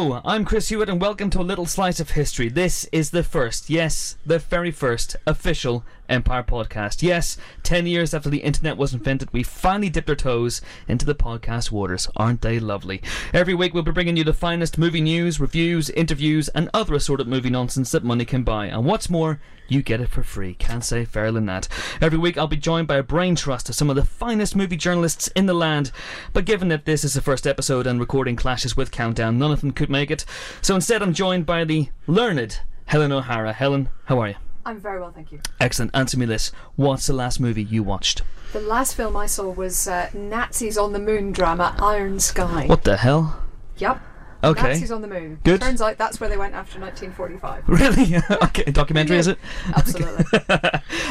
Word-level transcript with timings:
I'm 0.00 0.46
Chris 0.46 0.70
Hewitt, 0.70 0.88
and 0.88 0.98
welcome 0.98 1.28
to 1.28 1.40
a 1.40 1.42
little 1.42 1.66
slice 1.66 2.00
of 2.00 2.12
history. 2.12 2.48
This 2.48 2.86
is 2.90 3.10
the 3.10 3.22
first, 3.22 3.68
yes, 3.68 4.16
the 4.24 4.38
very 4.38 4.70
first 4.70 5.14
official 5.26 5.84
Empire 6.10 6.42
podcast. 6.42 7.02
Yes, 7.02 7.36
10 7.62 7.86
years 7.86 8.12
after 8.12 8.28
the 8.28 8.42
internet 8.42 8.76
was 8.76 8.92
invented, 8.92 9.32
we 9.32 9.42
finally 9.42 9.88
dipped 9.88 10.10
our 10.10 10.16
toes 10.16 10.60
into 10.88 11.06
the 11.06 11.14
podcast 11.14 11.70
waters. 11.70 12.08
Aren't 12.16 12.42
they 12.42 12.58
lovely? 12.58 13.00
Every 13.32 13.54
week, 13.54 13.72
we'll 13.72 13.82
be 13.82 13.92
bringing 13.92 14.16
you 14.16 14.24
the 14.24 14.34
finest 14.34 14.76
movie 14.76 15.00
news, 15.00 15.40
reviews, 15.40 15.88
interviews, 15.90 16.48
and 16.48 16.68
other 16.74 16.94
assorted 16.94 17.28
movie 17.28 17.50
nonsense 17.50 17.92
that 17.92 18.04
money 18.04 18.24
can 18.24 18.42
buy. 18.42 18.66
And 18.66 18.84
what's 18.84 19.08
more, 19.08 19.40
you 19.68 19.82
get 19.82 20.00
it 20.00 20.10
for 20.10 20.22
free. 20.22 20.54
Can't 20.54 20.84
say 20.84 21.04
fairer 21.04 21.30
than 21.30 21.46
that. 21.46 21.68
Every 22.00 22.18
week, 22.18 22.36
I'll 22.36 22.48
be 22.48 22.56
joined 22.56 22.88
by 22.88 22.96
a 22.96 23.02
brain 23.02 23.36
trust 23.36 23.68
of 23.68 23.76
some 23.76 23.88
of 23.88 23.96
the 23.96 24.04
finest 24.04 24.56
movie 24.56 24.76
journalists 24.76 25.28
in 25.28 25.46
the 25.46 25.54
land. 25.54 25.92
But 26.32 26.44
given 26.44 26.68
that 26.68 26.84
this 26.84 27.04
is 27.04 27.14
the 27.14 27.20
first 27.20 27.46
episode 27.46 27.86
and 27.86 28.00
recording 28.00 28.36
clashes 28.36 28.76
with 28.76 28.90
Countdown, 28.90 29.38
none 29.38 29.52
of 29.52 29.60
them 29.60 29.70
could 29.70 29.90
make 29.90 30.10
it. 30.10 30.24
So 30.60 30.74
instead, 30.74 31.02
I'm 31.02 31.14
joined 31.14 31.46
by 31.46 31.64
the 31.64 31.88
learned 32.08 32.60
Helen 32.86 33.12
O'Hara. 33.12 33.52
Helen, 33.52 33.88
how 34.06 34.18
are 34.18 34.28
you? 34.30 34.49
I'm 34.64 34.78
very 34.78 35.00
well, 35.00 35.10
thank 35.10 35.32
you. 35.32 35.40
Excellent. 35.60 35.90
Answer 35.94 36.18
me 36.18 36.26
this. 36.26 36.52
What's 36.76 37.06
the 37.06 37.12
last 37.12 37.40
movie 37.40 37.62
you 37.62 37.82
watched? 37.82 38.22
The 38.52 38.60
last 38.60 38.94
film 38.94 39.16
I 39.16 39.26
saw 39.26 39.48
was 39.50 39.88
uh, 39.88 40.10
Nazis 40.12 40.76
on 40.76 40.92
the 40.92 40.98
Moon 40.98 41.32
drama 41.32 41.74
Iron 41.80 42.20
Sky. 42.20 42.66
What 42.66 42.84
the 42.84 42.96
hell? 42.96 43.42
Yep. 43.78 44.00
Okay. 44.42 44.68
Nazis 44.68 44.90
on 44.90 45.02
the 45.02 45.08
Moon. 45.08 45.38
Good. 45.44 45.60
Turns 45.60 45.82
out 45.82 45.98
that's 45.98 46.20
where 46.20 46.30
they 46.30 46.36
went 46.36 46.54
after 46.54 46.80
1945. 46.80 47.68
Really? 47.68 48.16
okay. 48.42 48.64
Documentary, 48.70 49.18
is 49.18 49.26
it? 49.26 49.38
Absolutely. 49.74 50.24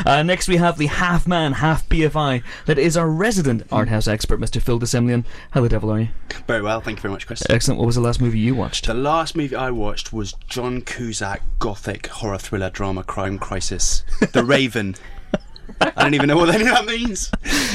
uh, 0.05 0.23
next, 0.23 0.47
we 0.47 0.58
have 0.58 0.77
the 0.77 0.88
half 0.88 1.27
man, 1.27 1.53
half 1.53 1.88
BFI 1.89 2.44
that 2.66 2.77
is 2.77 2.97
our 2.97 3.09
resident 3.09 3.63
art 3.72 3.88
house 3.89 4.07
expert, 4.07 4.39
Mr. 4.39 4.61
Phil 4.61 4.80
de 4.80 4.85
Semlyen. 4.85 5.25
How 5.52 5.61
the 5.61 5.69
devil 5.69 5.91
are 5.91 6.00
you? 6.02 6.07
Very 6.47 6.61
well, 6.61 6.81
thank 6.81 6.97
you 6.97 7.02
very 7.02 7.11
much, 7.13 7.27
Chris. 7.27 7.44
Excellent. 7.50 7.80
What 7.80 7.85
was 7.85 7.95
the 7.95 8.02
last 8.02 8.22
movie 8.22 8.39
you 8.39 8.55
watched? 8.55 8.88
The 8.88 8.94
last 8.94 9.35
movie 9.35 9.55
I 9.55 9.72
watched 9.72 10.11
was 10.13 10.33
John 10.47 10.81
Cusack 10.81 11.41
gothic 11.59 12.07
horror 12.07 12.38
thriller 12.38 12.69
drama 12.69 13.03
crime 13.03 13.38
crisis, 13.39 14.03
The 14.33 14.44
Raven. 14.44 14.95
I 15.81 16.03
don't 16.03 16.14
even 16.14 16.28
know 16.28 16.38
what 16.38 16.50
any 16.50 16.66
of 16.66 16.72
that 16.72 16.86
means. 16.86 17.31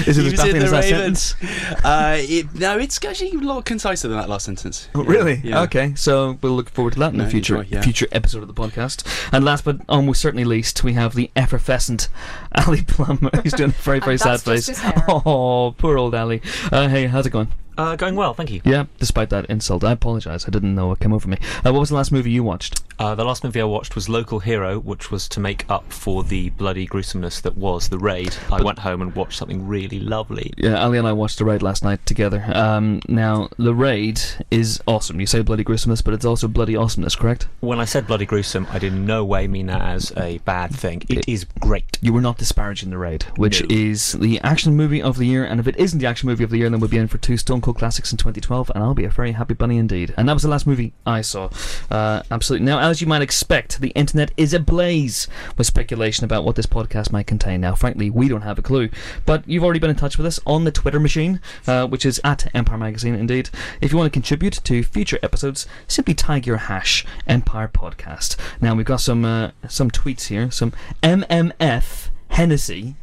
Is 0.06 0.18
it 0.18 0.22
He 0.22 0.26
as 0.26 0.32
was 0.32 0.34
baffling 0.34 0.56
in 0.56 0.62
as 0.62 0.70
The 0.70 0.76
that 0.76 0.84
Raven. 0.84 1.14
sentence? 1.16 1.84
Uh, 1.84 2.16
it, 2.20 2.54
no, 2.54 2.78
it's 2.78 3.02
actually 3.04 3.30
a 3.32 3.34
lot 3.38 3.64
conciser 3.64 4.08
than 4.08 4.18
that 4.18 4.28
last 4.28 4.46
sentence. 4.46 4.88
Oh, 4.94 5.02
Yeah, 5.02 5.08
really? 5.10 5.40
Yeah. 5.44 5.62
Okay, 5.62 5.94
so 5.94 6.38
we'll 6.42 6.52
look 6.52 6.70
forward 6.70 6.94
to 6.94 6.98
that 7.00 7.12
in 7.14 7.20
a 7.20 7.24
No, 7.24 7.30
future 7.30 7.56
enjoy, 7.56 7.68
yeah. 7.76 7.82
future 7.82 8.06
episode 8.12 8.42
of 8.42 8.48
the 8.48 8.54
podcast. 8.54 9.06
And 9.32 9.44
last 9.44 9.64
but 9.64 9.80
almost 9.88 10.20
certainly 10.20 10.44
least, 10.44 10.82
we 10.84 10.94
have 10.94 11.14
the 11.14 11.30
effervescent 11.36 12.08
Ali 12.54 12.82
Plumb. 12.82 13.28
He's 13.42 13.52
doing 13.52 13.70
a 13.70 13.72
very 13.72 14.00
very 14.00 14.18
sad 14.18 14.40
face. 14.40 14.66
just 14.66 14.80
his 14.82 14.92
hair. 14.92 15.04
Oh, 15.08 15.74
poor 15.78 15.98
old 15.98 16.14
Ali. 16.14 16.42
Uh, 16.72 16.88
hey, 16.88 17.06
how's 17.06 17.26
it 17.26 17.30
going? 17.30 17.48
Uh, 17.76 17.96
going 17.96 18.14
well, 18.16 18.34
thank 18.34 18.50
you. 18.50 18.60
Yeah, 18.64 18.84
despite 18.98 19.30
that 19.30 19.46
insult, 19.46 19.84
I 19.84 19.92
apologise. 19.92 20.46
I 20.46 20.50
didn't 20.50 20.74
know 20.74 20.92
it 20.92 21.00
came 21.00 21.12
over 21.12 21.28
me. 21.28 21.38
Uh, 21.64 21.72
what 21.72 21.80
was 21.80 21.88
the 21.88 21.96
last 21.96 22.12
movie 22.12 22.30
you 22.30 22.42
watched? 22.42 22.82
Uh, 22.98 23.14
the 23.16 23.24
last 23.24 23.42
movie 23.42 23.60
I 23.60 23.64
watched 23.64 23.94
was 23.96 24.08
Local 24.08 24.38
Hero, 24.38 24.78
which 24.78 25.10
was 25.10 25.28
to 25.30 25.40
make 25.40 25.68
up 25.68 25.92
for 25.92 26.22
the 26.22 26.50
bloody 26.50 26.86
gruesomeness 26.86 27.40
that 27.40 27.56
was 27.56 27.88
the 27.88 27.98
raid. 27.98 28.34
I 28.52 28.62
went 28.62 28.78
home 28.78 29.02
and 29.02 29.14
watched 29.16 29.38
something 29.38 29.66
really 29.66 29.98
lovely. 29.98 30.52
Yeah, 30.56 30.80
Ali 30.84 30.98
and 30.98 31.06
I 31.06 31.12
watched 31.12 31.38
The 31.38 31.44
Raid 31.44 31.62
last 31.62 31.82
night 31.82 32.04
together. 32.06 32.44
Um, 32.54 33.00
now, 33.08 33.48
The 33.58 33.74
Raid 33.74 34.20
is 34.52 34.80
awesome. 34.86 35.18
You 35.18 35.26
say 35.26 35.42
bloody 35.42 35.64
gruesomeness, 35.64 36.02
but 36.02 36.14
it's 36.14 36.24
also 36.24 36.46
bloody 36.46 36.76
awesomeness, 36.76 37.16
correct? 37.16 37.48
When 37.60 37.80
I 37.80 37.84
said 37.84 38.06
bloody 38.06 38.26
gruesome, 38.26 38.68
I 38.70 38.78
did 38.78 38.92
in 38.92 39.04
no 39.06 39.24
way 39.24 39.48
mean 39.48 39.66
that 39.66 39.82
as 39.82 40.12
a 40.16 40.38
bad 40.38 40.72
thing. 40.74 41.02
It 41.08 41.28
is 41.28 41.44
great. 41.60 41.98
You 42.00 42.12
were 42.12 42.20
not 42.20 42.38
disparaging 42.38 42.90
The 42.90 42.98
Raid, 42.98 43.24
which 43.36 43.62
No. 43.62 43.66
is 43.70 44.12
the 44.12 44.40
action 44.42 44.76
movie 44.76 45.02
of 45.02 45.18
the 45.18 45.26
year. 45.26 45.44
And 45.44 45.58
if 45.58 45.66
it 45.66 45.76
isn't 45.76 45.98
the 45.98 46.06
action 46.06 46.28
movie 46.28 46.44
of 46.44 46.50
the 46.50 46.58
year, 46.58 46.70
then 46.70 46.78
we'll 46.78 46.90
be 46.90 46.98
in 46.98 47.08
for 47.08 47.18
two 47.18 47.36
Stone 47.36 47.60
Classics 47.72 48.12
in 48.12 48.18
2012, 48.18 48.70
and 48.74 48.82
I'll 48.82 48.94
be 48.94 49.04
a 49.04 49.10
very 49.10 49.32
happy 49.32 49.54
bunny 49.54 49.78
indeed. 49.78 50.12
And 50.16 50.28
that 50.28 50.34
was 50.34 50.42
the 50.42 50.48
last 50.48 50.66
movie 50.66 50.92
I 51.06 51.22
saw. 51.22 51.48
Uh, 51.90 52.22
absolutely. 52.30 52.66
Now, 52.66 52.80
as 52.80 53.00
you 53.00 53.06
might 53.06 53.22
expect, 53.22 53.80
the 53.80 53.90
internet 53.90 54.32
is 54.36 54.52
ablaze 54.52 55.28
with 55.56 55.66
speculation 55.66 56.24
about 56.24 56.44
what 56.44 56.56
this 56.56 56.66
podcast 56.66 57.12
might 57.12 57.26
contain. 57.26 57.60
Now, 57.60 57.74
frankly, 57.74 58.10
we 58.10 58.28
don't 58.28 58.42
have 58.42 58.58
a 58.58 58.62
clue. 58.62 58.90
But 59.24 59.48
you've 59.48 59.64
already 59.64 59.80
been 59.80 59.90
in 59.90 59.96
touch 59.96 60.18
with 60.18 60.26
us 60.26 60.40
on 60.46 60.64
the 60.64 60.72
Twitter 60.72 61.00
machine, 61.00 61.40
uh, 61.66 61.86
which 61.86 62.04
is 62.04 62.20
at 62.24 62.54
Empire 62.54 62.78
Magazine 62.78 63.14
indeed. 63.14 63.50
If 63.80 63.92
you 63.92 63.98
want 63.98 64.12
to 64.12 64.16
contribute 64.16 64.60
to 64.64 64.82
future 64.82 65.18
episodes, 65.22 65.66
simply 65.86 66.14
tag 66.14 66.46
your 66.46 66.58
hash 66.58 67.06
Empire 67.26 67.68
Podcast. 67.68 68.36
Now, 68.60 68.74
we've 68.74 68.84
got 68.84 69.00
some 69.00 69.24
uh, 69.24 69.52
some 69.68 69.90
tweets 69.90 70.26
here. 70.26 70.50
Some 70.50 70.72
MMF 71.02 72.10
Hennessy 72.28 72.96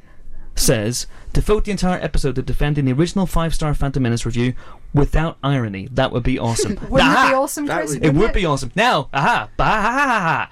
says 0.56 1.08
devote 1.34 1.66
the 1.66 1.72
entire 1.72 2.00
episode 2.02 2.36
to 2.36 2.42
defending 2.42 2.86
the 2.86 2.94
original 2.94 3.26
five 3.26 3.54
star 3.56 3.74
Phantom 3.74 4.04
Menace 4.04 4.26
review 4.26 4.54
without 4.94 5.38
irony. 5.44 5.88
That 5.92 6.12
would 6.12 6.24
be 6.24 6.38
awesome. 6.40 6.72
Wouldn't 6.90 7.12
it 7.12 7.30
be 7.30 7.34
awesome, 7.36 7.66
That 7.68 7.78
Chris? 7.80 7.90
would- 7.92 7.98
It 7.98 8.08
Wouldn't 8.08 8.18
would 8.22 8.34
be 8.34 8.46
awesome. 8.46 8.72
Now, 8.76 9.10
aha, 9.14 9.50
bah, 9.58 10.48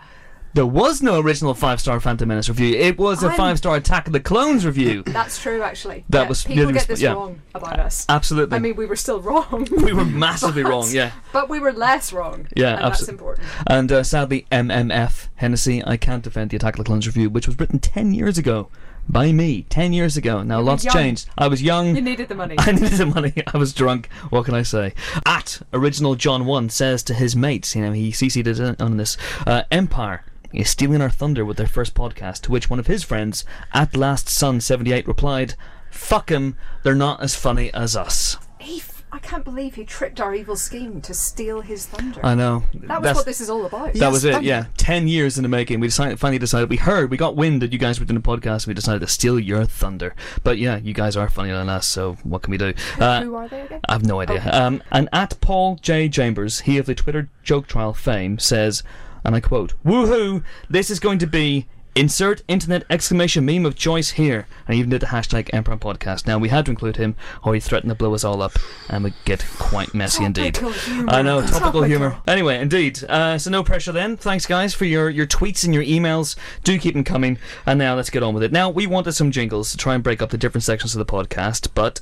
there 0.54 0.66
was 0.66 1.02
no 1.04 1.20
original 1.20 1.54
five 1.54 1.80
star 1.80 2.00
Phantom 2.00 2.28
Menace 2.28 2.50
review. 2.50 2.76
It 2.76 2.98
was 2.98 3.22
a 3.24 3.28
I'm- 3.28 3.38
five 3.38 3.58
star 3.58 3.76
Attack 3.76 4.08
of 4.08 4.14
the 4.14 4.20
Clones 4.20 4.66
review. 4.66 5.04
That's 5.06 5.40
true, 5.42 5.62
actually. 5.62 6.06
That 6.10 6.24
Yeah, 6.24 6.28
was 6.30 6.42
people 6.44 6.56
nearly 6.56 6.74
get 6.74 6.88
this 6.88 7.02
yeah. 7.02 7.14
wrong 7.14 7.42
about 7.54 7.80
us. 7.80 8.06
Absolutely. 8.10 8.56
I 8.56 8.60
mean, 8.60 8.76
we 8.76 8.86
were 8.86 8.96
still 8.96 9.20
wrong. 9.22 9.68
we 9.84 9.94
were 9.94 10.06
massively 10.06 10.64
but- 10.64 10.70
wrong, 10.70 10.88
yeah. 10.92 11.12
But 11.34 11.50
we 11.50 11.60
were 11.60 11.72
less 11.74 12.12
wrong. 12.14 12.48
Yeah, 12.56 12.76
and 12.76 12.86
that's 12.86 13.08
important. 13.08 13.48
And 13.68 13.92
uh, 13.92 14.04
sadly, 14.04 14.48
MMF 14.52 15.28
Hennessy, 15.36 15.84
I 15.86 15.98
can't 15.98 16.24
defend 16.24 16.50
the 16.52 16.58
Attack 16.58 16.76
of 16.76 16.78
the 16.80 16.84
Clones 16.86 17.06
review, 17.06 17.30
which 17.30 17.46
was 17.48 17.60
written 17.60 17.80
10 17.80 18.14
years 18.14 18.38
ago 18.40 18.70
by 19.10 19.32
me. 19.32 19.64
10 19.64 19.92
years 19.94 20.16
ago. 20.16 20.44
Now, 20.44 20.60
You 20.60 20.66
lots 20.66 20.86
changed. 20.86 21.30
I 21.38 21.48
was 21.48 21.62
young. 21.62 21.96
You 21.96 22.02
needed 22.02 22.30
the 22.30 22.36
money. 22.36 22.56
I 22.60 22.72
needed 22.72 22.92
the 22.92 23.06
money. 23.06 23.34
I 23.54 23.58
was 23.58 23.74
drunk. 23.74 24.08
What 24.30 24.46
can 24.46 24.54
I 24.54 24.62
say? 24.64 24.94
At 25.26 25.62
original 25.74 26.16
John 26.16 26.46
One 26.46 26.70
says 26.70 27.04
to 27.04 27.14
his 27.14 27.36
mates, 27.36 27.76
you 27.76 27.82
know, 27.82 27.92
he 27.92 28.12
CC'd 28.12 28.48
it 28.48 28.82
on 28.82 28.98
this. 28.98 29.18
Uh, 29.46 29.64
Empire 29.72 30.24
is 30.54 30.70
stealing 30.70 31.02
our 31.02 31.10
thunder 31.10 31.44
with 31.46 31.58
their 31.58 31.68
first 31.68 31.94
podcast. 31.94 32.42
To 32.42 32.52
which 32.52 32.70
one 32.70 32.80
of 32.80 32.88
his 32.88 33.04
friends, 33.04 33.46
at 33.74 33.96
last 33.96 34.30
Sun 34.30 34.62
seventy 34.62 34.92
eight, 34.92 35.08
replied, 35.08 35.56
"Fuck 35.92 36.30
"Fuck 36.30 36.32
'em. 36.32 36.56
They're 36.84 36.96
not 36.96 37.22
as 37.22 37.36
funny 37.36 37.72
as 37.74 37.96
us." 37.96 38.38
He 38.60 38.80
I 39.12 39.18
can't 39.20 39.44
believe 39.44 39.76
he 39.76 39.86
tripped 39.86 40.22
our 40.22 40.36
evil 40.36 40.56
scheme 40.56 41.02
to 41.02 41.14
steal 41.16 41.62
his 41.62 41.88
thunder. 41.88 42.24
I 42.24 42.36
know. 42.36 42.64
that 42.74 42.82
was 42.82 42.90
That's- 43.04 43.16
what 43.16 43.26
this 43.26 43.42
is 43.42 43.50
all 43.50 43.66
about. 43.66 43.94
That 43.94 44.12
was 44.12 44.24
it, 44.24 44.34
thunder. 44.34 44.48
yeah. 44.48 44.66
Ten 44.78 45.08
years 45.08 45.38
in 45.38 45.44
the 45.44 45.50
making. 45.50 45.80
We 45.80 45.88
decided, 45.88 46.20
finally 46.20 46.38
decided. 46.38 46.70
We 46.70 46.78
heard, 46.78 47.10
we 47.10 47.18
got 47.18 47.36
wind 47.36 47.62
that 47.64 47.74
you 47.74 47.80
guys 47.80 48.00
were 48.00 48.06
doing 48.06 48.18
a 48.18 48.22
podcast. 48.22 48.64
and 48.64 48.68
We 48.68 48.74
decided 48.76 49.00
to 49.00 49.08
steal 49.08 49.40
your 49.40 49.66
thunder. 49.66 50.16
But 50.44 50.58
yeah, 50.60 50.78
you 50.78 50.94
guys 50.94 51.16
are 51.18 51.28
funnier 51.30 51.58
than 51.58 51.70
us. 51.70 51.88
So 51.88 52.18
what 52.24 52.44
can 52.44 52.52
we 52.52 52.58
do? 52.58 52.74
Who, 52.98 53.04
Uh, 53.04 53.22
who 53.24 53.36
are 53.36 53.48
they 53.48 53.62
again? 53.62 53.80
I 53.90 53.94
have 53.94 54.06
no 54.06 54.20
idea. 54.20 54.38
Okay. 54.38 54.50
Um, 54.52 54.84
and 54.92 55.10
at 55.12 55.40
Paul 55.42 55.78
J. 55.82 56.08
Chambers, 56.10 56.62
he 56.62 56.78
of 56.78 56.86
the 56.86 56.94
Twitter 56.96 57.30
joke 57.44 57.66
trial 57.68 57.94
fame, 57.94 58.38
says, 58.38 58.84
and 59.26 59.36
I 59.36 59.40
quote, 59.40 59.74
Woohoo! 59.84 60.44
This 60.70 60.90
is 60.92 61.00
going 61.00 61.18
to 61.20 61.28
be 61.28 61.68
insert 62.00 62.42
internet 62.48 62.84
exclamation 62.90 63.46
meme 63.46 63.66
of 63.66 63.76
choice 63.76 64.12
here. 64.12 64.48
And 64.68 64.74
he 64.74 64.80
even 64.80 64.90
did 64.90 65.02
the 65.02 65.08
hashtag 65.08 65.50
Empire 65.54 65.78
Podcast. 65.78 66.26
Now, 66.28 66.38
we 66.38 66.50
had 66.50 66.66
to 66.66 66.72
include 66.72 66.98
him, 66.98 67.16
or 67.44 67.54
he 67.54 67.60
threatened 67.60 67.90
to 67.92 67.96
blow 67.96 68.14
us 68.14 68.24
all 68.24 68.42
up, 68.42 68.54
and 68.90 69.04
would 69.04 69.14
get 69.26 69.46
quite 69.58 69.94
messy 69.94 70.24
indeed. 70.24 70.58
Humour. 70.58 71.10
I 71.10 71.22
know, 71.22 71.42
topical, 71.42 71.60
Topical. 71.60 71.84
humour. 71.84 72.22
Anyway, 72.28 72.60
indeed. 72.60 73.04
Uh, 73.04 73.38
so 73.38 73.50
no 73.50 73.64
pressure 73.64 73.92
then. 73.92 74.18
Thanks, 74.18 74.46
guys, 74.46 74.74
for 74.74 74.86
your, 74.86 75.10
your 75.10 75.28
tweets 75.28 75.64
and 75.66 75.74
your 75.74 75.84
emails. 75.84 76.36
Do 76.64 76.78
keep 76.80 76.94
them 76.94 77.04
coming. 77.04 77.38
And 77.66 77.78
now 77.80 77.96
let's 77.96 78.10
get 78.10 78.24
on 78.24 78.34
with 78.34 78.44
it. 78.44 78.52
Now, 78.52 78.70
we 78.70 78.88
wanted 78.88 79.14
some 79.14 79.32
jingles 79.32 79.72
to 79.72 79.78
try 79.78 79.94
and 79.96 80.04
break 80.04 80.22
up 80.22 80.30
the 80.30 80.38
different 80.38 80.64
sections 80.64 80.96
of 80.96 81.00
the 81.00 81.12
podcast, 81.12 81.70
but 81.74 82.02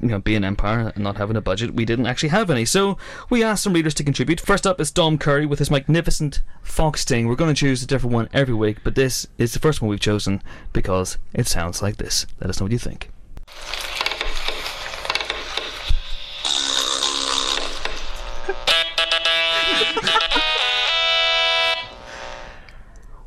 you 0.00 0.08
know, 0.08 0.18
being 0.18 0.38
an 0.38 0.44
Empire 0.44 0.92
and 0.94 1.04
not 1.04 1.16
having 1.16 1.36
a 1.36 1.40
budget, 1.40 1.74
we 1.74 1.84
didn't 1.84 2.06
actually 2.06 2.28
have 2.30 2.50
any. 2.50 2.64
So 2.64 2.98
we 3.30 3.42
asked 3.42 3.62
some 3.62 3.72
readers 3.72 3.94
to 3.94 4.04
contribute. 4.04 4.40
First 4.40 4.66
up 4.66 4.80
is 4.80 4.90
Dom 4.90 5.18
Curry 5.18 5.46
with 5.46 5.58
his 5.58 5.70
magnificent 5.70 6.42
Fox 6.62 7.02
Sting. 7.02 7.26
We're 7.28 7.36
going 7.36 7.54
to 7.54 7.58
choose 7.58 7.82
a 7.82 7.86
different 7.86 8.14
one 8.14 8.28
every 8.32 8.54
week, 8.54 8.78
but 8.84 8.94
this 8.94 9.26
is 9.38 9.52
the 9.52 9.60
first 9.60 9.80
one 9.80 9.88
we've 9.88 10.00
chosen 10.00 10.42
because 10.72 11.18
it 11.32 11.46
sounds 11.46 11.82
like 11.82 11.96
this. 11.96 12.26
Let 12.40 12.50
us 12.50 12.60
know 12.60 12.64
what 12.64 12.72
you 12.72 12.78
think. 12.78 13.10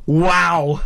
wow! 0.06 0.81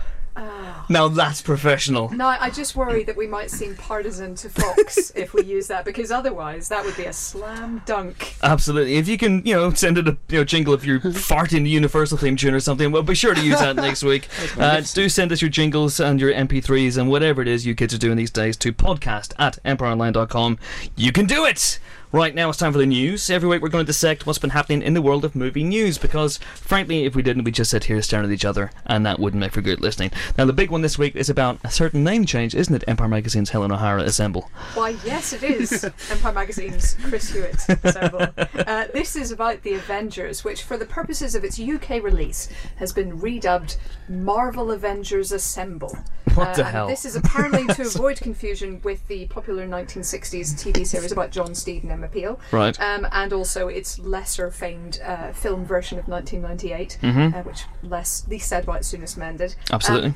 Now 0.92 1.08
that's 1.08 1.42
professional. 1.42 2.10
No, 2.10 2.28
I 2.28 2.50
just 2.50 2.76
worry 2.76 3.04
that 3.06 3.16
we 3.16 3.26
might 3.26 3.50
seem 3.50 3.76
partisan 3.76 4.36
to 4.36 4.50
Fox 4.50 5.12
if 5.16 5.34
we 5.34 5.44
use 5.44 5.68
that, 5.68 5.86
because 5.86 6.12
otherwise 6.12 6.68
that 6.70 6.84
would 6.84 6.98
be 6.98 7.06
a 7.06 7.14
slam 7.14 7.82
dunk. 7.86 8.36
Absolutely. 8.44 8.96
If 8.96 9.08
you 9.08 9.18
can, 9.18 9.46
you 9.46 9.54
know, 9.54 9.72
send 9.74 9.98
it 9.98 10.08
a 10.08 10.18
you 10.28 10.40
know 10.40 10.44
jingle 10.44 10.74
if 10.74 10.84
you're 10.84 11.00
farting 11.00 11.64
the 11.64 11.70
Universal 11.70 12.18
theme 12.18 12.36
tune 12.36 12.54
or 12.54 12.60
something, 12.60 12.92
we'll 12.92 13.04
be 13.04 13.16
sure 13.16 13.34
to 13.34 13.42
use 13.42 13.60
that 13.60 13.76
next 13.78 14.04
week. 14.04 14.28
Uh, 14.58 14.82
do 14.94 15.08
send 15.08 15.32
us 15.32 15.42
your 15.42 15.50
jingles 15.50 16.00
and 16.00 16.20
your 16.20 16.34
MP3s 16.34 16.98
and 16.98 17.10
whatever 17.10 17.42
it 17.42 17.48
is 17.48 17.66
you 17.66 17.74
kids 17.74 17.94
are 17.94 17.98
doing 17.98 18.18
these 18.18 18.32
days 18.32 18.58
to 18.58 18.74
podcast 18.74 19.34
at 19.40 19.60
empireonline.com. 19.64 20.60
You 20.96 21.12
can 21.12 21.26
do 21.26 21.46
it! 21.46 21.80
Right 22.14 22.36
now, 22.36 22.50
it's 22.50 22.58
time 22.58 22.74
for 22.74 22.78
the 22.78 22.86
news. 22.86 23.30
Every 23.30 23.48
week, 23.48 23.62
we're 23.62 23.70
going 23.70 23.86
to 23.86 23.90
dissect 23.90 24.26
what's 24.26 24.38
been 24.38 24.50
happening 24.50 24.82
in 24.82 24.94
the 24.94 25.02
world 25.02 25.24
of 25.24 25.34
movie 25.34 25.64
news 25.64 25.98
because, 25.98 26.40
frankly, 26.56 27.06
if 27.06 27.16
we 27.16 27.22
didn't, 27.22 27.46
we'd 27.46 27.56
just 27.56 27.72
sit 27.72 27.86
here 27.86 28.02
staring 28.02 28.26
at 28.26 28.32
each 28.34 28.44
other, 28.44 28.70
and 28.86 29.06
that 29.06 29.18
wouldn't 29.18 29.40
make 29.40 29.54
for 29.54 29.62
good 29.62 29.80
listening. 29.80 30.12
Now, 30.38 30.44
the 30.44 30.52
big 30.52 30.72
one 30.72 30.82
this 30.82 30.98
week 30.98 31.16
is 31.16 31.30
about 31.30 31.60
a 31.64 31.72
certain 31.72 32.04
name 32.04 32.26
change, 32.26 32.54
isn't 32.54 32.76
it? 32.76 32.84
Empire 32.86 33.08
Magazine's 33.08 33.52
Helen 33.52 33.72
O'Hara 33.72 34.02
Assemble. 34.04 34.52
Why, 34.74 34.90
yes, 35.06 35.32
it 35.32 35.42
is. 35.44 35.86
Empire 36.12 36.34
Magazine's 36.34 36.98
Chris 37.02 37.30
Hewitt 37.30 37.56
assemble. 37.82 38.28
Uh, 38.68 38.88
this 38.94 39.16
is 39.16 39.32
about 39.32 39.62
the 39.62 39.76
Avengers, 39.76 40.44
which, 40.44 40.64
for 40.64 40.76
the 40.76 40.86
purposes 40.86 41.34
of 41.34 41.46
its 41.46 41.58
UK 41.62 42.04
release, 42.04 42.50
has 42.76 42.92
been 42.92 43.22
redubbed 43.22 43.78
Marvel 44.10 44.72
Avengers 44.72 45.32
Assemble. 45.32 45.98
What 46.34 46.56
the 46.56 46.64
Uh, 46.64 46.66
and 46.66 46.76
hell? 46.76 46.88
This 46.88 47.06
is 47.06 47.16
apparently 47.16 47.66
to 47.74 47.82
avoid 47.88 48.18
confusion 48.18 48.82
with 48.84 49.06
the 49.08 49.28
popular 49.28 49.66
1960s 49.66 50.54
TV 50.56 50.86
series 50.86 51.14
about 51.14 51.32
John 51.32 51.56
Steed 51.56 51.84
and 51.84 52.01
Emma 52.04 52.12
Peel. 52.12 52.40
Right. 52.52 52.80
Um, 52.82 53.08
and 53.12 53.32
also 53.34 53.68
its 53.68 54.00
lesser 54.00 54.50
famed 54.52 55.00
uh, 55.04 55.32
film 55.34 55.66
version 55.66 56.00
of 56.00 56.08
1998, 56.08 56.98
Mm-hmm. 57.02 57.36
uh, 57.38 57.42
which 57.44 57.66
less 57.84 58.26
least 58.28 58.48
said 58.50 58.64
about 58.64 58.78
it, 58.82 58.86
soonest 58.86 59.18
mended. 59.18 59.56
Absolutely. 59.72 60.10
Um, 60.10 60.16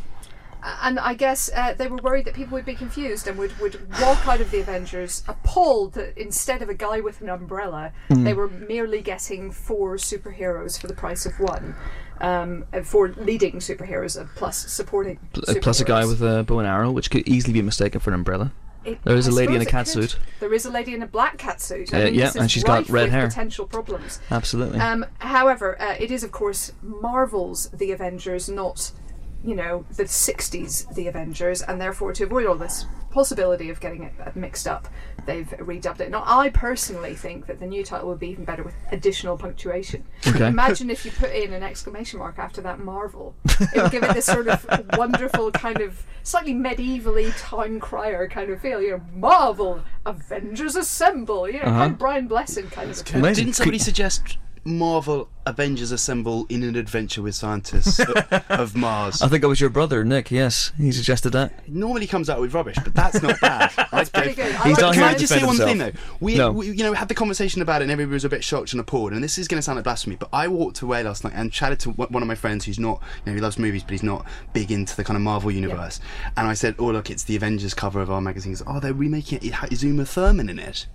and 0.82 1.00
I 1.00 1.14
guess 1.14 1.52
uh, 1.56 1.76
they 1.76 1.88
were 1.88 1.98
worried 1.98 2.26
that 2.26 2.34
people 2.34 2.56
would 2.56 2.66
be 2.66 2.74
confused 2.74 3.28
and 3.28 3.38
would, 3.38 3.56
would 3.60 3.80
walk 4.02 4.28
out 4.28 4.42
of 4.42 4.50
the 4.50 4.62
Avengers 4.62 5.22
appalled 5.28 5.94
that 5.94 6.18
instead 6.18 6.64
of 6.64 6.70
a 6.70 6.74
guy 6.74 7.02
with 7.02 7.22
an 7.22 7.30
umbrella, 7.30 7.92
Hmm. 8.08 8.24
they 8.24 8.34
were 8.34 8.48
merely 8.48 9.02
getting 9.02 9.52
four 9.52 9.98
superheroes 9.98 10.80
for 10.80 10.88
the 10.88 10.96
price 10.96 11.28
of 11.28 11.40
one. 11.40 11.76
Um, 12.22 12.64
and 12.72 12.88
four 12.88 13.10
leading 13.18 13.56
superheroes 13.58 14.20
uh, 14.20 14.26
plus 14.36 14.72
supporting. 14.72 15.20
Uh, 15.48 15.54
Plus 15.62 15.82
a 15.82 15.84
guy 15.84 16.06
with 16.06 16.22
a 16.22 16.44
bow 16.44 16.60
and 16.60 16.68
arrow, 16.68 16.90
which 16.90 17.12
could 17.12 17.28
easily 17.28 17.52
be 17.54 17.62
mistaken 17.62 18.00
for 18.00 18.10
an 18.12 18.14
umbrella. 18.16 18.54
It- 18.86 19.04
there 19.04 19.16
is 19.16 19.28
I 19.28 19.32
a 19.32 19.34
lady 19.34 19.56
in 19.56 19.62
a 19.62 19.66
cat 19.66 19.88
suit. 19.88 20.18
There 20.40 20.54
is 20.54 20.66
a 20.66 20.72
lady 20.72 20.94
in 20.94 21.02
a 21.02 21.08
black 21.08 21.38
cat 21.38 21.62
suit. 21.62 21.94
Uh, 21.94 21.98
I 21.98 22.06
yeah, 22.06 22.32
and 22.38 22.50
she's 22.50 22.64
got 22.64 22.88
red 22.90 23.10
hair. 23.10 23.28
Potential 23.28 23.66
problems. 23.66 24.20
Absolutely. 24.32 24.80
Um, 24.80 25.06
however, 25.20 25.82
uh, 25.82 25.96
it 26.00 26.12
is 26.12 26.24
of 26.24 26.32
course 26.32 26.72
Marvel's 26.82 27.70
The 27.72 27.92
Avengers, 27.92 28.50
not 28.50 28.92
you 29.44 29.56
know 29.56 29.86
the 29.96 30.04
'60s 30.04 30.94
The 30.96 31.08
Avengers, 31.08 31.62
and 31.62 31.80
therefore 31.82 32.14
to 32.14 32.24
avoid 32.24 32.46
all 32.46 32.56
this 32.56 32.86
possibility 33.16 33.70
of 33.70 33.80
getting 33.80 34.04
it 34.04 34.14
uh, 34.24 34.30
mixed 34.36 34.68
up, 34.68 34.88
they've 35.26 35.48
redubbed 35.60 36.02
it. 36.02 36.12
Now, 36.12 36.24
I 36.28 36.50
personally 36.50 37.16
think 37.16 37.48
that 37.48 37.60
the 37.60 37.66
new 37.66 37.84
title 37.84 38.10
would 38.10 38.20
be 38.20 38.28
even 38.28 38.46
better 38.46 38.62
with 38.62 38.76
additional 38.92 39.38
punctuation. 39.38 40.04
Okay. 40.28 40.48
Imagine 40.48 40.90
if 40.92 41.06
you 41.06 41.12
put 41.12 41.32
in 41.32 41.54
an 41.54 41.64
exclamation 41.64 42.20
mark 42.20 42.38
after 42.38 42.62
that 42.62 42.80
Marvel. 42.80 43.34
It 43.74 43.82
would 43.82 43.92
give 43.92 44.04
it 44.04 44.14
this 44.14 44.26
sort 44.26 44.48
of 44.50 44.66
wonderful 44.98 45.50
kind 45.52 45.80
of 45.82 46.06
slightly 46.24 46.54
medievally 46.54 47.34
town 47.38 47.80
crier 47.80 48.28
kind 48.28 48.52
of 48.52 48.60
feel. 48.62 48.82
You 48.82 48.92
know, 48.92 49.02
Marvel 49.16 49.82
Avengers 50.06 50.76
Assemble. 50.76 51.48
You 51.48 51.60
know, 51.60 51.66
Uh-huh. 51.70 51.80
kind 51.80 51.92
of 51.94 51.98
Brian 51.98 52.28
Blessing 52.28 52.68
kind 52.70 52.92
of. 52.92 53.00
a 53.00 53.34
Didn't 53.34 53.54
somebody 53.54 53.80
suggest 53.80 54.38
Marvel 54.68 55.30
Avengers 55.46 55.92
Assemble 55.92 56.48
in 56.50 56.64
an 56.64 56.76
adventure 56.76 57.22
with 57.22 57.36
scientists 57.36 58.00
of, 58.00 58.10
of 58.50 58.76
Mars? 58.76 59.22
I 59.22 59.28
think 59.28 59.44
it 59.44 59.48
was 59.48 59.62
your 59.62 59.70
brother, 59.70 60.04
Nick. 60.04 60.32
Yes, 60.32 60.72
he 60.76 60.92
suggested 60.92 61.30
that. 61.32 61.70
Normally 61.70 62.08
comes 62.08 62.30
out 62.32 62.42
with 62.42 62.54
rubbish, 62.56 62.76
but 62.84 62.94
that's 62.96 63.22
not 63.22 63.40
bad. 63.40 63.72
That's 63.96 64.10
pretty 64.10 64.34
good. 64.34 64.54
I 64.56 64.70
like 64.72 64.94
Can 64.96 65.04
I 65.04 65.14
just 65.16 65.32
say 65.32 65.40
one 65.46 65.56
himself. 65.56 65.70
thing 65.70 65.78
though? 65.78 65.92
We, 66.20 66.36
No. 66.36 66.52
we, 66.52 66.72
you 66.72 66.84
know, 66.84 66.92
had 66.94 67.08
the 67.08 67.16
conversation 67.16 67.62
about 67.62 67.82
it, 67.82 67.86
and 67.86 67.92
everybody 67.92 68.14
was 68.14 68.26
a 68.26 68.30
bit 68.30 68.44
shocked 68.44 68.74
and 68.74 68.82
appalled. 68.82 69.14
And 69.14 69.24
this 69.24 69.38
is 69.38 69.48
going 69.48 69.58
to 69.58 69.62
sound 69.62 69.78
like 69.78 69.84
blasphemy, 69.86 70.18
but 70.18 70.28
I 70.34 70.48
walked 70.50 70.82
away 70.82 71.02
last 71.04 71.24
night 71.24 71.34
and 71.36 71.50
chatted 71.52 71.80
to 71.82 71.92
one 71.92 72.10
one 72.10 72.22
of 72.24 72.28
my 72.28 72.36
friends 72.36 72.66
who's 72.66 72.78
not, 72.80 73.02
you 73.26 73.32
know, 73.32 73.36
he 73.36 73.42
loves 73.42 73.58
movies, 73.58 73.84
but 73.84 73.92
he's 73.92 74.04
not 74.04 74.26
big 74.52 74.72
into 74.72 74.96
the 74.98 75.04
kind 75.04 75.16
of 75.16 75.22
Marvel 75.24 75.52
universe. 75.52 76.02
And 76.36 76.48
I 76.48 76.56
said, 76.56 76.76
"Oh, 76.78 76.88
look, 76.88 77.10
it's 77.10 77.24
the 77.24 77.36
Avengers 77.38 77.74
cover 77.74 78.02
of 78.02 78.12
our 78.12 78.20
magazine." 78.20 78.52
He 78.52 78.58
goes, 78.58 78.64
Oh, 78.68 78.80
they're 78.82 78.94
remaking 78.94 79.38
it. 79.38 79.46
It 79.46 79.54
has 79.54 79.84
Uma 79.84 80.06
Thurman 80.06 80.50
in 80.50 80.60
it. 80.60 80.88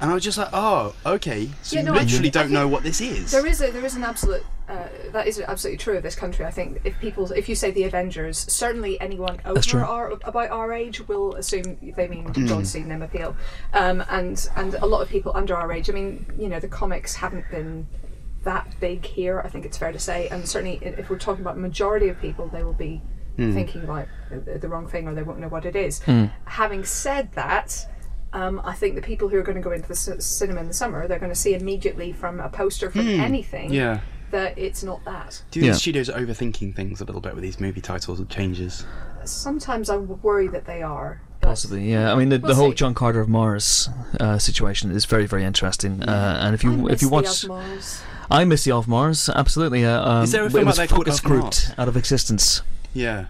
And 0.00 0.10
I 0.10 0.14
was 0.14 0.22
just 0.24 0.36
like, 0.36 0.48
"Oh, 0.52 0.94
okay." 1.06 1.48
So 1.62 1.76
Yeah, 1.76 1.82
you 1.82 1.86
no, 1.86 1.92
I 1.94 2.02
literally 2.02 2.22
think- 2.24 2.34
don't 2.34 2.50
know 2.50 2.68
what 2.68 2.82
this 2.82 3.00
is. 3.00 3.30
There 3.30 3.46
is 3.46 3.60
a 3.62 3.70
there 3.70 3.84
is 3.84 3.94
an 3.96 4.04
absolute 4.04 4.44
uh, 4.68 4.88
that 5.12 5.26
is 5.26 5.40
absolutely 5.40 5.78
true 5.78 5.96
of 5.96 6.02
this 6.02 6.14
country. 6.14 6.44
I 6.44 6.50
think 6.50 6.80
if 6.84 6.98
people 7.00 7.30
if 7.32 7.48
you 7.48 7.54
say 7.54 7.70
the 7.70 7.84
Avengers, 7.84 8.38
certainly 8.52 9.00
anyone 9.00 9.38
over 9.46 9.80
our 9.84 10.10
about 10.24 10.50
our 10.50 10.72
age 10.72 11.06
will 11.08 11.34
assume 11.36 11.78
they 11.96 12.08
mean 12.08 12.26
Mm. 12.34 12.46
John 12.48 12.64
Cena 12.64 12.94
and 12.94 13.02
Emma 13.04 13.34
um, 13.72 14.04
and 14.10 14.48
and 14.56 14.74
a 14.74 14.86
lot 14.86 15.00
of 15.00 15.08
people 15.08 15.32
under 15.34 15.54
our 15.56 15.72
age. 15.72 15.88
I 15.88 15.92
mean, 15.94 16.26
you 16.38 16.48
know, 16.48 16.60
the 16.60 16.68
comics 16.68 17.14
haven't 17.14 17.48
been 17.50 17.86
that 18.44 18.78
big 18.80 19.04
here. 19.04 19.40
I 19.44 19.48
think 19.48 19.64
it's 19.64 19.78
fair 19.78 19.92
to 19.92 19.98
say, 19.98 20.28
and 20.28 20.46
certainly 20.46 20.78
if 20.82 21.08
we're 21.08 21.18
talking 21.18 21.40
about 21.42 21.56
majority 21.58 22.08
of 22.08 22.20
people, 22.20 22.48
they 22.48 22.62
will 22.62 22.72
be 22.74 23.00
Hmm. 23.36 23.52
thinking 23.52 23.84
about 23.84 24.08
the, 24.30 24.58
the 24.58 24.66
wrong 24.68 24.86
thing 24.88 25.06
or 25.06 25.14
they 25.14 25.22
won't 25.22 25.38
know 25.40 25.48
what 25.48 25.66
it 25.66 25.76
is. 25.76 26.00
Having 26.46 26.84
said 26.84 27.32
that. 27.34 27.86
Um, 28.36 28.60
I 28.64 28.74
think 28.74 28.94
the 28.96 29.02
people 29.02 29.28
who 29.28 29.38
are 29.38 29.42
going 29.42 29.56
to 29.56 29.62
go 29.62 29.72
into 29.72 29.88
the 29.88 29.96
c- 29.96 30.20
cinema 30.20 30.60
in 30.60 30.68
the 30.68 30.74
summer, 30.74 31.08
they're 31.08 31.18
going 31.18 31.32
to 31.32 31.42
see 31.46 31.54
immediately 31.54 32.12
from 32.12 32.38
a 32.38 32.48
poster 32.50 32.90
from 32.90 33.08
anything 33.08 33.68
Hmm. 33.68 33.74
yeah. 33.74 34.00
that 34.30 34.58
it's 34.58 34.82
not 34.82 35.04
that. 35.06 35.42
Do 35.50 35.58
you 35.58 35.62
think 35.62 35.68
Yeah. 35.68 35.72
the 35.72 35.78
studios 35.78 36.10
are 36.10 36.20
overthinking 36.20 36.74
things 36.76 37.00
a 37.00 37.04
little 37.04 37.22
bit 37.22 37.34
with 37.34 37.42
these 37.42 37.58
movie 37.58 37.80
titles 37.80 38.18
and 38.18 38.28
changes? 38.28 38.84
Sometimes 39.24 39.88
I 39.90 39.96
worry 39.96 40.48
that 40.48 40.66
they 40.66 40.82
are. 40.82 41.20
Possibly, 41.40 41.90
yeah. 41.90 42.12
I 42.12 42.16
mean, 42.16 42.28
the, 42.28 42.38
We'll 42.38 42.48
the 42.48 42.54
whole 42.56 42.70
see. 42.70 42.76
John 42.76 42.92
Carter 42.94 43.20
of 43.20 43.28
Mars 43.28 43.88
uh, 44.20 44.36
situation 44.38 44.90
is 44.90 45.04
very, 45.04 45.26
very 45.26 45.44
interesting. 45.44 46.02
Uh, 46.02 46.38
and 46.42 46.54
if 46.54 46.64
I 46.64 46.68
you 46.70 46.76
miss 46.76 46.92
if 46.94 47.02
you 47.02 47.08
the 47.08 47.14
watch, 47.14 47.24
Osmars. 47.26 48.02
I 48.30 48.44
miss 48.44 48.64
the 48.64 48.72
Of 48.72 48.88
Mars, 48.88 49.28
absolutely. 49.28 49.84
Uh, 49.84 50.02
um, 50.10 50.24
Is 50.24 50.32
there 50.32 50.42
a 50.42 50.46
it 50.46 50.52
film 50.52 50.64
was 50.66 50.74
out 50.74 50.76
there 50.78 50.86
called 50.88 51.06
focus 51.06 51.18
Of 51.20 51.24
grouped 51.24 51.44
Mars? 51.68 51.74
out 51.78 51.88
of 51.88 51.96
existence. 51.96 52.62
Yeah. 52.92 53.26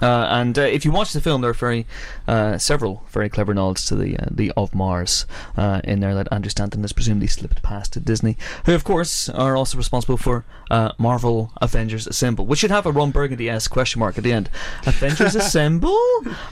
Uh, 0.00 0.26
and 0.30 0.58
uh, 0.58 0.62
if 0.62 0.84
you 0.84 0.90
watch 0.90 1.12
the 1.12 1.20
film, 1.20 1.40
there 1.40 1.50
are 1.50 1.54
very 1.54 1.86
uh, 2.26 2.56
several 2.58 3.04
very 3.10 3.28
clever 3.28 3.54
nods 3.54 3.84
to 3.86 3.94
the 3.94 4.16
uh, 4.16 4.26
the 4.30 4.52
of 4.56 4.74
Mars 4.74 5.26
uh, 5.56 5.80
in 5.84 6.00
there 6.00 6.14
that 6.14 6.28
Andrew 6.32 6.50
Stanton 6.50 6.82
has 6.82 6.92
presumably 6.92 7.26
slipped 7.26 7.62
past 7.62 7.92
to 7.94 8.00
Disney, 8.00 8.36
who 8.64 8.74
of 8.74 8.84
course 8.84 9.28
are 9.28 9.56
also 9.56 9.76
responsible 9.76 10.16
for 10.16 10.44
uh, 10.70 10.92
Marvel 10.98 11.52
Avengers 11.60 12.06
Assemble, 12.06 12.46
which 12.46 12.60
should 12.60 12.70
have 12.70 12.86
a 12.86 12.92
Ron 12.92 13.10
Burgundy 13.10 13.48
esque 13.48 13.70
question 13.70 14.00
mark 14.00 14.16
at 14.16 14.24
the 14.24 14.32
end. 14.32 14.48
Avengers 14.86 15.34
Assemble, 15.36 15.98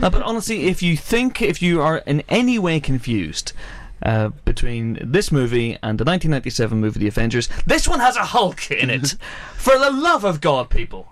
uh, 0.03 0.11
but 0.11 0.23
honestly, 0.23 0.67
if 0.67 0.83
you 0.83 0.97
think 0.97 1.41
if 1.41 1.62
you 1.62 1.81
are 1.81 1.99
in 1.99 2.23
any 2.29 2.59
way 2.59 2.81
confused. 2.81 3.53
Uh, 4.01 4.29
between 4.44 4.97
this 5.03 5.33
movie 5.33 5.73
and 5.83 5.99
the 5.99 6.05
1997 6.05 6.79
movie 6.79 7.01
The 7.01 7.09
Avengers, 7.09 7.49
this 7.67 7.89
one 7.89 7.99
has 7.99 8.15
a 8.15 8.27
Hulk 8.27 8.71
in 8.71 8.91
it. 8.91 9.17
For 9.56 9.77
the 9.77 9.91
love 9.91 10.23
of 10.23 10.41
God, 10.41 10.71
people, 10.71 11.09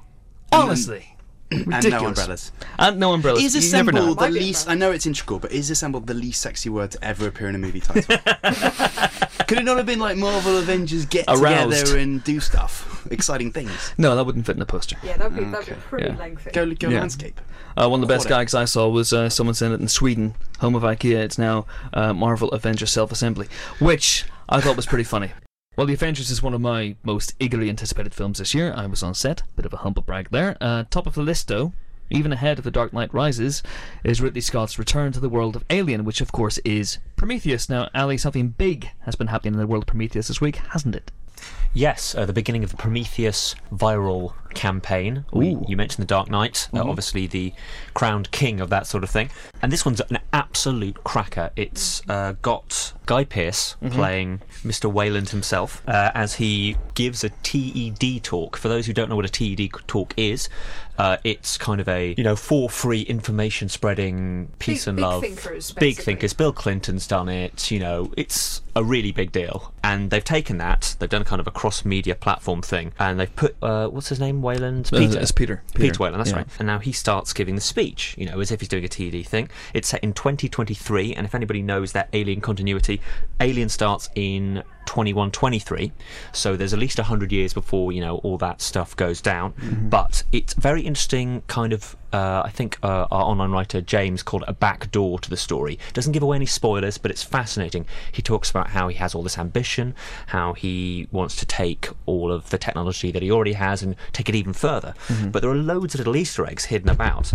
honestly, 0.53 1.16
And 1.51 1.91
no 1.91 2.07
umbrellas. 2.07 2.51
And 2.79 2.99
no 2.99 3.13
umbrellas. 3.13 3.43
Is 3.55 3.67
You 3.67 3.73
never 3.73 3.93
know. 3.93 4.01
assemble 4.01 4.15
the 4.17 4.31
least? 4.31 4.69
I 4.69 4.75
know 4.75 4.91
it's 4.91 5.07
integral, 5.07 5.39
but 5.39 5.53
is 5.53 5.71
assemble 5.71 6.01
the 6.01 6.15
least 6.15 6.41
sexy 6.43 6.69
word 6.69 6.91
to 6.93 7.05
ever 7.05 7.29
appear 7.29 7.49
in 7.49 7.55
a 7.55 7.59
movie 7.59 7.81
title? 7.81 8.03
Could 9.47 9.59
it 9.59 9.65
not 9.65 9.77
have 9.77 9.87
been 9.87 10.01
like 10.01 10.17
Marvel 10.17 10.59
Avengers 10.59 11.07
get 11.07 11.25
Aroused. 11.29 11.71
together 11.79 11.99
and 11.99 12.25
do 12.25 12.41
stuff, 12.41 13.07
exciting 13.13 13.53
things? 13.53 13.93
No, 13.97 14.17
that 14.17 14.25
wouldn't 14.25 14.45
fit 14.45 14.53
in 14.55 14.59
the 14.59 14.67
poster. 14.67 14.97
Yeah, 15.05 15.17
that'd 15.19 15.37
be, 15.37 15.45
that'd 15.45 15.67
be 15.69 15.81
pretty 15.83 16.07
Yeah. 16.09 16.17
lengthy. 16.17 16.51
Go, 16.51 16.67
go 16.75 16.89
Yeah. 16.89 16.99
landscape. 17.01 17.41
Uh, 17.77 17.89
one 17.89 18.03
of 18.03 18.09
the 18.09 18.13
best 18.13 18.25
Whatever. 18.27 18.41
gags 18.41 18.55
I 18.55 18.65
saw 18.65 18.89
was 18.89 19.13
uh, 19.13 19.29
someone 19.29 19.55
saying 19.55 19.73
it 19.75 19.81
in 19.81 19.87
Sweden, 19.89 20.35
home 20.59 20.75
of 20.75 20.83
IKEA. 20.83 21.19
It's 21.19 21.39
now 21.39 21.67
uh, 21.95 22.13
Marvel 22.13 22.49
Avengers 22.51 22.91
Self 22.91 23.13
Assembly, 23.13 23.47
which 23.79 24.25
I 24.49 24.61
thought 24.61 24.75
was 24.77 24.87
pretty 24.87 25.05
funny. 25.05 25.31
Well, 25.77 25.87
The 25.87 25.93
Avengers 25.93 26.31
is 26.31 26.43
one 26.43 26.55
of 26.55 26.63
my 26.63 26.97
most 27.05 27.35
eagerly 27.39 27.69
anticipated 27.69 28.15
films 28.15 28.39
this 28.39 28.55
year. 28.55 28.73
I 28.75 28.87
was 28.87 29.03
on 29.03 29.13
set, 29.13 29.43
bit 29.57 29.67
of 29.67 29.75
a 29.75 29.79
humble 29.79 30.03
brag 30.03 30.31
there. 30.31 30.57
Uh, 30.59 30.85
top 30.89 31.07
of 31.07 31.13
the 31.13 31.21
list, 31.21 31.49
though, 31.49 31.75
even 32.11 32.33
ahead 32.33 32.59
of 32.59 32.65
The 32.65 32.71
Dark 32.71 32.93
Knight 32.93 33.13
Rises, 33.13 33.63
is 34.05 34.21
Ridley 34.21 34.41
Scott's 34.41 34.79
return 34.79 35.13
to 35.13 35.21
the 35.21 35.29
world 35.29 35.57
of 35.57 35.65
Alien, 35.71 36.05
which 36.05 36.21
of 36.21 36.33
course 36.33 36.59
is 36.59 36.99
Prometheus. 37.17 37.69
Now, 37.69 37.89
Ali, 37.95 38.17
something 38.17 38.49
big 38.49 38.91
has 39.01 39.17
been 39.17 39.29
happening 39.29 39.55
in 39.55 39.61
the 39.61 39.67
world 39.67 39.85
of 39.85 39.89
Prometheus 39.89 40.29
this 40.29 40.41
week, 40.41 40.57
hasn't 40.57 40.95
it? 40.95 41.11
Yes, 41.75 42.15
uh, 42.15 42.25
the 42.25 42.33
beginning 42.33 42.65
of 42.65 42.71
the 42.71 42.77
Prometheus 42.79 43.55
viral 43.71 44.33
campaign. 44.55 45.27
We, 45.31 45.59
you 45.69 45.77
mentioned 45.77 46.03
the 46.03 46.07
Dark 46.07 46.31
Knight, 46.31 46.69
uh, 46.73 46.81
obviously 46.81 47.27
the 47.27 47.53
crowned 47.93 48.31
king 48.31 48.61
of 48.61 48.71
that 48.71 48.87
sort 48.87 49.05
of 49.05 49.11
thing. 49.11 49.29
And 49.61 49.71
this 49.71 49.85
one's 49.85 50.01
an 50.01 50.19
absolute 50.33 51.05
cracker. 51.05 51.51
It's 51.55 52.01
uh, 52.09 52.33
got 52.41 52.95
Guy 53.05 53.25
Pearce 53.25 53.77
playing 53.91 54.41
Mr. 54.65 54.91
Weyland 54.91 55.29
himself 55.29 55.83
uh, 55.87 56.13
as 56.15 56.37
he 56.37 56.77
gives 56.95 57.23
a 57.25 57.29
TED 57.29 58.25
talk. 58.25 58.57
For 58.57 58.69
those 58.69 58.87
who 58.87 58.95
don't 58.95 59.11
know 59.11 59.17
what 59.17 59.27
a 59.27 59.29
TED 59.29 59.69
talk 59.87 60.15
is, 60.17 60.49
uh, 60.99 61.17
it's 61.25 61.59
kind 61.59 61.81
of 61.81 61.89
a 61.89 62.15
you 62.17 62.25
know 62.25 62.37
for 62.37 62.69
free 62.71 63.03
information 63.03 63.69
spreading 63.69 64.49
peace 64.59 64.85
Big- 64.85 64.89
and 64.89 64.97
big 64.97 65.03
love. 65.05 65.21
thinkers, 65.23 65.71
big 65.73 65.81
basically. 65.81 66.05
thinkers. 66.05 66.33
Bill 66.33 66.53
Clinton's 66.53 67.07
done 67.07 67.29
it. 67.29 67.71
You 67.71 67.81
know, 67.81 68.13
it's 68.17 68.63
a 68.75 68.85
really 68.85 69.13
big 69.13 69.33
deal, 69.33 69.73
and 69.83 70.11
they've 70.11 70.25
taken 70.25 70.59
that. 70.59 70.97
They've 70.99 71.09
done 71.09 71.25
kind 71.25 71.41
of 71.41 71.47
a 71.47 71.51
cross-media 71.51 72.15
platform 72.17 72.63
thing, 72.63 72.93
and 72.99 73.19
they've 73.19 73.35
put 73.35 73.57
uh, 73.63 73.89
what's 73.89 74.09
his 74.09 74.21
name, 74.21 74.43
Weyland, 74.43 74.91
Uh, 74.93 74.99
it's 74.99 75.33
Peter. 75.33 75.63
Peter, 75.75 75.91
Peter, 75.93 75.99
Weyland. 76.03 76.21
That's 76.21 76.31
yeah. 76.31 76.37
right. 76.39 76.47
And 76.59 76.67
now 76.67 76.79
he 76.79 76.93
starts 76.93 77.33
giving 77.33 77.55
the 77.55 77.61
speech. 77.61 78.15
You 78.19 78.27
know, 78.27 78.41
as 78.41 78.51
if 78.51 78.61
he's 78.61 78.69
doing 78.69 78.85
a 78.85 78.89
TED 78.89 79.27
thing. 79.27 79.49
It's 79.75 79.89
set 79.89 80.03
in 80.05 80.13
2023, 80.13 81.15
and 81.15 81.27
if 81.27 81.35
anybody 81.35 81.63
knows 81.63 81.93
that 81.93 82.09
Alien 82.13 82.41
continuity, 82.41 83.01
Alien 83.41 83.69
starts 83.69 84.09
in 84.15 84.63
2123. 84.87 85.93
So 86.33 86.57
there's 86.57 86.73
at 86.73 86.79
least 86.79 86.99
100 86.99 87.33
years 87.33 87.53
before, 87.53 87.93
you 87.93 88.01
know, 88.01 88.17
all 88.19 88.39
that 88.39 88.61
stuff 88.61 88.97
goes 88.97 89.21
down. 89.21 89.55
But 89.89 90.23
it's 90.33 90.55
very 90.55 90.83
interesting, 90.83 91.43
kind 91.49 91.73
of, 91.73 91.97
uh, 92.13 92.43
I 92.45 92.51
think 92.51 92.79
uh, 92.83 93.07
our 93.11 93.23
online 93.25 93.51
writer 93.51 93.81
James 93.81 94.23
called 94.23 94.43
it 94.43 94.49
a 94.49 94.53
back 94.55 94.91
door 94.91 95.19
to 95.19 95.29
the 95.29 95.37
story. 95.37 95.79
Doesn't 95.93 96.13
give 96.13 96.23
away 96.23 96.37
any 96.37 96.47
spoilers, 96.47 96.99
but 96.99 97.11
it's 97.11 97.23
fascinating. 97.23 97.87
He 98.13 98.23
talks 98.23 98.49
about 98.51 98.69
how 98.71 98.89
he 98.89 98.97
has 98.97 99.15
all 99.15 99.23
this 99.23 99.39
ambition, 99.39 99.95
how 100.29 100.55
he 100.55 101.09
wants 101.13 101.37
to 101.37 101.47
take 101.47 101.89
all 102.07 102.33
of 102.33 102.51
the 102.51 102.59
technology 102.59 103.11
that 103.11 103.23
he 103.23 103.31
already 103.31 103.53
has 103.55 103.83
and 103.83 103.97
take 104.13 104.29
it 104.29 104.35
even 104.35 104.53
further. 104.53 104.95
But 105.31 105.43
there 105.43 105.51
are 105.51 105.57
loads 105.57 105.95
of 105.95 106.01
little 106.01 106.17
Easter 106.17 106.47
eggs 106.47 106.67
hidden 106.67 106.89
about. 106.89 107.33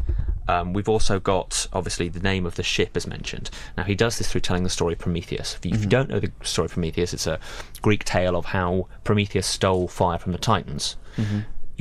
Um, 0.51 0.73
we've 0.73 0.89
also 0.89 1.17
got, 1.19 1.67
obviously, 1.71 2.09
the 2.09 2.19
name 2.19 2.45
of 2.45 2.55
the 2.55 2.63
ship 2.63 2.97
is 2.97 3.07
mentioned. 3.07 3.49
Now, 3.77 3.83
he 3.83 3.95
does 3.95 4.17
this 4.17 4.29
through 4.29 4.41
telling 4.41 4.63
the 4.63 4.69
story 4.69 4.93
of 4.93 4.99
Prometheus. 4.99 5.55
If 5.55 5.65
you, 5.65 5.71
if 5.73 5.81
you 5.81 5.87
don't 5.87 6.09
know 6.09 6.19
the 6.19 6.31
story 6.43 6.65
of 6.65 6.73
Prometheus, 6.73 7.13
it's 7.13 7.25
a 7.25 7.39
Greek 7.81 8.03
tale 8.03 8.35
of 8.35 8.45
how 8.45 8.87
Prometheus 9.05 9.47
stole 9.47 9.87
fire 9.87 10.19
from 10.19 10.33
the 10.33 10.37
Titans. 10.37 10.97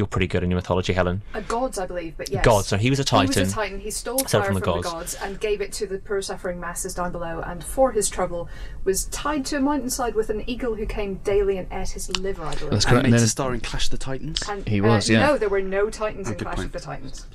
You're 0.00 0.06
pretty 0.06 0.28
good 0.28 0.42
in 0.42 0.50
your 0.50 0.56
mythology, 0.56 0.94
Helen. 0.94 1.20
Uh, 1.34 1.40
gods, 1.40 1.78
I 1.78 1.84
believe, 1.84 2.14
but 2.16 2.30
yes. 2.30 2.42
Gods. 2.42 2.68
So 2.68 2.78
he 2.78 2.88
was 2.88 2.98
a 3.00 3.04
titan. 3.04 3.26
He 3.26 3.34
Titan. 3.34 3.42
was 3.42 3.52
a 3.52 3.54
Titan. 3.54 3.80
He 3.80 3.90
stole 3.90 4.18
Stole 4.20 4.40
fire 4.40 4.44
from 4.44 4.54
from, 4.54 4.60
the 4.60 4.76
the, 4.78 4.82
gods. 4.82 5.14
gods 5.14 5.14
and 5.16 5.38
gave 5.38 5.60
it 5.60 5.72
to 5.72 5.86
the 5.86 5.98
poor 5.98 6.22
suffering 6.22 6.58
masses 6.58 6.94
down 6.94 7.12
below. 7.12 7.42
And 7.44 7.62
for 7.62 7.92
his 7.92 8.08
trouble, 8.08 8.48
was 8.84 9.04
tied 9.04 9.44
to 9.44 9.58
a 9.58 9.60
mountainside 9.60 10.14
with 10.14 10.30
an 10.30 10.42
eagle 10.48 10.74
who 10.74 10.86
came 10.86 11.16
daily 11.16 11.58
and 11.58 11.68
ate 11.70 11.90
his 11.90 12.08
liver. 12.16 12.42
I 12.46 12.54
believe. 12.54 12.70
That's 12.70 12.86
And 12.86 12.92
correct. 12.92 13.02
made 13.02 13.08
And 13.12 13.14
to 13.16 13.20
then- 13.20 13.28
star 13.28 13.52
in 13.52 13.60
Clash 13.60 13.84
of 13.84 13.90
the 13.90 13.98
Titans. 13.98 14.40
And, 14.48 14.66
He 14.66 14.80
uh, 14.80 14.84
was, 14.84 15.10
yeah. 15.10 15.26
No, 15.26 15.36
there 15.36 15.50
were 15.50 15.60
no 15.60 15.90
Titans 15.90 16.30
in 16.30 16.36
Clash 16.36 16.54
point. 16.56 16.66
of 16.68 16.72
the 16.72 16.80
Titans. 16.80 17.26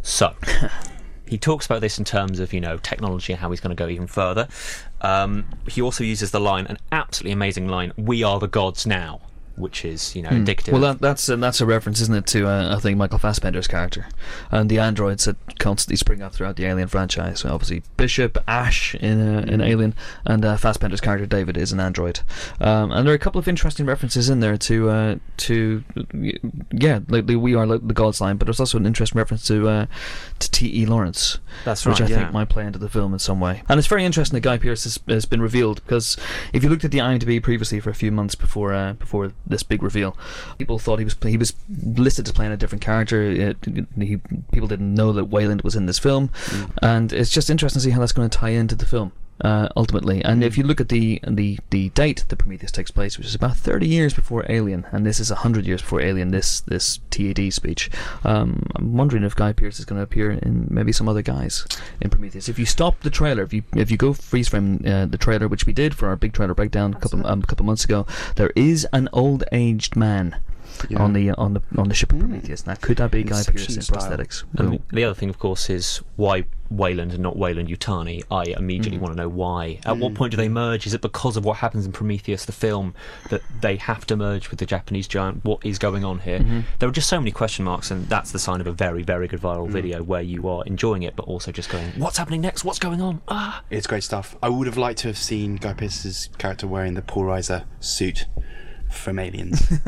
So, 0.00 0.34
he 1.28 1.36
talks 1.36 1.66
about 1.66 1.82
this 1.82 1.98
in 1.98 2.06
terms 2.06 2.40
of, 2.40 2.54
you 2.54 2.62
know, 2.62 2.78
technology 2.78 3.34
and 3.34 3.40
how 3.42 3.50
he's 3.50 3.60
going 3.60 3.76
to 3.76 3.82
go 3.82 3.90
even 3.90 4.06
further. 4.06 4.48
Um, 5.02 5.44
he 5.68 5.82
also 5.82 6.02
uses 6.02 6.30
the 6.30 6.40
line, 6.40 6.66
an 6.66 6.78
absolutely 6.92 7.32
amazing 7.32 7.68
line, 7.68 7.92
we 7.98 8.22
are 8.22 8.38
the 8.40 8.48
gods 8.48 8.86
now, 8.86 9.20
which 9.56 9.84
is, 9.84 10.14
you 10.14 10.22
know, 10.22 10.30
indicative. 10.30 10.74
Hmm. 10.74 10.80
Well, 10.80 10.92
that, 10.92 11.00
that's 11.00 11.28
uh, 11.28 11.36
that's 11.36 11.60
a 11.60 11.66
reference, 11.66 12.00
isn't 12.00 12.14
it, 12.14 12.26
to 12.28 12.46
uh, 12.46 12.76
I 12.76 12.80
think 12.80 12.98
Michael 12.98 13.18
Fassbender's 13.18 13.66
character, 13.66 14.06
and 14.50 14.70
the 14.70 14.78
androids 14.78 15.24
that 15.24 15.58
constantly 15.58 15.96
spring 15.96 16.22
up 16.22 16.34
throughout 16.34 16.56
the 16.56 16.64
Alien 16.64 16.88
franchise. 16.88 17.40
So 17.40 17.50
obviously, 17.50 17.82
Bishop, 17.96 18.38
Ash 18.46 18.94
in 18.94 19.20
uh, 19.20 19.44
in 19.48 19.60
Alien, 19.60 19.94
and 20.24 20.44
uh, 20.44 20.56
Fassbender's 20.56 21.00
character 21.00 21.26
David 21.26 21.56
is 21.56 21.72
an 21.72 21.80
android. 21.80 22.20
Um, 22.60 22.92
and 22.92 23.06
there 23.06 23.12
are 23.12 23.16
a 23.16 23.20
couple 23.20 23.38
of 23.38 23.48
interesting 23.48 23.86
references 23.86 24.28
in 24.28 24.40
there 24.40 24.56
to 24.56 24.88
uh, 24.88 25.16
to 25.38 25.84
yeah, 26.72 27.00
like 27.08 27.26
the 27.26 27.36
we 27.36 27.54
are 27.54 27.66
like 27.66 27.86
the 27.86 27.94
gods 27.94 28.20
line, 28.20 28.36
but 28.36 28.46
there's 28.46 28.60
also 28.60 28.78
an 28.78 28.86
interesting 28.86 29.18
reference 29.18 29.46
to 29.46 29.68
uh, 29.68 29.86
to 30.38 30.50
T. 30.50 30.82
E. 30.82 30.86
Lawrence 30.86 31.38
That's 31.64 31.84
which 31.86 32.00
I 32.00 32.06
yeah. 32.06 32.18
think 32.18 32.32
might 32.32 32.48
play 32.48 32.66
into 32.66 32.78
the 32.78 32.88
film 32.88 33.12
in 33.12 33.18
some 33.18 33.40
way. 33.40 33.62
And 33.68 33.78
it's 33.78 33.88
very 33.88 34.04
interesting 34.04 34.36
that 34.36 34.42
Guy 34.42 34.58
Pearce 34.58 34.84
has, 34.84 34.98
has 35.08 35.26
been 35.26 35.40
revealed 35.40 35.82
because 35.84 36.16
if 36.52 36.62
you 36.62 36.68
looked 36.68 36.84
at 36.84 36.90
the 36.90 36.98
IMDb 36.98 37.42
previously 37.42 37.80
for 37.80 37.90
a 37.90 37.94
few 37.94 38.12
months 38.12 38.34
before 38.34 38.72
uh, 38.72 38.92
before 38.94 39.32
this 39.46 39.62
big 39.62 39.82
reveal, 39.82 40.16
people 40.58 40.78
thought 40.78 40.98
he 40.98 41.04
was 41.04 41.16
he 41.22 41.36
was 41.36 41.54
listed 41.68 42.26
as 42.26 42.32
playing 42.32 42.52
a 42.52 42.56
different 42.56 42.82
character. 42.82 43.22
It, 43.22 43.56
he, 43.96 44.18
people 44.52 44.68
didn't 44.68 44.94
know 44.94 45.12
that 45.12 45.26
Weyland 45.26 45.62
was 45.62 45.76
in 45.76 45.86
this 45.86 45.98
film, 45.98 46.28
mm. 46.28 46.70
and 46.82 47.12
it's 47.12 47.30
just 47.30 47.50
interesting 47.50 47.80
to 47.80 47.84
see 47.84 47.90
how 47.90 48.00
that's 48.00 48.12
going 48.12 48.28
to 48.28 48.38
tie 48.38 48.50
into 48.50 48.74
the 48.74 48.86
film. 48.86 49.12
Uh, 49.42 49.68
ultimately, 49.76 50.24
and 50.24 50.42
if 50.42 50.56
you 50.56 50.64
look 50.64 50.80
at 50.80 50.88
the 50.88 51.20
the 51.26 51.58
the 51.68 51.90
date 51.90 52.24
that 52.28 52.36
Prometheus 52.36 52.72
takes 52.72 52.90
place, 52.90 53.18
which 53.18 53.26
is 53.26 53.34
about 53.34 53.54
thirty 53.54 53.86
years 53.86 54.14
before 54.14 54.46
Alien, 54.48 54.86
and 54.92 55.04
this 55.04 55.20
is 55.20 55.28
hundred 55.28 55.66
years 55.66 55.82
before 55.82 56.00
Alien, 56.00 56.30
this 56.30 56.60
this 56.60 57.00
TED 57.10 57.52
speech, 57.52 57.90
um, 58.24 58.62
I'm 58.74 58.96
wondering 58.96 59.24
if 59.24 59.36
Guy 59.36 59.52
Pearce 59.52 59.78
is 59.78 59.84
going 59.84 59.98
to 59.98 60.02
appear 60.02 60.30
in 60.30 60.68
maybe 60.70 60.90
some 60.90 61.06
other 61.06 61.20
guys 61.20 61.66
in 62.00 62.08
Prometheus. 62.08 62.48
If 62.48 62.58
you 62.58 62.64
stop 62.64 63.00
the 63.00 63.10
trailer, 63.10 63.42
if 63.42 63.52
you 63.52 63.62
if 63.74 63.90
you 63.90 63.98
go 63.98 64.14
freeze 64.14 64.48
frame 64.48 64.80
uh, 64.86 65.04
the 65.04 65.18
trailer, 65.18 65.48
which 65.48 65.66
we 65.66 65.74
did 65.74 65.94
for 65.94 66.08
our 66.08 66.16
big 66.16 66.32
trailer 66.32 66.54
breakdown 66.54 66.94
a 66.94 66.98
couple 66.98 67.26
um, 67.26 67.40
a 67.40 67.46
couple 67.46 67.66
months 67.66 67.84
ago, 67.84 68.06
there 68.36 68.52
is 68.56 68.86
an 68.94 69.08
old 69.12 69.44
aged 69.52 69.96
man 69.96 70.36
Yeah. 70.88 71.02
on 71.02 71.12
the 71.12 71.30
on 71.32 71.54
the 71.54 71.62
on 71.78 71.88
the 71.88 71.94
ship 71.94 72.12
of 72.12 72.18
Prometheus. 72.18 72.66
Now, 72.66 72.74
could 72.74 72.96
that 72.98 73.10
be 73.10 73.22
Guy 73.22 73.38
Inception 73.38 73.74
Pearce 73.74 73.88
in 73.88 73.94
prosthetics? 73.94 74.44
And 74.58 74.72
the- 74.74 74.80
the 74.92 75.04
other 75.04 75.14
thing, 75.14 75.28
of 75.30 75.38
course, 75.38 75.68
is 75.70 76.00
why 76.16 76.44
Weyland 76.68 77.12
and 77.12 77.22
not 77.22 77.36
Weyland-Yutani. 77.36 78.24
I 78.28 78.46
Mm. 78.46 78.58
immediately 78.58 78.98
want 78.98 79.14
to 79.14 79.16
know 79.22 79.28
why. 79.28 79.78
At 79.86 79.98
what 79.98 80.14
point 80.14 80.32
do 80.32 80.36
they 80.36 80.48
merge? 80.48 80.84
Is 80.84 80.94
it 80.94 81.00
because 81.00 81.36
of 81.36 81.44
what 81.44 81.58
happens 81.58 81.86
in 81.86 81.92
Prometheus, 81.92 82.44
the 82.44 82.50
film, 82.52 82.92
that 83.30 83.40
they 83.60 83.76
have 83.76 84.04
to 84.08 84.16
merge 84.16 84.50
with 84.50 84.58
the 84.58 84.66
Japanese 84.66 85.06
giant? 85.06 85.44
What 85.44 85.64
is 85.64 85.78
going 85.78 86.04
on 86.04 86.18
here? 86.20 86.40
Mm-hmm. 86.40 86.60
There 86.80 86.88
are 86.88 86.92
just 86.92 87.08
so 87.08 87.20
many 87.20 87.30
question 87.30 87.64
marks, 87.64 87.92
and 87.92 88.08
that's 88.08 88.32
the 88.32 88.40
sign 88.40 88.60
of 88.60 88.66
a 88.66 88.72
very, 88.72 89.04
very 89.04 89.28
good 89.28 89.40
Mm. 89.40 89.44
viral 89.54 89.68
video 89.68 90.02
where 90.02 90.22
you 90.22 90.48
are 90.48 90.64
enjoying 90.66 91.04
it, 91.04 91.14
but 91.14 91.22
also 91.28 91.52
just 91.52 91.68
going, 91.70 91.92
"What's 91.96 92.18
happening 92.18 92.40
next? 92.40 92.64
What's 92.64 92.80
going 92.80 93.00
on?" 93.00 93.20
Ah. 93.28 93.62
It's 93.70 93.86
great 93.86 94.02
stuff. 94.02 94.34
I 94.42 94.48
would 94.48 94.66
have 94.66 94.76
liked 94.76 94.98
to 95.00 95.08
have 95.08 95.18
seen 95.18 95.56
Guy 95.56 95.72
Pearce's 95.72 96.30
character 96.36 96.66
wearing 96.66 96.94
the 96.94 97.02
Paul 97.02 97.24
Reiser 97.24 97.62
suit 97.78 98.26
from 98.96 99.18
Aliens, 99.18 99.60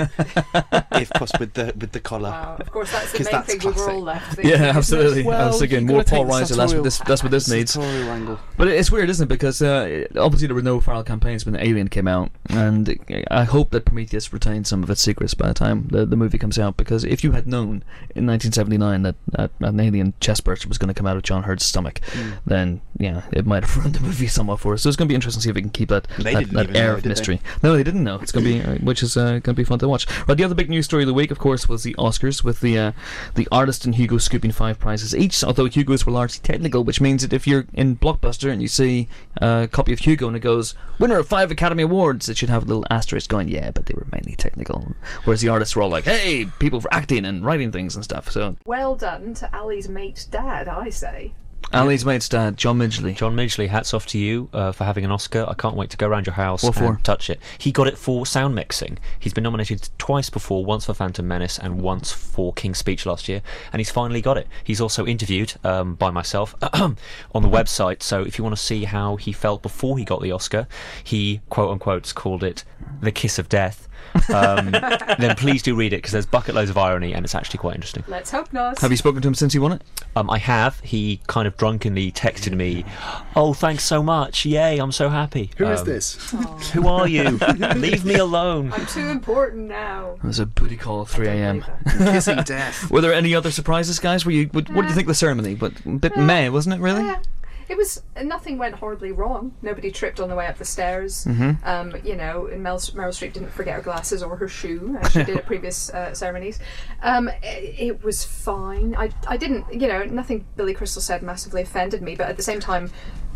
if 0.92 1.10
possible, 1.10 1.40
with 1.40 1.54
the 1.54 1.74
with 1.78 1.92
the 1.92 2.00
collar. 2.00 2.30
Wow, 2.30 2.56
of 2.60 2.70
course, 2.70 2.90
that's 2.92 3.12
the 3.12 3.18
'Cause 3.18 3.26
main 3.26 3.32
that's 3.34 3.54
thing 3.54 3.72
we 3.74 3.80
were 3.80 3.90
all 3.90 4.00
left 4.02 4.34
thinking. 4.34 4.50
Yeah, 4.60 4.72
absolutely. 4.76 5.22
I 5.22 5.26
was 5.26 5.26
Well, 5.26 5.52
thinking 5.58 5.78
you've 5.80 5.88
more 5.88 5.98
gotta 6.04 6.10
Paul 6.10 6.24
take 6.24 6.32
Reiser. 6.34 6.56
That's 6.56 6.74
what 6.74 6.84
this. 6.84 6.94
sartorial- 6.96 7.08
That's 7.08 7.22
what 7.22 7.30
this 7.32 7.48
needs. 7.50 7.72
sartorial 7.72 8.08
angle. 8.10 8.40
But 8.56 8.68
it's 8.68 8.90
weird, 8.90 9.10
isn't 9.10 9.24
it? 9.24 9.28
Because 9.28 9.62
uh, 9.62 10.04
obviously 10.16 10.46
there 10.48 10.54
were 10.56 10.62
no 10.62 10.80
feral 10.80 11.02
campaigns 11.04 11.44
when 11.46 11.56
Alien 11.56 11.88
came 11.88 12.08
out, 12.08 12.30
and 12.50 12.98
I 13.30 13.44
hope 13.44 13.70
that 13.70 13.84
Prometheus 13.84 14.32
retained 14.32 14.66
some 14.66 14.82
of 14.82 14.90
its 14.90 15.02
secrets 15.02 15.34
by 15.34 15.48
the 15.48 15.54
time 15.54 15.88
the, 15.90 16.04
the 16.06 16.16
movie 16.16 16.38
comes 16.38 16.58
out. 16.58 16.76
Because 16.76 17.04
if 17.04 17.22
you 17.24 17.32
had 17.32 17.46
known 17.46 17.82
in 18.14 18.26
1979 18.26 19.02
that, 19.02 19.14
that 19.32 19.50
an 19.60 19.80
alien 19.80 20.14
chest 20.20 20.44
burster 20.44 20.68
was 20.68 20.78
going 20.78 20.88
to 20.88 20.94
come 20.94 21.06
out 21.06 21.16
of 21.16 21.22
John 21.22 21.44
Hurt's 21.44 21.64
stomach, 21.64 22.00
Hmm. 22.12 22.30
then 22.46 22.80
yeah, 22.98 23.22
it 23.32 23.46
might 23.46 23.64
have 23.64 23.76
ruined 23.78 23.94
the 23.94 24.00
movie 24.00 24.26
somewhat 24.26 24.60
for 24.60 24.74
us. 24.74 24.82
So 24.82 24.88
it's 24.88 24.96
going 24.96 25.06
to 25.08 25.10
be 25.10 25.14
interesting 25.14 25.40
to 25.40 25.44
see 25.44 25.50
if 25.50 25.54
we 25.56 25.62
can 25.62 25.70
keep 25.70 25.88
that 25.90 26.06
They 26.18 26.32
that, 26.34 26.38
didn't 26.40 26.54
that 26.54 26.62
even 26.64 26.76
air 26.76 26.88
know, 26.88 26.92
of 26.94 26.96
did 26.98 27.04
they? 27.04 27.08
mystery. 27.10 27.40
No, 27.62 27.76
they 27.76 27.82
didn't 27.82 28.04
know. 28.04 28.16
It's 28.20 28.32
going 28.32 28.44
to 28.44 28.50
be, 28.52 28.60
uh, 28.62 28.78
which 28.98 29.04
is 29.04 29.16
uh, 29.16 29.30
going 29.30 29.42
to 29.42 29.54
be 29.54 29.62
fun 29.62 29.78
to 29.78 29.88
watch. 29.88 30.08
Right, 30.26 30.36
the 30.36 30.42
other 30.42 30.56
big 30.56 30.68
news 30.68 30.86
story 30.86 31.04
of 31.04 31.06
the 31.06 31.14
week, 31.14 31.30
of 31.30 31.38
course, 31.38 31.68
was 31.68 31.84
the 31.84 31.94
Oscars 31.94 32.42
with 32.42 32.60
the 32.60 32.76
uh, 32.76 32.92
the 33.36 33.46
artist 33.52 33.84
and 33.84 33.94
Hugo 33.94 34.18
scooping 34.18 34.50
five 34.50 34.80
prizes 34.80 35.14
each. 35.14 35.44
Although 35.44 35.66
Hugo's 35.66 36.04
were 36.04 36.10
largely 36.10 36.40
technical, 36.42 36.82
which 36.82 37.00
means 37.00 37.22
that 37.22 37.32
if 37.32 37.46
you're 37.46 37.66
in 37.72 37.96
Blockbuster 37.96 38.50
and 38.50 38.60
you 38.60 38.66
see 38.66 39.06
a 39.36 39.68
copy 39.70 39.92
of 39.92 40.00
Hugo 40.00 40.26
and 40.26 40.36
it 40.36 40.40
goes 40.40 40.74
winner 40.98 41.18
of 41.20 41.28
five 41.28 41.52
Academy 41.52 41.84
Awards, 41.84 42.28
it 42.28 42.36
should 42.36 42.50
have 42.50 42.64
a 42.64 42.66
little 42.66 42.84
asterisk 42.90 43.30
going, 43.30 43.46
yeah, 43.46 43.70
but 43.70 43.86
they 43.86 43.94
were 43.94 44.06
mainly 44.10 44.34
technical. 44.34 44.96
Whereas 45.22 45.40
the 45.40 45.48
artists 45.48 45.76
were 45.76 45.82
all 45.82 45.90
like, 45.90 46.04
hey, 46.04 46.46
people 46.58 46.80
for 46.80 46.92
acting 46.92 47.24
and 47.24 47.44
writing 47.44 47.70
things 47.70 47.94
and 47.94 48.02
stuff. 48.04 48.32
So 48.32 48.56
Well 48.66 48.96
done 48.96 49.34
to 49.34 49.56
Ali's 49.56 49.88
mate 49.88 50.26
dad, 50.28 50.66
I 50.66 50.90
say. 50.90 51.34
Ali's 51.72 52.04
mate's 52.04 52.28
dad, 52.28 52.56
John 52.56 52.78
Midgley. 52.78 53.14
John 53.14 53.36
Midgley, 53.36 53.68
hats 53.68 53.92
off 53.92 54.06
to 54.06 54.18
you 54.18 54.48
uh, 54.52 54.72
for 54.72 54.84
having 54.84 55.04
an 55.04 55.10
Oscar. 55.10 55.44
I 55.46 55.54
can't 55.54 55.76
wait 55.76 55.90
to 55.90 55.96
go 55.96 56.06
around 56.06 56.26
your 56.26 56.34
house 56.34 56.62
What 56.62 56.76
and 56.78 56.96
for? 56.96 57.02
touch 57.02 57.28
it. 57.28 57.40
He 57.58 57.72
got 57.72 57.86
it 57.86 57.98
for 57.98 58.24
sound 58.24 58.54
mixing. 58.54 58.98
He's 59.18 59.34
been 59.34 59.44
nominated 59.44 59.88
twice 59.98 60.30
before, 60.30 60.64
once 60.64 60.86
for 60.86 60.94
Phantom 60.94 61.26
Menace 61.26 61.58
and 61.58 61.82
once 61.82 62.10
for 62.10 62.52
King's 62.54 62.78
Speech 62.78 63.04
last 63.04 63.28
year, 63.28 63.42
and 63.72 63.80
he's 63.80 63.90
finally 63.90 64.22
got 64.22 64.38
it. 64.38 64.46
He's 64.64 64.80
also 64.80 65.06
interviewed 65.06 65.54
um, 65.62 65.94
by 65.94 66.10
myself 66.10 66.54
on 66.72 66.96
the 67.34 67.48
website, 67.48 68.02
so 68.02 68.22
if 68.22 68.38
you 68.38 68.44
want 68.44 68.56
to 68.56 68.62
see 68.62 68.84
how 68.84 69.16
he 69.16 69.32
felt 69.32 69.62
before 69.62 69.98
he 69.98 70.04
got 70.04 70.22
the 70.22 70.32
Oscar, 70.32 70.66
he 71.04 71.40
quote 71.50 71.70
unquote 71.70 72.14
called 72.14 72.42
it 72.42 72.64
the 73.00 73.12
kiss 73.12 73.38
of 73.38 73.48
death. 73.48 73.87
Um, 74.34 74.70
then 75.18 75.36
please 75.36 75.62
do 75.62 75.74
read 75.74 75.92
it 75.92 75.96
because 75.96 76.12
there's 76.12 76.26
bucket 76.26 76.54
loads 76.54 76.70
of 76.70 76.78
irony 76.78 77.12
and 77.14 77.24
it's 77.24 77.34
actually 77.34 77.58
quite 77.58 77.74
interesting. 77.74 78.04
Let's 78.08 78.30
hope 78.30 78.52
not. 78.52 78.78
Have 78.80 78.90
you 78.90 78.96
spoken 78.96 79.22
to 79.22 79.28
him 79.28 79.34
since 79.34 79.52
he 79.52 79.58
won 79.58 79.72
it? 79.72 79.82
Um, 80.16 80.28
I 80.30 80.38
have. 80.38 80.80
He 80.80 81.20
kind 81.26 81.46
of 81.46 81.56
drunkenly 81.56 82.10
texted 82.12 82.54
me, 82.56 82.84
"Oh, 83.36 83.54
thanks 83.54 83.84
so 83.84 84.02
much! 84.02 84.44
Yay, 84.44 84.78
I'm 84.78 84.92
so 84.92 85.08
happy." 85.08 85.50
Who 85.58 85.66
is 85.66 85.80
Um, 85.80 85.86
this? 85.86 86.30
Who 86.72 86.88
are 86.88 87.06
you? 87.06 87.22
Leave 87.76 88.04
me 88.04 88.14
alone. 88.14 88.72
I'm 88.72 88.86
too 88.86 89.06
important 89.08 89.68
now. 89.68 90.14
It 90.16 90.24
was 90.26 90.38
a 90.38 90.46
booty 90.46 90.76
call 90.76 91.02
at 91.02 91.08
3 91.08 91.28
a.m. 91.28 91.64
Kissing 91.98 92.42
death. 92.42 92.90
Were 92.90 93.00
there 93.00 93.12
any 93.12 93.34
other 93.34 93.50
surprises, 93.50 93.98
guys? 93.98 94.24
Were 94.24 94.32
you? 94.32 94.46
What, 94.48 94.68
what 94.70 94.82
did 94.82 94.88
you 94.88 94.94
think 94.94 95.04
of 95.06 95.08
the 95.08 95.14
ceremony? 95.14 95.54
But 95.54 95.72
a 95.86 95.90
bit 95.90 96.16
meh, 96.16 96.48
wasn't 96.48 96.74
it? 96.76 96.80
Really? 96.80 97.14
It 97.68 97.76
was 97.76 98.02
nothing 98.22 98.56
went 98.56 98.76
horribly 98.76 99.12
wrong. 99.12 99.54
Nobody 99.60 99.90
tripped 99.90 100.20
on 100.20 100.28
the 100.28 100.34
way 100.34 100.46
up 100.46 100.56
the 100.56 100.64
stairs. 100.64 101.26
Mm-hmm. 101.26 101.66
Um, 101.68 101.94
you 102.02 102.16
know, 102.16 102.46
and 102.46 102.62
Mel, 102.62 102.78
Meryl 102.78 103.08
Streep 103.08 103.34
didn't 103.34 103.50
forget 103.50 103.74
her 103.74 103.82
glasses 103.82 104.22
or 104.22 104.36
her 104.36 104.48
shoe 104.48 104.96
as 105.02 105.12
she 105.12 105.24
did 105.24 105.36
at 105.36 105.46
previous 105.46 105.90
uh, 105.90 106.14
ceremonies. 106.14 106.58
Um, 107.02 107.28
it, 107.42 107.74
it 107.78 108.04
was 108.04 108.24
fine. 108.24 108.94
I, 108.96 109.10
I 109.26 109.36
didn't, 109.36 109.72
you 109.72 109.86
know, 109.86 110.04
nothing 110.04 110.46
Billy 110.56 110.72
Crystal 110.72 111.02
said 111.02 111.22
massively 111.22 111.62
offended 111.62 112.00
me, 112.00 112.16
but 112.16 112.28
at 112.28 112.36
the 112.36 112.42
same 112.42 112.60
time, 112.60 112.90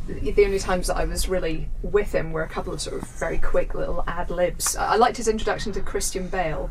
the 0.08 0.44
only 0.44 0.58
times 0.58 0.88
that 0.88 0.96
I 0.96 1.04
was 1.04 1.28
really 1.28 1.68
with 1.82 2.12
him 2.12 2.32
were 2.32 2.42
a 2.42 2.48
couple 2.48 2.72
of 2.72 2.80
sort 2.80 3.00
of 3.00 3.08
very 3.10 3.38
quick 3.38 3.74
little 3.74 4.02
ad 4.06 4.30
libs. 4.30 4.76
I 4.76 4.96
liked 4.96 5.16
his 5.16 5.28
introduction 5.28 5.72
to 5.72 5.80
Christian 5.80 6.28
Bale. 6.28 6.70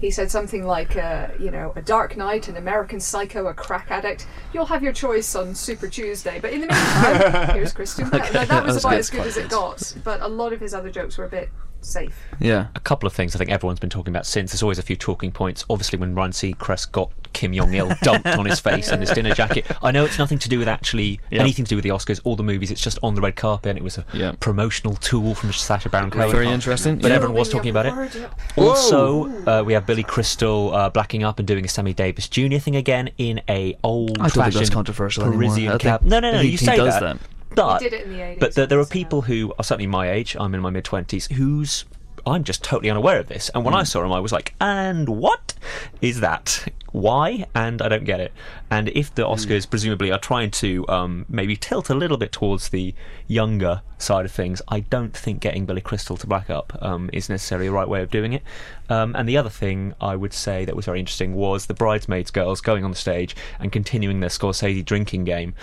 He 0.00 0.10
said 0.10 0.30
something 0.30 0.64
like, 0.64 0.96
uh, 0.96 1.28
you 1.38 1.50
know, 1.50 1.72
a 1.76 1.82
Dark 1.82 2.16
Knight, 2.16 2.48
an 2.48 2.56
American 2.56 2.98
Psycho, 3.00 3.46
a 3.46 3.54
crack 3.54 3.90
addict. 3.90 4.26
You'll 4.52 4.66
have 4.66 4.82
your 4.82 4.92
choice 4.92 5.34
on 5.34 5.54
Super 5.54 5.88
Tuesday, 5.88 6.40
but 6.40 6.52
in 6.52 6.62
the 6.62 6.66
meantime, 6.68 7.50
here's 7.54 7.72
Christian 7.72 8.08
Bale. 8.08 8.20
Now, 8.32 8.44
that 8.46 8.64
was 8.64 8.74
was 8.74 8.84
about 8.84 8.98
as 8.98 9.10
good 9.10 9.26
as 9.26 9.36
it 9.36 9.50
got, 9.50 9.94
but 10.02 10.22
a 10.22 10.28
lot 10.28 10.52
of 10.52 10.60
his 10.60 10.72
other 10.72 10.90
jokes 10.90 11.18
were 11.18 11.26
a 11.26 11.28
bit 11.28 11.50
safe. 11.82 12.14
Yeah. 12.38 12.68
a 12.74 12.80
couple 12.80 13.06
of 13.06 13.12
things 13.12 13.34
I 13.34 13.38
think 13.38 13.50
everyone's 13.50 13.80
been 13.80 13.90
talking 13.90 14.12
about 14.12 14.26
since. 14.26 14.52
There's 14.52 14.62
always 14.62 14.78
a 14.78 14.82
few 14.82 14.96
talking 14.96 15.30
points. 15.32 15.64
Obviously, 15.70 15.98
when 15.98 16.14
Ryan 16.14 16.32
Seacrest 16.32 16.92
got 16.92 17.10
Kim 17.32 17.52
Jong 17.54 17.72
Il 17.74 17.88
dumped 18.02 18.26
on 18.26 18.44
his 18.44 18.58
face 18.60 18.90
in 18.90 19.00
his 19.00 19.10
dinner 19.10 19.34
jacket. 19.34 19.64
I 19.82 19.90
know 19.92 20.04
it's 20.04 20.18
nothing 20.18 20.38
to 20.40 20.48
do 20.48 20.58
with 20.58 20.66
actually 20.68 21.20
Yeah. 21.30 21.40
anything 21.42 21.64
to 21.64 21.68
do 21.68 21.76
with 21.76 21.84
the 21.84 21.90
Oscars 21.90 22.20
or 22.24 22.34
the 22.36 22.42
movies. 22.42 22.70
It's 22.72 22.80
just 22.82 22.98
on 23.02 23.14
the 23.14 23.20
red 23.20 23.36
carpet. 23.36 23.70
and 23.70 23.78
It 23.78 23.84
was 23.84 23.98
a 23.98 24.04
Yeah. 24.12 24.32
promotional 24.40 24.94
tool 24.96 25.34
from 25.34 25.52
Sacha 25.52 25.88
Baron 25.88 26.10
Cohen. 26.10 26.30
Very 26.30 26.48
interesting. 26.48 26.96
But 26.98 27.10
Yeah. 27.10 27.16
everyone 27.16 27.36
was 27.38 27.48
talking 27.48 27.70
about 27.70 27.86
it. 27.86 27.94
Word, 27.94 28.14
yep. 28.14 28.34
Also, 28.56 29.26
uh, 29.46 29.62
we 29.64 29.72
have 29.74 29.86
Billy 29.86 30.02
Crystal 30.02 30.74
uh, 30.74 30.90
blacking 30.90 31.22
up 31.22 31.38
and 31.38 31.46
doing 31.46 31.64
a 31.64 31.68
Sammy 31.68 31.92
Davis 31.94 32.28
Jr. 32.28 32.58
thing 32.58 32.76
again 32.76 33.10
in 33.18 33.40
a 33.48 33.76
old 33.84 34.18
I 34.18 34.28
don't 34.28 34.44
think 34.44 34.54
that's 34.54 34.70
controversial. 34.70 35.24
Parisian 35.24 35.68
I 35.68 35.70
think- 35.72 35.82
cap. 35.82 36.02
No, 36.02 36.20
no, 36.20 36.32
no. 36.32 36.40
You 36.40 36.56
say 36.58 36.76
does 36.76 36.94
that. 36.94 37.00
that. 37.00 37.18
But, 37.54 37.80
did 37.80 37.92
it 37.92 38.02
in 38.06 38.12
the 38.12 38.18
80s, 38.18 38.38
but 38.40 38.54
there, 38.54 38.66
there 38.66 38.78
are 38.80 38.86
people 38.86 39.22
who 39.22 39.52
are 39.58 39.64
certainly 39.64 39.86
my 39.86 40.10
age. 40.10 40.36
I'm 40.38 40.54
in 40.54 40.60
my 40.60 40.70
mid 40.70 40.84
twenties. 40.84 41.26
Who's 41.26 41.84
I'm 42.26 42.44
just 42.44 42.62
totally 42.62 42.90
unaware 42.90 43.18
of 43.18 43.28
this. 43.28 43.50
And 43.54 43.64
when 43.64 43.72
Hmm. 43.72 43.80
I 43.80 43.82
saw 43.84 44.04
him, 44.04 44.12
I 44.12 44.20
was 44.20 44.30
like, 44.30 44.54
"And 44.60 45.08
what 45.08 45.54
is 46.02 46.20
that? 46.20 46.68
Why?" 46.92 47.46
And 47.54 47.80
I 47.80 47.88
don't 47.88 48.04
get 48.04 48.20
it. 48.20 48.32
And 48.70 48.90
if 48.90 49.14
the 49.14 49.22
Oscars 49.22 49.68
presumably 49.68 50.12
are 50.12 50.18
trying 50.18 50.50
to 50.52 50.86
um, 50.88 51.24
maybe 51.30 51.56
tilt 51.56 51.88
a 51.88 51.94
little 51.94 52.18
bit 52.18 52.30
towards 52.30 52.68
the 52.68 52.94
younger 53.26 53.80
side 53.96 54.26
of 54.26 54.32
things, 54.32 54.60
I 54.68 54.80
don't 54.80 55.14
think 55.16 55.40
getting 55.40 55.64
Billy 55.64 55.80
Crystal 55.80 56.16
to 56.18 56.26
black 56.26 56.50
up 56.50 56.76
um, 56.82 57.08
is 57.12 57.28
necessarily 57.30 57.68
the 57.68 57.72
right 57.72 57.88
way 57.88 58.02
of 58.02 58.10
doing 58.10 58.32
it. 58.34 58.42
Um, 58.90 59.14
and 59.16 59.26
the 59.28 59.36
other 59.38 59.50
thing 59.50 59.94
I 60.00 60.14
would 60.14 60.32
say 60.34 60.64
that 60.66 60.76
was 60.76 60.84
very 60.84 61.00
interesting 61.00 61.34
was 61.34 61.66
the 61.66 61.74
bridesmaids 61.74 62.30
girls 62.30 62.60
going 62.60 62.84
on 62.84 62.90
the 62.90 62.96
stage 62.98 63.34
and 63.58 63.72
continuing 63.72 64.20
their 64.20 64.30
Scorsese 64.30 64.84
drinking 64.84 65.24
game, 65.24 65.54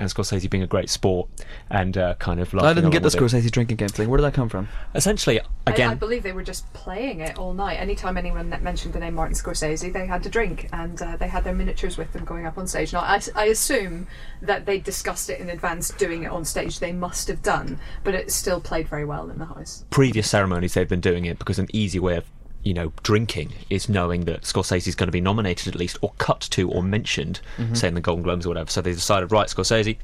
and 0.00 0.10
Scorsese 0.10 0.48
being 0.50 0.62
a 0.62 0.66
great 0.66 0.90
sport 0.90 1.28
and 1.70 1.96
uh, 1.96 2.14
kind 2.14 2.40
of. 2.40 2.52
like. 2.52 2.64
I 2.64 2.74
didn't 2.74 2.90
get 2.90 3.02
the 3.02 3.08
along 3.08 3.28
it. 3.28 3.32
Scorsese 3.32 3.50
drinking 3.50 3.76
game 3.76 3.88
thing. 3.88 4.08
Where 4.08 4.16
did 4.18 4.24
that 4.24 4.34
come 4.34 4.48
from? 4.48 4.68
Essentially, 4.94 5.40
I- 5.40 5.44
again, 5.66 5.90
I, 5.90 5.94
believe 5.94 6.22
they 6.22 6.32
were 6.32 6.42
just 6.42 6.70
playing 6.72 7.20
it 7.20 7.38
all 7.38 7.54
night. 7.54 7.76
Anytime 7.76 8.16
anyone 8.16 8.50
that 8.50 8.62
mentioned 8.62 8.94
the 8.94 9.00
name 9.00 9.14
Martin 9.14 9.36
Scorsese, 9.36 9.92
they 9.92 10.06
had 10.06 10.22
to 10.24 10.28
drink, 10.28 10.68
and 10.72 11.00
uh, 11.00 11.16
they 11.16 11.28
had 11.28 11.44
their 11.44 11.54
miniatures 11.54 11.96
with 11.96 12.12
them 12.12 12.24
going 12.24 12.46
up 12.46 12.58
on 12.58 12.66
stage. 12.66 12.92
Now, 12.92 13.00
I, 13.00 13.20
I 13.34 13.46
assume 13.46 14.06
that 14.42 14.66
they 14.66 14.78
discussed 14.78 15.30
it 15.30 15.40
in 15.40 15.48
advance, 15.50 15.90
doing 15.90 16.24
it 16.24 16.30
on 16.30 16.44
stage. 16.44 16.80
They 16.80 16.92
must 16.92 17.28
have 17.28 17.42
done, 17.42 17.78
but 18.02 18.14
it 18.14 18.30
still 18.30 18.60
played 18.60 18.88
very 18.88 19.04
well 19.04 19.30
in 19.30 19.38
the 19.38 19.46
house. 19.46 19.84
previous 19.90 20.28
ceremonies 20.28 20.74
they've 20.74 20.88
been 20.88 21.00
doing 21.00 21.24
it 21.24 21.38
because 21.38 21.58
an 21.58 21.68
easy 21.72 21.98
way 21.98 22.16
of 22.16 22.24
you 22.64 22.74
know 22.74 22.92
drinking 23.02 23.52
is 23.70 23.88
knowing 23.88 24.24
that 24.24 24.42
Scorsese 24.42 24.88
is 24.88 24.94
going 24.94 25.08
to 25.08 25.12
be 25.12 25.20
nominated 25.20 25.68
at 25.68 25.74
least 25.74 25.98
or 26.00 26.12
cut 26.18 26.40
to 26.40 26.70
or 26.70 26.82
mentioned 26.82 27.40
mm-hmm. 27.56 27.74
say 27.74 27.88
in 27.88 27.94
the 27.94 28.00
Golden 28.00 28.22
Globes 28.22 28.46
or 28.46 28.50
whatever. 28.50 28.70
So 28.70 28.80
they 28.80 28.92
decided 28.92 29.30
right 29.30 29.48
Scorsese 29.48 29.96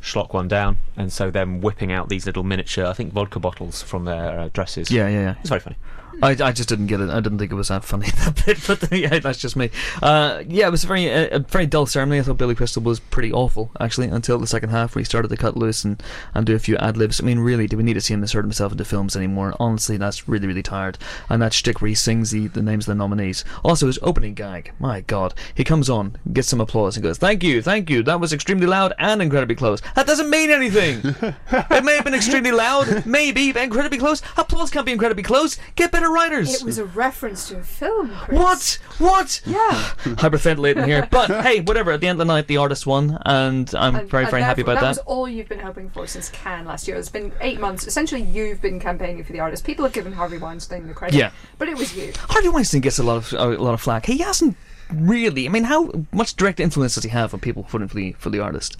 schlock 0.00 0.32
one 0.32 0.48
down 0.48 0.78
and 0.96 1.12
so 1.12 1.30
them 1.30 1.60
whipping 1.60 1.92
out 1.92 2.08
these 2.08 2.26
little 2.26 2.44
miniature 2.44 2.86
I 2.86 2.92
think 2.92 3.12
vodka 3.12 3.40
bottles 3.40 3.82
from 3.82 4.04
their 4.04 4.38
uh, 4.40 4.48
dresses 4.52 4.90
Yeah, 4.90 5.08
yeah, 5.08 5.20
yeah. 5.20 5.34
it's 5.40 5.48
very 5.48 5.60
funny 5.60 5.76
I, 6.22 6.30
I 6.30 6.52
just 6.52 6.68
didn't 6.68 6.86
get 6.88 7.00
it. 7.00 7.10
I 7.10 7.20
didn't 7.20 7.38
think 7.38 7.52
it 7.52 7.54
was 7.54 7.68
that 7.68 7.84
funny 7.84 8.10
that 8.24 8.44
bit, 8.44 8.58
but 8.66 8.92
yeah, 8.92 9.18
that's 9.20 9.38
just 9.38 9.56
me. 9.56 9.70
Uh, 10.02 10.42
yeah, 10.48 10.66
it 10.66 10.70
was 10.70 10.82
a 10.84 10.86
very 10.86 11.12
uh, 11.12 11.36
a 11.36 11.38
very 11.38 11.66
dull 11.66 11.86
ceremony. 11.86 12.18
I 12.18 12.22
thought 12.22 12.38
Billy 12.38 12.54
Crystal 12.54 12.82
was 12.82 12.98
pretty 12.98 13.32
awful 13.32 13.70
actually 13.78 14.08
until 14.08 14.38
the 14.38 14.46
second 14.46 14.70
half 14.70 14.94
where 14.94 15.00
he 15.00 15.04
started 15.04 15.28
to 15.28 15.36
cut 15.36 15.56
loose 15.56 15.84
and, 15.84 16.02
and 16.34 16.44
do 16.44 16.54
a 16.54 16.58
few 16.58 16.76
ad 16.78 16.96
libs. 16.96 17.20
I 17.20 17.24
mean, 17.24 17.38
really, 17.38 17.66
do 17.68 17.76
we 17.76 17.82
need 17.84 17.94
to 17.94 18.00
see 18.00 18.14
him 18.14 18.22
insert 18.22 18.44
himself 18.44 18.72
into 18.72 18.84
films 18.84 19.14
anymore? 19.16 19.54
Honestly, 19.60 19.96
that's 19.96 20.28
really 20.28 20.46
really 20.46 20.62
tired. 20.62 20.98
And 21.28 21.40
that 21.40 21.52
shtick 21.52 21.80
where 21.80 21.88
he 21.88 21.94
sings 21.94 22.30
the, 22.32 22.48
the 22.48 22.62
names 22.62 22.88
of 22.88 22.92
the 22.96 22.98
nominees. 22.98 23.44
Also, 23.64 23.86
his 23.86 23.98
opening 24.02 24.34
gag. 24.34 24.72
My 24.80 25.02
God, 25.02 25.34
he 25.54 25.62
comes 25.62 25.88
on, 25.88 26.16
gets 26.32 26.48
some 26.48 26.60
applause, 26.60 26.96
and 26.96 27.04
goes, 27.04 27.18
"Thank 27.18 27.44
you, 27.44 27.62
thank 27.62 27.88
you. 27.90 28.02
That 28.02 28.20
was 28.20 28.32
extremely 28.32 28.66
loud 28.66 28.92
and 28.98 29.22
incredibly 29.22 29.54
close. 29.54 29.80
That 29.94 30.06
doesn't 30.06 30.30
mean 30.30 30.50
anything. 30.50 31.00
it 31.50 31.84
may 31.84 31.96
have 31.96 32.04
been 32.04 32.14
extremely 32.14 32.52
loud, 32.52 33.04
maybe, 33.06 33.52
but 33.52 33.62
incredibly 33.62 33.98
close. 33.98 34.22
Applause 34.36 34.70
can't 34.70 34.86
be 34.86 34.92
incredibly 34.92 35.22
close. 35.22 35.58
Get 35.76 35.90
better 35.92 36.10
writers." 36.10 36.54
It 36.54 36.64
was 36.64 36.78
a 36.78 36.84
reference 36.84 37.48
to 37.48 37.58
a 37.58 37.62
film. 37.62 38.10
Chris. 38.10 38.38
What? 38.38 38.78
What? 38.98 39.40
Yeah. 39.44 39.56
Hyperventilating 40.04 40.86
here. 40.86 41.08
But 41.10 41.30
hey, 41.42 41.60
whatever. 41.60 41.92
At 41.92 42.00
the 42.00 42.08
end 42.08 42.20
of 42.20 42.26
the 42.26 42.32
night, 42.32 42.46
the 42.46 42.56
artist 42.58 42.86
won, 42.86 43.18
and 43.24 43.72
I'm 43.74 43.96
And- 43.96 44.10
very, 44.10 44.24
and 44.24 44.30
very 44.30 44.42
happy 44.42 44.62
about 44.62 44.74
that. 44.76 44.80
That 44.82 44.88
was 44.88 44.98
all 44.98 45.28
you've 45.28 45.48
been 45.48 45.60
hoping 45.60 45.90
for 45.90 46.06
since 46.06 46.28
Cannes 46.30 46.66
last 46.66 46.86
year. 46.88 46.96
It's 46.96 47.08
been 47.08 47.32
eight 47.40 47.60
months. 47.60 47.86
Essentially, 47.86 48.22
you've 48.22 48.60
been 48.60 48.80
campaigning 48.80 49.24
for 49.24 49.32
the 49.32 49.40
artist. 49.40 49.64
People 49.64 49.84
have 49.84 49.92
given 49.94 50.12
Harvey 50.12 50.38
Weinstein 50.38 50.86
the 50.86 50.94
credit. 50.94 51.16
Yeah. 51.16 51.30
But 51.58 51.68
it 51.68 51.76
was 51.76 51.96
you. 51.96 52.12
Harvey 52.16 52.48
Weinstein 52.48 52.80
gets 52.80 52.98
a 52.98 53.02
lot 53.02 53.16
of 53.16 53.32
a 53.32 53.62
lot 53.62 53.74
of 53.74 53.80
flack. 53.80 54.06
He 54.06 54.18
hasn't 54.18 54.56
really. 54.92 55.46
I 55.46 55.50
mean, 55.50 55.64
how 55.64 55.92
much 56.12 56.36
direct 56.36 56.60
influence 56.60 56.94
does 56.94 57.04
he 57.04 57.10
have 57.10 57.34
on 57.34 57.40
people 57.40 57.64
voting 57.64 57.88
for 57.88 57.94
the 57.96 58.12
for 58.12 58.30
the 58.30 58.40
artist? 58.40 58.76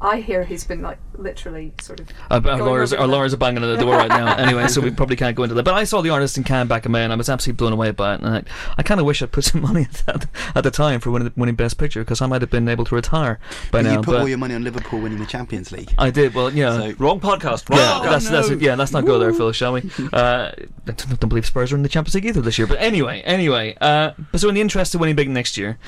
I 0.00 0.20
hear 0.20 0.44
he's 0.44 0.64
been 0.64 0.80
like 0.82 0.98
literally 1.14 1.72
sort 1.80 1.98
of. 2.00 2.08
Uh, 2.30 2.40
our 2.48 2.58
lawyers, 2.62 2.92
our 2.92 3.06
lawyers 3.08 3.34
are 3.34 3.36
banging 3.36 3.62
on 3.64 3.70
the 3.74 3.76
door 3.82 3.96
right 3.96 4.08
now. 4.08 4.36
Anyway, 4.36 4.68
so 4.68 4.80
we 4.80 4.90
probably 4.92 5.16
can't 5.16 5.34
go 5.36 5.42
into 5.42 5.54
that. 5.56 5.64
But 5.64 5.74
I 5.74 5.84
saw 5.84 6.00
the 6.02 6.10
artist 6.10 6.36
in 6.38 6.44
Cannes 6.44 6.68
back 6.68 6.86
in 6.86 6.92
May, 6.92 7.02
and 7.02 7.12
I 7.12 7.16
was 7.16 7.28
absolutely 7.28 7.56
blown 7.56 7.72
away 7.72 7.90
by 7.90 8.14
it. 8.14 8.20
And 8.20 8.28
I, 8.28 8.44
I 8.76 8.82
kind 8.84 9.00
of 9.00 9.06
wish 9.06 9.22
I'd 9.22 9.32
put 9.32 9.44
some 9.44 9.60
money 9.68 9.82
at 9.82 9.92
that 10.06 10.26
at 10.54 10.62
the 10.64 10.70
time 10.70 11.00
for 11.00 11.10
winning, 11.10 11.32
winning 11.36 11.56
Best 11.56 11.78
Picture 11.78 12.00
because 12.04 12.22
I 12.22 12.26
might 12.26 12.42
have 12.42 12.50
been 12.50 12.68
able 12.68 12.84
to 12.84 12.94
retire 12.94 13.40
by 13.72 13.82
But 13.82 13.84
now. 13.86 13.92
you 13.94 13.96
put 13.98 14.06
but 14.12 14.20
all 14.20 14.28
your 14.28 14.38
money 14.38 14.54
on 14.54 14.62
Liverpool 14.62 15.00
winning 15.00 15.18
the 15.18 15.26
Champions 15.26 15.72
League. 15.72 15.92
I 15.98 16.10
did. 16.10 16.32
Well, 16.34 16.52
yeah. 16.52 16.76
So- 16.78 16.94
wrong 16.98 17.18
podcast 17.20 17.68
wrong 17.68 17.80
Yeah, 17.80 17.98
Oh, 18.00 18.10
that's, 18.10 18.28
that's 18.28 18.50
no. 18.50 18.56
yeah. 18.56 18.76
Let's 18.76 18.92
not 18.92 19.04
go 19.04 19.18
there, 19.18 19.32
Phil. 19.32 19.52
Shall 19.52 19.72
we? 19.74 19.90
Uh, 20.12 20.52
I 20.56 20.92
don't 20.92 21.20
don't 21.20 21.28
believe 21.28 21.44
Spurs 21.46 21.70
are 21.72 21.76
in 21.76 21.82
the 21.82 21.88
Champions 21.88 22.14
League 22.14 22.24
either 22.26 22.40
this 22.40 22.56
year. 22.58 22.66
But 22.66 22.78
anyway, 22.80 23.20
anyway. 23.22 23.76
Uh, 23.80 24.12
but 24.32 24.40
so 24.40 24.48
in 24.48 24.54
the 24.54 24.60
interest 24.60 24.94
of 24.94 25.00
winning 25.00 25.16
big 25.16 25.28
next 25.28 25.56
year, 25.58 25.78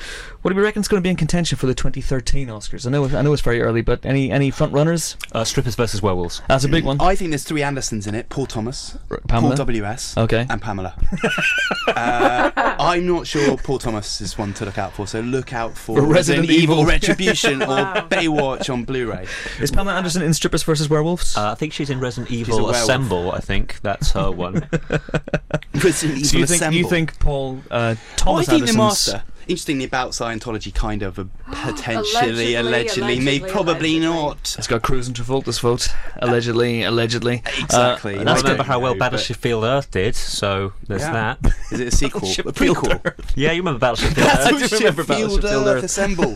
what 0.41 0.49
do 0.51 0.55
we 0.55 0.63
reckon 0.63 0.79
is 0.81 0.87
going 0.87 1.01
to 1.01 1.05
be 1.05 1.09
in 1.09 1.15
contention 1.15 1.57
for 1.57 1.67
the 1.67 1.75
2013 1.75 2.47
Oscars? 2.47 2.85
I 2.87 2.89
know, 2.89 3.05
I 3.05 3.21
know 3.21 3.33
it's 3.33 3.41
very 3.41 3.61
early, 3.61 3.81
but 3.81 4.05
any 4.05 4.31
any 4.31 4.49
front 4.51 4.73
runners? 4.73 5.15
uh, 5.33 5.43
strippers 5.43 5.75
versus 5.75 6.01
werewolves 6.01 6.41
That's 6.47 6.63
a 6.63 6.69
big 6.69 6.83
one. 6.83 6.99
I 7.01 7.15
think 7.15 7.31
there's 7.31 7.43
three 7.43 7.63
Andersons 7.63 8.07
in 8.07 8.15
it: 8.15 8.29
Paul 8.29 8.45
Thomas, 8.47 8.97
Pamela? 9.27 9.55
Paul 9.55 9.65
WS, 9.65 10.17
Okay. 10.17 10.45
and 10.49 10.61
Pamela. 10.61 10.95
uh, 11.87 12.51
I'm 12.79 13.05
not 13.07 13.27
sure 13.27 13.57
Paul 13.57 13.79
Thomas 13.79 14.21
is 14.21 14.37
one 14.37 14.53
to 14.55 14.65
look 14.65 14.77
out 14.77 14.93
for, 14.93 15.07
so 15.07 15.19
look 15.21 15.53
out 15.53 15.77
for 15.77 15.97
For 15.97 16.05
Resident 16.05 16.49
Evil. 16.49 16.85
Retribution 16.91 17.61
or 17.61 17.67
Wow. 17.67 18.07
Baywatch 18.09 18.71
on 18.71 18.83
Blu-ray. 18.83 19.27
Is 19.59 19.71
Pamela 19.71 19.95
Anderson 19.95 20.21
in 20.21 20.33
Strippers 20.33 20.63
versus 20.63 20.89
Werewolves? 20.89 21.37
uh, 21.37 21.51
I 21.51 21.55
think 21.55 21.73
she's 21.73 21.89
in 21.89 21.99
Resident 21.99 22.31
Evil. 22.31 22.69
Assemble 22.69 23.31
I 23.31 23.39
think 23.39 23.79
that's 23.81 24.11
her 24.11 24.31
one 24.31 24.67
Resident 25.73 26.19
Evil 26.19 26.25
so 26.29 26.37
you 26.37 26.45
think 26.45 26.61
Assemble. 26.61 26.77
you 26.79 26.87
think 26.87 27.19
Paul 27.19 27.61
uh, 27.71 27.95
Oh, 28.25 28.35
I 28.35 28.43
Thomas 28.43 28.45
think 28.49 28.65
the 28.65 28.71
Anderson's 28.71 28.77
master. 28.77 29.23
Interestingly, 29.51 29.85
about 29.85 30.11
Scientology, 30.11 30.73
kind 30.73 31.03
of 31.03 31.19
a 31.19 31.25
potentially, 31.51 32.55
Allegedly, 32.55 32.55
allegedly, 32.55 33.19
maybe 33.19 33.27
allegedly, 33.43 33.49
probably 33.51 33.73
allegedly. 33.97 33.99
not. 33.99 34.55
It's 34.57 34.67
got 34.67 34.81
Cruise 34.81 35.07
and 35.07 35.15
Travolta's 35.15 35.59
vote, 35.59 35.87
allegedly, 36.17 36.83
allegedly. 36.83 37.43
Exactly. 37.59 38.17
Uh, 38.17 38.21
I 38.21 38.23
that's 38.23 38.43
remember 38.43 38.63
how 38.63 38.79
well 38.79 38.93
No, 38.93 38.99
but- 38.99 39.11
Battleship 39.11 39.45
Earth 39.45 39.91
did 39.91 40.15
so 40.15 40.73
there's 40.87 41.01
Yeah. 41.01 41.35
that 41.41 41.53
Is 41.71 41.79
it 41.79 41.87
a 41.87 41.91
sequel? 41.95 42.21
a 42.29 42.51
prequel? 42.53 43.13
yeah 43.35 43.51
you 43.51 43.61
remember 43.61 43.79
Battleship 43.79 44.17
Earth 44.17 44.25
I 44.25 44.49
do 44.51 44.59
Battleship 44.59 44.79
remember 44.79 45.03
Field 45.03 45.41
Battleship 45.41 45.49
Field 45.49 45.67
Earth 45.67 45.77
Earth. 45.77 45.83
Assemble. 45.83 46.35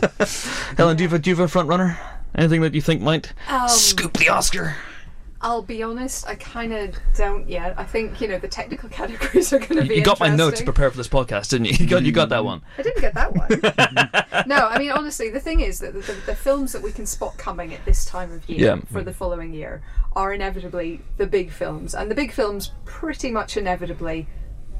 Helen, 0.76 0.96
do 0.96 1.02
you 1.04 1.08
have 1.08 1.18
a, 1.18 1.22
do 1.22 1.30
you 1.30 1.36
have 1.36 1.44
a 1.44 1.48
front 1.48 1.68
runner? 1.68 1.98
Anything 2.34 2.60
that 2.60 2.74
you 2.74 2.80
think 2.82 3.00
might 3.00 3.32
Um, 3.48 3.68
scoop 3.68 4.12
the 4.18 4.28
Oscar? 4.28 4.76
I'll 5.46 5.62
be 5.62 5.80
honest, 5.80 6.26
I 6.26 6.34
kind 6.34 6.72
of 6.72 6.96
don't 7.14 7.48
yet. 7.48 7.78
I 7.78 7.84
think 7.84 8.20
you 8.20 8.26
know 8.26 8.36
the 8.36 8.48
technical 8.48 8.88
categories 9.00 9.52
are 9.52 9.60
going 9.60 9.80
to 9.80 9.86
be. 9.86 9.94
You 9.94 10.02
got 10.02 10.18
my 10.18 10.28
note 10.28 10.56
to 10.56 10.64
prepare 10.64 10.90
for 10.90 10.96
this 10.96 11.06
podcast, 11.06 11.50
didn't 11.50 11.66
you? 11.66 11.76
You 11.78 11.86
got 11.86 12.02
you 12.02 12.10
got 12.10 12.30
that 12.30 12.44
one. 12.44 12.62
I 12.76 12.82
didn't 12.82 13.00
get 13.00 13.14
that 13.14 13.32
one. 13.32 13.48
no, 14.48 14.66
I 14.66 14.76
mean 14.80 14.90
honestly, 14.90 15.30
the 15.30 15.38
thing 15.38 15.60
is 15.60 15.78
that 15.78 15.92
the, 15.94 16.00
the, 16.00 16.12
the 16.26 16.34
films 16.34 16.72
that 16.72 16.82
we 16.82 16.90
can 16.90 17.06
spot 17.06 17.38
coming 17.38 17.72
at 17.72 17.84
this 17.84 18.04
time 18.04 18.32
of 18.32 18.48
year 18.48 18.58
Yeah. 18.74 18.80
for 18.92 19.04
the 19.04 19.12
following 19.12 19.52
year 19.52 19.82
are 20.16 20.34
inevitably 20.34 21.00
the 21.16 21.28
big 21.28 21.52
films, 21.52 21.94
and 21.94 22.10
the 22.10 22.16
big 22.16 22.32
films 22.32 22.72
pretty 22.84 23.30
much 23.30 23.56
inevitably 23.56 24.26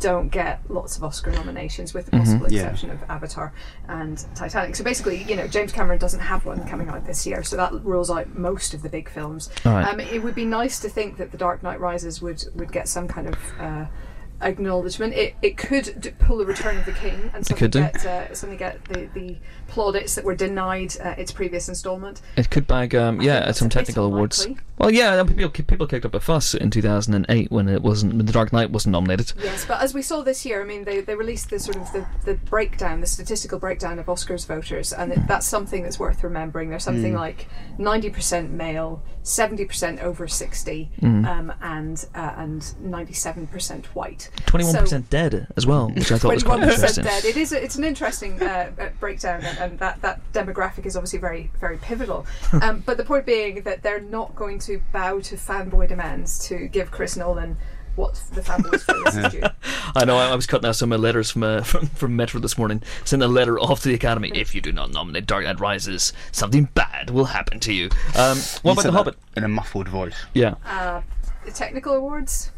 don't 0.01 0.29
get 0.29 0.61
lots 0.69 0.97
of 0.97 1.05
Oscar 1.05 1.31
nominations, 1.33 1.95
with 1.95 2.07
the 2.07 2.11
possible 2.13 2.51
Yeah. 2.53 2.63
exception 2.65 2.91
of 2.91 2.99
Avatar 3.09 3.53
and 3.89 4.25
Titanic. 4.35 4.77
So 4.77 4.85
basically, 4.85 5.23
you 5.25 5.37
know, 5.37 5.47
James 5.49 5.73
Cameron 5.73 5.99
doesn't 5.99 6.21
have 6.21 6.45
one 6.45 6.67
coming 6.69 6.89
out 6.89 7.07
this 7.07 7.27
year, 7.27 7.43
so 7.43 7.57
that 7.57 7.73
rules 7.85 8.11
out 8.11 8.37
most 8.37 8.75
of 8.75 8.83
the 8.83 8.89
big 8.89 9.09
films. 9.09 9.49
Alright. 9.65 9.87
Um, 9.93 10.01
it 10.01 10.23
would 10.23 10.35
be 10.35 10.45
nice 10.45 10.79
to 10.81 10.89
think 10.89 11.17
that 11.17 11.31
The 11.33 11.39
Dark 11.39 11.63
Knight 11.63 11.81
Rises 11.81 12.21
would 12.23 12.45
would 12.55 12.73
get 12.73 12.89
some 12.89 13.09
kind 13.09 13.27
of. 13.29 13.37
Uh, 13.59 13.87
acknowledgement 14.43 15.15
it, 15.15 15.35
it 15.41 15.57
could 15.57 15.99
d- 15.99 16.11
pull 16.19 16.37
the 16.37 16.45
return 16.45 16.77
of 16.77 16.85
the 16.85 16.93
king 16.93 17.31
and 17.33 17.47
suddenly 17.47 17.69
get 17.71 18.05
uh, 18.05 18.35
suddenly 18.35 18.59
get 18.59 18.85
the, 18.85 19.09
the 19.15 19.37
plaudits 19.67 20.15
that 20.15 20.25
were 20.27 20.35
denied 20.35 20.95
uh, 21.03 21.15
its 21.17 21.33
previous 21.33 21.71
installment 21.71 22.21
It 22.37 22.51
could 22.51 22.67
bag, 22.67 22.95
um, 22.95 23.23
yeah, 23.23 23.51
some 23.53 23.71
technical 23.71 24.05
awards. 24.05 24.45
unlikely. 24.45 24.63
Well, 24.79 24.91
yeah, 24.91 25.23
people 25.25 25.49
people 25.49 25.87
kicked 25.87 26.05
up 26.05 26.15
a 26.15 26.21
fuss 26.21 26.55
in 26.55 26.71
2008 26.71 27.51
when 27.51 27.69
it 27.69 27.83
wasn't 27.83 28.15
when 28.15 28.27
The 28.27 28.33
Dark 28.33 28.53
Knight 28.53 28.71
wasn't 28.71 28.93
nominated. 28.93 29.33
Yes, 29.43 29.65
but 29.65 29.81
as 29.81 29.95
we 29.95 30.03
saw 30.03 30.23
this 30.23 30.45
year, 30.45 30.61
I 30.61 30.65
mean, 30.65 30.85
they, 30.85 31.01
they 31.01 31.15
released 31.15 31.49
the 31.51 31.59
sort 31.59 31.77
of 31.79 31.91
the, 31.93 32.07
the 32.25 32.35
breakdown, 32.35 33.01
the 33.01 33.07
statistical 33.07 33.59
breakdown 33.59 33.99
of 33.99 34.07
Oscars 34.07 34.47
voters, 34.47 34.93
and 34.93 35.13
it, 35.13 35.27
that's 35.27 35.47
something 35.47 35.83
that's 35.83 35.99
worth 35.99 36.23
remembering. 36.23 36.69
There's 36.71 36.85
something 36.85 37.15
like 37.15 37.49
90% 37.79 38.51
male, 38.51 39.03
70% 39.25 40.03
over 40.03 40.29
60, 40.29 40.91
um, 41.03 41.53
and 41.63 42.05
uh, 42.15 42.35
and 42.37 42.61
97% 42.85 43.87
white. 43.87 44.29
21% 44.47 44.89
So- 44.89 44.99
dead 45.09 45.47
as 45.57 45.67
well, 45.67 45.89
which 45.91 46.13
I 46.13 46.19
thought 46.19 46.35
was 46.35 46.43
quite 46.43 46.63
interesting. 46.63 47.05
21% 47.05 47.05
interesting. 47.05 47.05
dead. 47.05 47.25
It 47.25 47.37
is. 47.39 47.53
A, 47.53 47.65
it's 47.65 47.77
an 47.77 47.85
interesting 47.85 48.43
uh, 48.43 48.71
uh, 48.79 48.89
breakdown, 49.01 49.41
and, 49.43 49.59
and 49.59 49.79
that 49.79 50.03
that 50.03 50.21
demographic 50.33 50.85
is 50.85 50.97
obviously 50.97 51.19
very 51.19 51.51
very 51.61 51.79
pivotal. 51.79 52.27
Um, 52.67 52.83
but 52.87 52.97
the 52.97 53.05
point 53.05 53.27
being 53.27 53.63
that 53.63 53.83
they're 53.83 54.01
not 54.01 54.35
going 54.35 54.59
to 54.61 54.66
bow 54.93 55.21
to 55.21 55.37
fanboy 55.37 55.89
demands 55.89 56.39
to 56.49 56.69
give 56.69 56.91
Chris 56.91 57.17
Nolan 57.17 57.57
what 57.95 58.15
the 58.35 58.43
fanboys 58.43 58.83
Phyllis 58.83 59.17
is 59.17 59.33
due. 59.33 59.43
I 59.95 60.05
know. 60.05 60.19
I, 60.19 60.29
I 60.29 60.35
was 60.35 60.47
cutting 60.47 60.69
out 60.69 60.77
some 60.77 60.93
of 60.93 61.01
my 61.01 61.03
letters 61.03 61.31
from, 61.31 61.43
uh, 61.45 61.63
from 61.63 61.87
from 61.87 62.15
Metro 62.15 62.39
this 62.41 62.59
morning. 62.59 62.83
Sent 63.07 63.23
a 63.23 63.27
letter 63.29 63.59
off 63.59 63.81
to 63.83 63.89
the 63.89 63.95
Academy. 63.95 64.31
If 64.35 64.55
you 64.55 64.61
do 64.61 64.71
not 64.73 64.91
nominate 64.93 65.25
Dark 65.27 65.45
Knight 65.45 65.59
Rises, 65.61 66.13
something 66.31 66.65
bad 66.75 67.09
will 67.11 67.25
happen 67.25 67.59
to 67.61 67.73
you. 67.73 67.87
Um, 68.19 68.37
what 68.63 68.65
You 68.65 68.71
about 68.73 68.83
the 68.83 68.93
Hobbit? 68.93 69.17
in 69.37 69.45
a 69.45 69.49
muffled 69.49 69.89
voice. 69.89 70.15
Yeah, 70.35 70.57
Uh, 70.67 71.01
the 71.47 71.53
technical 71.53 71.95
awards. 71.95 72.51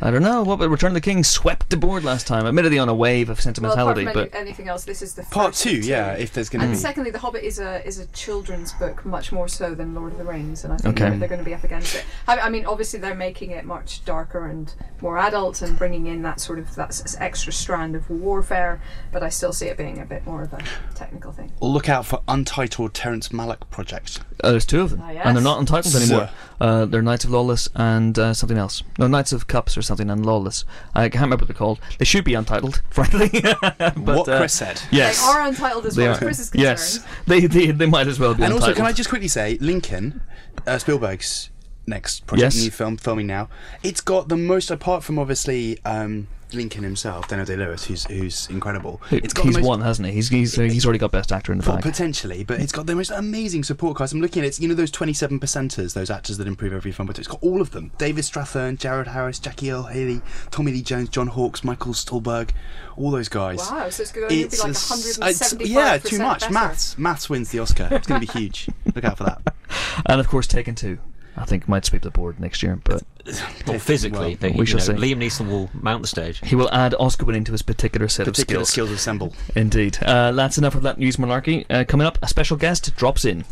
I 0.00 0.10
don't 0.12 0.22
know. 0.22 0.42
What 0.44 0.54
about 0.54 0.70
Return 0.70 0.90
of 0.90 0.94
the 0.94 1.00
King? 1.00 1.24
Swept 1.24 1.70
the 1.70 1.76
board 1.76 2.04
last 2.04 2.26
time. 2.26 2.46
Admittedly 2.46 2.78
on 2.78 2.88
a 2.88 2.94
wave 2.94 3.28
of 3.30 3.38
Well, 3.38 3.40
apart 3.40 3.42
sentimentality, 3.42 4.04
from 4.04 4.12
but 4.14 4.34
any, 4.34 4.42
anything 4.48 4.68
else, 4.68 4.84
this 4.84 5.02
is 5.02 5.14
the 5.14 5.24
Part 5.24 5.54
first 5.54 5.62
two, 5.64 5.76
yeah. 5.78 6.12
If 6.12 6.32
there's 6.32 6.48
going 6.48 6.60
to 6.60 6.66
And 6.66 6.74
be. 6.74 6.78
secondly, 6.78 7.10
The 7.10 7.18
Hobbit 7.18 7.42
is 7.42 7.58
a 7.58 7.84
is 7.86 7.98
a 7.98 8.06
children's 8.08 8.72
book 8.74 9.04
much 9.04 9.32
more 9.32 9.48
so 9.48 9.74
than 9.74 9.94
Lord 9.94 10.12
of 10.12 10.18
the 10.18 10.24
Rings, 10.24 10.62
and 10.62 10.72
I 10.72 10.76
think 10.76 10.96
Okay. 11.00 11.10
they're, 11.10 11.18
they're 11.18 11.28
going 11.28 11.40
to 11.40 11.44
be 11.44 11.54
up 11.54 11.64
against 11.64 11.96
it. 11.96 12.04
I, 12.28 12.38
I 12.38 12.48
mean, 12.48 12.64
obviously 12.64 13.00
they're 13.00 13.14
making 13.14 13.50
it 13.50 13.64
much 13.64 14.04
darker 14.04 14.46
and 14.46 14.72
more 15.00 15.18
adult, 15.18 15.62
and 15.62 15.76
bringing 15.76 16.06
in 16.06 16.22
that 16.22 16.38
sort 16.40 16.58
of 16.60 16.74
that 16.76 17.16
extra 17.18 17.52
strand 17.52 17.96
of 17.96 18.08
warfare. 18.08 18.80
But 19.12 19.22
I 19.24 19.28
still 19.30 19.52
see 19.52 19.66
it 19.66 19.76
being 19.76 20.00
a 20.00 20.04
bit 20.04 20.24
more 20.26 20.42
of 20.42 20.52
a 20.52 20.62
technical 20.94 21.32
thing. 21.32 21.50
Look 21.60 21.88
out 21.88 22.06
for 22.06 22.22
Untitled 22.28 22.94
Terrence 22.94 23.28
Malick 23.30 23.68
projects. 23.70 24.20
uh, 24.44 24.52
there's 24.52 24.64
two 24.66 24.80
of 24.82 24.90
them, 24.90 25.00
Ah, 25.02 25.08
and 25.08 25.36
they're 25.36 25.42
not 25.42 25.58
untitled 25.58 25.94
anymore. 25.96 26.28
Sir. 26.28 26.30
Uh, 26.60 26.86
they're 26.86 27.02
Knights 27.02 27.24
of 27.24 27.30
Lawless 27.30 27.68
and 27.74 28.18
uh, 28.18 28.34
something 28.34 28.58
else. 28.58 28.82
No, 28.98 29.06
Knights 29.06 29.32
of 29.32 29.46
Cups 29.46 29.76
or 29.76 29.82
something, 29.82 30.10
and 30.10 30.24
Lawless. 30.24 30.64
I 30.94 31.08
can't 31.08 31.22
remember 31.22 31.42
what 31.44 31.48
they're 31.48 31.56
called. 31.56 31.80
They 31.98 32.04
should 32.04 32.24
be 32.24 32.34
untitled, 32.34 32.82
frankly. 32.90 33.30
but, 33.60 33.96
what 33.96 34.28
uh, 34.28 34.38
Chris 34.38 34.54
said. 34.54 34.80
Yes. 34.90 35.20
They 35.20 35.28
are 35.28 35.46
untitled 35.46 35.86
as 35.86 35.94
They 35.94 36.04
far 36.04 36.10
as 36.12 36.16
are. 36.16 36.20
Chris 36.24 36.38
is 36.40 36.50
concerned. 36.50 36.78
Yes, 36.78 37.06
they, 37.26 37.46
they 37.46 37.70
they 37.70 37.86
might 37.86 38.06
as 38.08 38.18
well 38.18 38.34
be 38.34 38.42
And 38.42 38.52
also, 38.52 38.74
can 38.74 38.86
I 38.86 38.92
just 38.92 39.08
quickly 39.08 39.28
say, 39.28 39.58
Lincoln, 39.60 40.20
uh, 40.66 40.78
Spielberg's 40.78 41.50
next 41.86 42.26
project, 42.26 42.54
Yes. 42.54 42.64
new 42.64 42.70
film, 42.70 42.96
filming 42.96 43.26
now. 43.26 43.48
It's 43.82 44.00
got 44.00 44.28
the 44.28 44.36
most, 44.36 44.70
apart 44.70 45.02
from 45.04 45.18
obviously 45.18 45.78
um, 45.84 46.28
Lincoln 46.52 46.82
himself, 46.82 47.28
Daniel 47.28 47.44
Day 47.46 47.56
Lewis, 47.56 47.84
who's 47.84 48.04
who's 48.06 48.48
incredible. 48.48 49.00
It's 49.10 49.34
got 49.34 49.44
he's 49.44 49.54
the 49.54 49.60
most, 49.60 49.68
won, 49.68 49.80
hasn't 49.82 50.08
he? 50.08 50.14
He's 50.14 50.28
he's, 50.28 50.58
uh, 50.58 50.62
he's 50.62 50.84
already 50.86 50.98
got 50.98 51.10
Best 51.10 51.30
Actor 51.30 51.52
in 51.52 51.58
the 51.58 51.66
Well, 51.66 51.76
bag. 51.76 51.82
potentially, 51.84 52.42
but 52.44 52.60
it's 52.60 52.72
got 52.72 52.86
the 52.86 52.94
most 52.94 53.10
amazing 53.10 53.64
support 53.64 53.98
cast. 53.98 54.12
I'm 54.14 54.20
looking 54.20 54.40
at 54.42 54.44
it, 54.44 54.48
it's, 54.48 54.60
you 54.60 54.68
know, 54.68 54.74
those 54.74 54.90
27 54.90 55.38
percenters, 55.40 55.94
those 55.94 56.10
actors 56.10 56.38
that 56.38 56.46
improve 56.46 56.72
every 56.72 56.90
film, 56.92 57.06
but 57.06 57.18
it's 57.18 57.28
got 57.28 57.42
all 57.42 57.60
of 57.60 57.72
them 57.72 57.90
David 57.98 58.24
Strathairn, 58.24 58.78
Jared 58.78 59.08
Harris, 59.08 59.38
Jackie 59.38 59.70
Earle 59.70 59.84
Haley, 59.84 60.20
Tommy 60.50 60.72
Lee 60.72 60.82
Jones, 60.82 61.08
John 61.10 61.26
Hawkes, 61.26 61.62
Michael 61.64 61.92
Stuhlbarg, 61.92 62.50
all 62.96 63.10
those 63.10 63.28
guys. 63.28 63.58
Wow, 63.58 63.88
so 63.90 64.02
it's 64.02 64.12
going 64.12 64.28
to 64.28 64.34
be 64.34 64.44
like 64.44 64.52
a 64.52 64.70
s- 64.70 64.90
175 64.90 65.68
yeah, 65.68 65.98
too 65.98 66.18
much. 66.18 66.40
better. 66.40 66.52
Maths, 66.52 66.96
maths 66.98 67.28
wins 67.28 67.50
the 67.50 67.58
Oscar. 67.58 67.88
It's 67.92 68.06
going 68.06 68.20
to 68.20 68.26
be 68.26 68.38
huge. 68.38 68.68
Look 68.94 69.04
out 69.04 69.18
for 69.18 69.24
that. 69.24 69.54
and 70.06 70.20
of 70.20 70.28
course, 70.28 70.46
Taken 70.46 70.74
Two. 70.74 70.98
I 71.38 71.44
think 71.44 71.68
might 71.68 71.84
sweep 71.84 72.02
the 72.02 72.10
board 72.10 72.40
next 72.40 72.62
year, 72.62 72.78
but 72.84 73.02
Well, 73.66 73.78
physically, 73.78 74.34
they, 74.34 74.50
we 74.50 74.58
you 74.60 74.66
shall 74.66 74.78
know, 74.78 74.84
see. 75.00 75.14
Liam 75.14 75.18
Neeson 75.18 75.48
will 75.48 75.70
mount 75.72 76.02
the 76.02 76.08
stage. 76.08 76.40
he 76.44 76.54
will 76.56 76.70
add 76.72 76.94
Oscar 76.98 77.26
winning 77.26 77.44
to 77.44 77.52
his 77.52 77.62
particular 77.62 78.08
set 78.08 78.26
Particular 78.26 78.62
of 78.62 78.66
skills. 78.66 78.88
skills 78.88 78.98
assemble. 78.98 79.34
Indeed. 79.54 79.98
Uh, 80.02 80.32
that's 80.32 80.58
enough 80.58 80.74
of 80.74 80.82
that 80.82 80.98
news 80.98 81.16
malarkey. 81.16 81.64
Uh, 81.70 81.84
coming 81.84 82.06
up, 82.06 82.18
a 82.22 82.28
special 82.28 82.56
guest 82.56 82.94
drops 82.96 83.24
in. 83.24 83.44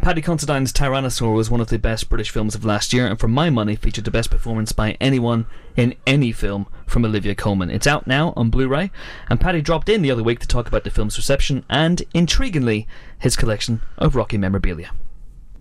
Paddy 0.00 0.22
Considine's 0.22 0.72
Tyrannosaur 0.72 1.34
was 1.34 1.50
one 1.50 1.60
of 1.60 1.68
the 1.68 1.78
best 1.78 2.08
British 2.08 2.30
films 2.30 2.54
of 2.54 2.64
last 2.64 2.94
year, 2.94 3.06
and 3.06 3.20
for 3.20 3.28
my 3.28 3.50
money, 3.50 3.76
featured 3.76 4.06
the 4.06 4.10
best 4.10 4.30
performance 4.30 4.72
by 4.72 4.96
anyone 4.98 5.44
in 5.76 5.94
any 6.06 6.32
film 6.32 6.66
from 6.86 7.04
Olivia 7.04 7.34
Colman. 7.34 7.70
It's 7.70 7.86
out 7.86 8.06
now 8.06 8.32
on 8.34 8.48
Blu-ray, 8.48 8.90
and 9.28 9.38
Paddy 9.38 9.60
dropped 9.60 9.90
in 9.90 10.00
the 10.00 10.10
other 10.10 10.22
week 10.22 10.38
to 10.38 10.48
talk 10.48 10.66
about 10.66 10.84
the 10.84 10.90
film's 10.90 11.18
reception 11.18 11.66
and, 11.68 11.98
intriguingly, 12.14 12.86
his 13.18 13.36
collection 13.36 13.82
of 13.98 14.16
Rocky 14.16 14.38
memorabilia. 14.38 14.90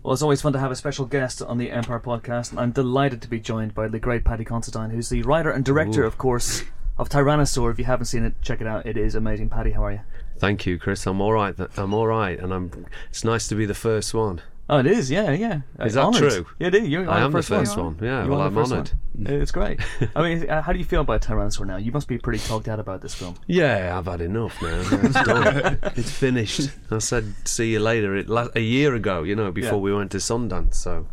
Well, 0.04 0.14
it's 0.14 0.24
always 0.24 0.42
fun 0.42 0.54
to 0.54 0.60
have 0.60 0.72
a 0.72 0.76
special 0.78 1.06
guest 1.06 1.42
on 1.42 1.58
the 1.58 1.70
Empire 1.70 2.00
podcast, 2.00 2.52
and 2.52 2.62
I'm 2.62 2.72
delighted 2.72 3.22
to 3.24 3.28
be 3.28 3.42
joined 3.42 3.76
by 3.76 3.90
the 3.90 4.00
great 4.00 4.24
Paddy 4.24 4.46
Considine, 4.46 4.92
who's 4.92 5.10
the 5.10 5.22
writer 5.24 5.52
and 5.52 5.66
director, 5.66 6.04
Ooh. 6.04 6.08
of 6.08 6.18
course, 6.18 6.64
of 6.98 7.10
Tyrannosaur. 7.10 7.72
If 7.72 7.78
you 7.78 7.86
haven't 7.86 8.06
seen 8.06 8.24
it, 8.24 8.42
check 8.42 8.62
it 8.62 8.68
out. 8.68 8.86
It 8.86 8.96
is 8.96 9.16
amazing. 9.16 9.50
Paddy, 9.50 9.72
how 9.72 9.84
are 9.84 9.92
you? 9.92 10.00
Thank 10.40 10.66
you, 10.66 10.78
Chris. 10.80 11.06
I'm 11.06 11.22
all 11.22 11.34
right. 11.34 11.54
I'm 11.78 11.94
all 11.94 12.08
right, 12.08 12.40
and 12.40 12.54
I'm. 12.54 12.86
It's 13.10 13.24
nice 13.24 13.48
to 13.50 13.56
be 13.56 13.66
the 13.66 13.74
first 13.74 14.14
one. 14.14 14.42
Oh, 14.72 14.78
it 14.78 14.86
is. 14.86 15.10
Yeah, 15.10 15.32
yeah. 15.32 15.62
Is 15.84 15.98
Uh, 15.98 16.02
that 16.12 16.16
honoured. 16.18 16.32
true? 16.32 16.46
Yeah, 16.60 16.68
it 16.68 16.76
is. 16.76 16.88
You're, 16.88 17.10
I 17.10 17.22
am 17.22 17.32
the 17.32 17.42
first 17.42 17.76
one. 17.76 17.96
one. 17.96 17.98
Yeah, 18.04 18.24
You 18.24 18.30
well, 18.30 18.42
I'm 18.42 18.56
honoured. 18.56 18.92
It's 19.20 19.52
great. 19.52 19.80
I 20.16 20.22
mean, 20.22 20.48
uh, 20.48 20.62
how 20.62 20.72
do 20.74 20.78
you 20.78 20.86
feel 20.86 21.02
about 21.02 21.24
Tyrannosaur 21.24 21.66
now? 21.66 21.78
You 21.78 21.92
must 21.92 22.08
be 22.08 22.20
pretty 22.20 22.38
talked 22.40 22.68
out 22.68 22.80
about 22.80 23.02
this 23.02 23.16
film. 23.16 23.34
Yeah, 23.48 23.98
I've 23.98 24.06
had 24.06 24.22
enough 24.22 24.62
now. 24.62 24.80
It's 24.80 25.24
done. 25.26 25.80
it's 25.96 26.12
finished. 26.12 26.70
I 26.92 27.00
said, 27.00 27.34
"See 27.46 27.74
you 27.74 27.80
later." 27.80 28.16
It 28.16 28.30
la- 28.30 28.50
a 28.56 28.60
year 28.62 28.94
ago, 28.94 29.24
you 29.24 29.36
know, 29.36 29.52
before 29.52 29.80
Yeah. 29.80 29.86
we 29.88 29.94
went 29.96 30.12
to 30.12 30.18
Sundance. 30.18 30.76
So, 30.76 31.08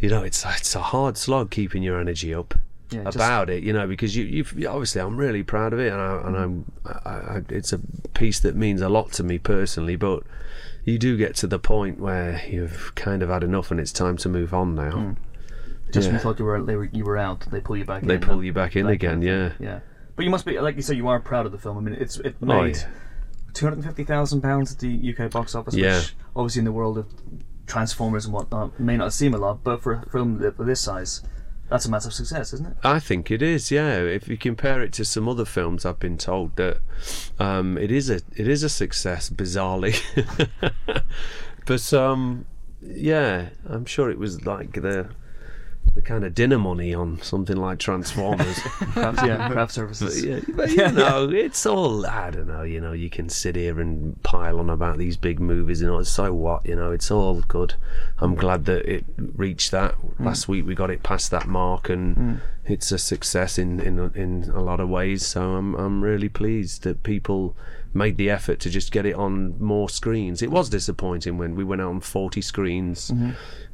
you 0.00 0.08
know, 0.08 0.22
it's 0.22 0.42
it's 0.46 0.74
a 0.74 0.80
hard 0.80 1.18
slog 1.18 1.50
keeping 1.50 1.82
your 1.82 2.00
energy 2.00 2.32
up. 2.34 2.54
Yeah, 2.90 3.04
just- 3.04 3.16
about 3.16 3.50
it, 3.50 3.62
you 3.62 3.72
know, 3.72 3.86
because 3.86 4.16
you, 4.16 4.24
you've 4.24 4.52
obviously 4.68 5.00
I'm 5.00 5.16
really 5.16 5.42
proud 5.42 5.72
of 5.72 5.78
it, 5.80 5.92
and, 5.92 6.00
I, 6.00 6.20
and 6.26 6.36
I'm, 6.36 6.72
I, 6.84 7.08
I, 7.10 7.42
it's 7.48 7.72
a 7.72 7.78
piece 8.14 8.40
that 8.40 8.56
means 8.56 8.80
a 8.80 8.88
lot 8.88 9.12
to 9.12 9.22
me 9.22 9.38
personally. 9.38 9.96
But 9.96 10.24
you 10.84 10.98
do 10.98 11.16
get 11.16 11.34
to 11.36 11.46
the 11.46 11.58
point 11.58 12.00
where 12.00 12.42
you've 12.48 12.94
kind 12.94 13.22
of 13.22 13.28
had 13.28 13.44
enough, 13.44 13.70
and 13.70 13.78
it's 13.78 13.92
time 13.92 14.16
to 14.18 14.28
move 14.28 14.52
on 14.52 14.74
now. 14.74 14.90
Hmm. 14.90 15.12
Just 15.92 16.06
when 16.06 16.14
you 16.14 16.20
thought 16.20 16.38
you 16.38 16.44
were, 16.44 16.62
they 16.62 16.76
were 16.76 16.88
you 16.92 17.04
were 17.04 17.18
out, 17.18 17.40
they 17.50 17.60
pull 17.60 17.76
you 17.76 17.84
back 17.84 18.02
in. 18.02 18.08
They 18.08 18.18
pull 18.18 18.44
you 18.44 18.52
back 18.52 18.76
in 18.76 18.86
again, 18.86 19.22
yeah. 19.22 19.52
Yeah. 19.58 19.80
But 20.16 20.24
you 20.24 20.30
must 20.30 20.44
be, 20.44 20.58
like 20.60 20.76
you 20.76 20.82
said, 20.82 20.96
you 20.96 21.08
are 21.08 21.18
proud 21.18 21.46
of 21.46 21.52
the 21.52 21.58
film. 21.58 21.78
I 21.78 21.80
mean, 21.80 21.94
it's 21.94 22.18
it 22.18 22.40
made 22.42 22.76
yeah. 22.76 22.88
two 23.54 23.66
hundred 23.66 23.76
and 23.76 23.84
fifty 23.86 24.04
thousand 24.04 24.42
pounds 24.42 24.72
at 24.72 24.78
the 24.78 25.16
UK 25.16 25.30
box 25.30 25.54
office, 25.54 25.74
Yeah. 25.74 25.98
which 25.98 26.14
obviously 26.36 26.60
in 26.60 26.64
the 26.64 26.72
world 26.72 26.98
of 26.98 27.06
Transformers 27.66 28.24
and 28.24 28.34
whatnot 28.34 28.78
may 28.80 28.96
not 28.96 29.12
seem 29.12 29.32
a 29.34 29.38
lot, 29.38 29.62
but 29.64 29.82
for 29.82 29.92
a 29.94 30.10
film 30.10 30.42
of 30.42 30.56
this 30.58 30.80
size, 30.80 31.22
that's 31.70 31.86
a 31.86 31.90
massive 31.90 32.12
success, 32.12 32.52
isn't 32.52 32.66
it? 32.66 32.76
I 32.82 32.98
think 32.98 33.30
it 33.30 33.42
is, 33.42 33.70
yeah. 33.70 33.98
If 33.98 34.28
you 34.28 34.36
compare 34.36 34.82
it 34.82 34.92
to 34.94 35.04
some 35.04 35.28
other 35.28 35.44
films, 35.44 35.86
I've 35.86 36.00
been 36.00 36.18
told 36.18 36.56
that 36.56 36.78
um, 37.38 37.78
it 37.78 37.92
is 37.92 38.10
a 38.10 38.16
it 38.36 38.48
is 38.48 38.62
a 38.64 38.68
success, 38.68 39.30
bizarrely. 39.30 39.96
but 41.66 41.92
um, 41.94 42.46
yeah, 42.82 43.50
I'm 43.68 43.84
sure 43.84 44.10
it 44.10 44.18
was 44.18 44.44
like 44.44 44.72
the 44.72 45.10
the 46.00 46.06
kind 46.06 46.24
of 46.24 46.34
dinner 46.34 46.58
money 46.58 46.94
on 46.94 47.20
something 47.20 47.56
like 47.56 47.78
Transformers. 47.78 48.58
Craft, 48.92 49.26
yeah, 49.26 49.48
craft 49.50 49.72
services. 49.72 50.22
But, 50.22 50.28
yeah, 50.28 50.40
but 50.56 50.70
you 50.70 50.92
know, 50.98 51.30
it's 51.30 51.66
all 51.66 52.06
I 52.06 52.30
don't 52.30 52.46
know. 52.46 52.62
You 52.62 52.80
know, 52.80 52.92
you 52.92 53.10
can 53.10 53.28
sit 53.28 53.56
here 53.56 53.80
and 53.80 54.20
pile 54.22 54.58
on 54.58 54.70
about 54.70 54.98
these 54.98 55.16
big 55.16 55.40
movies, 55.40 55.82
and 55.82 55.90
all. 55.90 56.04
So 56.04 56.32
what? 56.32 56.64
You 56.66 56.76
know, 56.76 56.90
it's 56.90 57.10
all 57.10 57.42
good. 57.42 57.74
I'm 58.18 58.34
glad 58.34 58.64
that 58.64 58.90
it 58.90 59.04
reached 59.18 59.70
that 59.72 59.94
mm. 59.96 60.24
last 60.24 60.48
week. 60.48 60.66
We 60.66 60.74
got 60.74 60.90
it 60.90 61.02
past 61.02 61.30
that 61.32 61.46
mark, 61.46 61.90
and 61.90 62.16
mm. 62.16 62.40
it's 62.64 62.90
a 62.92 62.98
success 62.98 63.58
in 63.58 63.80
in 63.80 63.98
in 64.14 64.50
a 64.54 64.62
lot 64.62 64.80
of 64.80 64.88
ways. 64.88 65.26
So 65.26 65.56
I'm 65.56 65.74
I'm 65.74 66.02
really 66.02 66.30
pleased 66.30 66.82
that 66.84 67.02
people 67.02 67.56
made 67.92 68.16
the 68.16 68.30
effort 68.30 68.60
to 68.60 68.70
just 68.70 68.92
get 68.92 69.04
it 69.04 69.14
on 69.14 69.58
more 69.58 69.88
screens. 69.88 70.42
It 70.42 70.50
was 70.50 70.68
disappointing 70.68 71.38
when 71.38 71.56
we 71.56 71.64
went 71.64 71.82
out 71.82 71.88
on 71.88 72.00
40 72.00 72.40
screens. 72.40 73.10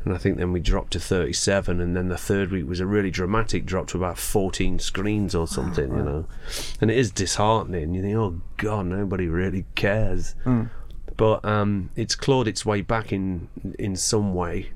And 0.05 0.15
I 0.15 0.19
think 0.19 0.37
then 0.39 0.53
we 0.53 0.61
dropped 0.61 0.93
to 0.93 1.01
37, 1.01 1.81
and 1.81 1.97
then 1.97 2.09
the 2.09 2.17
third 2.17 2.51
week 2.53 2.67
was 2.69 2.79
a 2.81 2.87
really 2.87 3.11
dramatic 3.11 3.67
drop 3.67 3.89
to 3.89 3.97
about 3.97 4.19
14 4.19 4.79
screens 4.79 5.35
or 5.35 5.47
something, 5.49 5.91
you 5.91 6.03
know. 6.03 6.27
And 6.81 6.91
it 6.91 6.97
is 6.97 7.11
disheartening. 7.11 7.93
You 7.93 8.03
think, 8.03 8.17
oh 8.17 8.41
God, 8.57 8.87
nobody 8.87 9.27
really 9.27 9.65
cares. 9.75 10.35
But 11.17 11.45
um, 11.45 11.91
it's 11.97 12.15
clawed 12.15 12.47
its 12.47 12.65
way 12.65 12.83
back 12.83 13.13
in 13.13 13.49
in 13.79 13.97
some 13.97 14.33
way. 14.35 14.71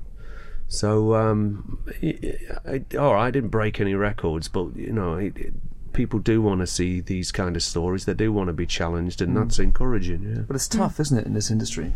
So, 0.67 1.15
um, 1.15 1.79
it, 2.01 2.41
it, 2.65 2.95
all 2.95 3.13
right, 3.13 3.27
I 3.27 3.31
didn't 3.31 3.49
break 3.49 3.79
any 3.81 3.93
records, 3.93 4.47
but 4.47 4.75
you 4.75 4.91
know, 4.93 5.15
it, 5.15 5.37
it, 5.37 5.53
people 5.93 6.19
do 6.19 6.41
want 6.41 6.61
to 6.61 6.67
see 6.67 7.01
these 7.01 7.31
kind 7.31 7.55
of 7.55 7.63
stories. 7.63 8.05
They 8.05 8.13
do 8.13 8.31
want 8.31 8.47
to 8.47 8.53
be 8.53 8.65
challenged, 8.65 9.21
and 9.21 9.35
that's 9.35 9.59
encouraging. 9.59 10.23
Yeah. 10.23 10.41
But 10.41 10.55
it's 10.55 10.67
tough, 10.67 10.99
isn't 10.99 11.17
it, 11.17 11.25
in 11.25 11.33
this 11.33 11.51
industry, 11.51 11.91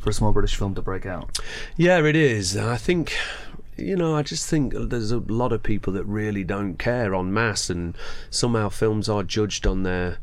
for 0.00 0.10
a 0.10 0.12
small 0.12 0.32
British 0.32 0.56
film 0.56 0.74
to 0.74 0.82
break 0.82 1.06
out? 1.06 1.38
Yeah, 1.76 2.04
it 2.04 2.16
is. 2.16 2.56
I 2.56 2.76
think, 2.76 3.12
you 3.76 3.96
know, 3.96 4.16
I 4.16 4.22
just 4.22 4.48
think 4.48 4.74
there's 4.76 5.12
a 5.12 5.18
lot 5.18 5.52
of 5.52 5.62
people 5.62 5.92
that 5.94 6.04
really 6.04 6.44
don't 6.44 6.78
care 6.78 7.14
en 7.14 7.32
masse, 7.32 7.70
and 7.70 7.96
somehow 8.30 8.68
films 8.68 9.08
are 9.08 9.22
judged 9.22 9.66
on 9.66 9.82
their 9.82 10.18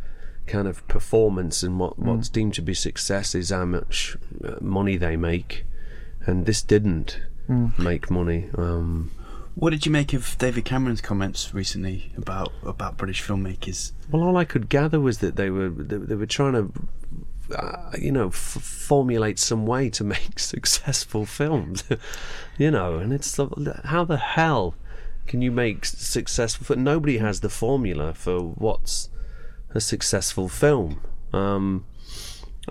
kind 0.46 0.68
of 0.68 0.86
performance 0.90 1.64
and 1.64 1.80
what 1.80 1.98
what's 1.98 2.28
deemed 2.28 2.54
to 2.54 2.62
be 2.62 2.74
success 2.74 3.34
is 3.34 3.50
how 3.50 3.64
much 3.64 4.18
uh, 4.44 4.56
money 4.60 4.98
they 4.98 5.16
make, 5.16 5.66
and 6.26 6.46
this 6.46 6.62
didn't 6.62 7.20
make 7.78 8.10
money. 8.10 8.50
Um, 8.58 9.12
What 9.56 9.70
did 9.70 9.86
you 9.86 9.92
make 9.92 10.14
of 10.14 10.36
David 10.40 10.66
Cameron's 10.66 11.02
comments 11.02 11.54
recently 11.54 12.12
about 12.18 12.52
about 12.64 12.98
British 12.98 13.24
filmmakers? 13.24 13.92
Well, 14.10 14.24
all 14.24 14.38
I 14.38 14.46
could 14.46 14.68
gather 14.68 15.00
was 15.00 15.20
that 15.20 15.36
they 15.36 15.50
were 15.50 15.70
they, 15.70 15.98
they 15.98 16.16
were 16.16 16.26
trying 16.26 16.54
to, 16.54 16.72
uh, 17.56 17.92
you 18.00 18.12
know, 18.12 18.28
f- 18.28 18.34
formulate 18.36 19.38
some 19.38 19.66
way 19.66 19.90
to 19.92 20.04
make 20.16 20.40
successful 20.40 21.26
films, 21.26 21.84
you 22.58 22.72
know. 22.72 22.98
And 22.98 23.14
it's 23.14 23.38
how 23.86 24.04
the 24.06 24.18
hell 24.18 24.76
can 25.28 25.42
you 25.42 25.52
make 25.52 25.86
successful? 25.86 26.76
Nobody 26.76 27.20
has 27.20 27.42
the 27.42 27.50
formula 27.50 28.14
for 28.14 28.40
what's 28.40 29.10
a 29.70 29.80
successful 29.80 30.50
film. 30.50 31.00
Um, 31.32 31.86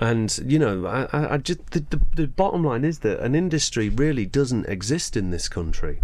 And 0.00 0.36
you 0.46 0.58
know, 0.58 0.86
I, 0.86 1.04
I, 1.12 1.34
I 1.34 1.36
just 1.38 1.70
the, 1.70 1.80
the 1.80 2.00
the 2.16 2.26
bottom 2.26 2.64
line 2.64 2.84
is 2.84 3.00
that 3.00 3.20
an 3.20 3.34
industry 3.34 3.88
really 3.88 4.26
doesn't 4.26 4.66
exist 4.66 5.16
in 5.16 5.30
this 5.30 5.48
country. 5.48 6.00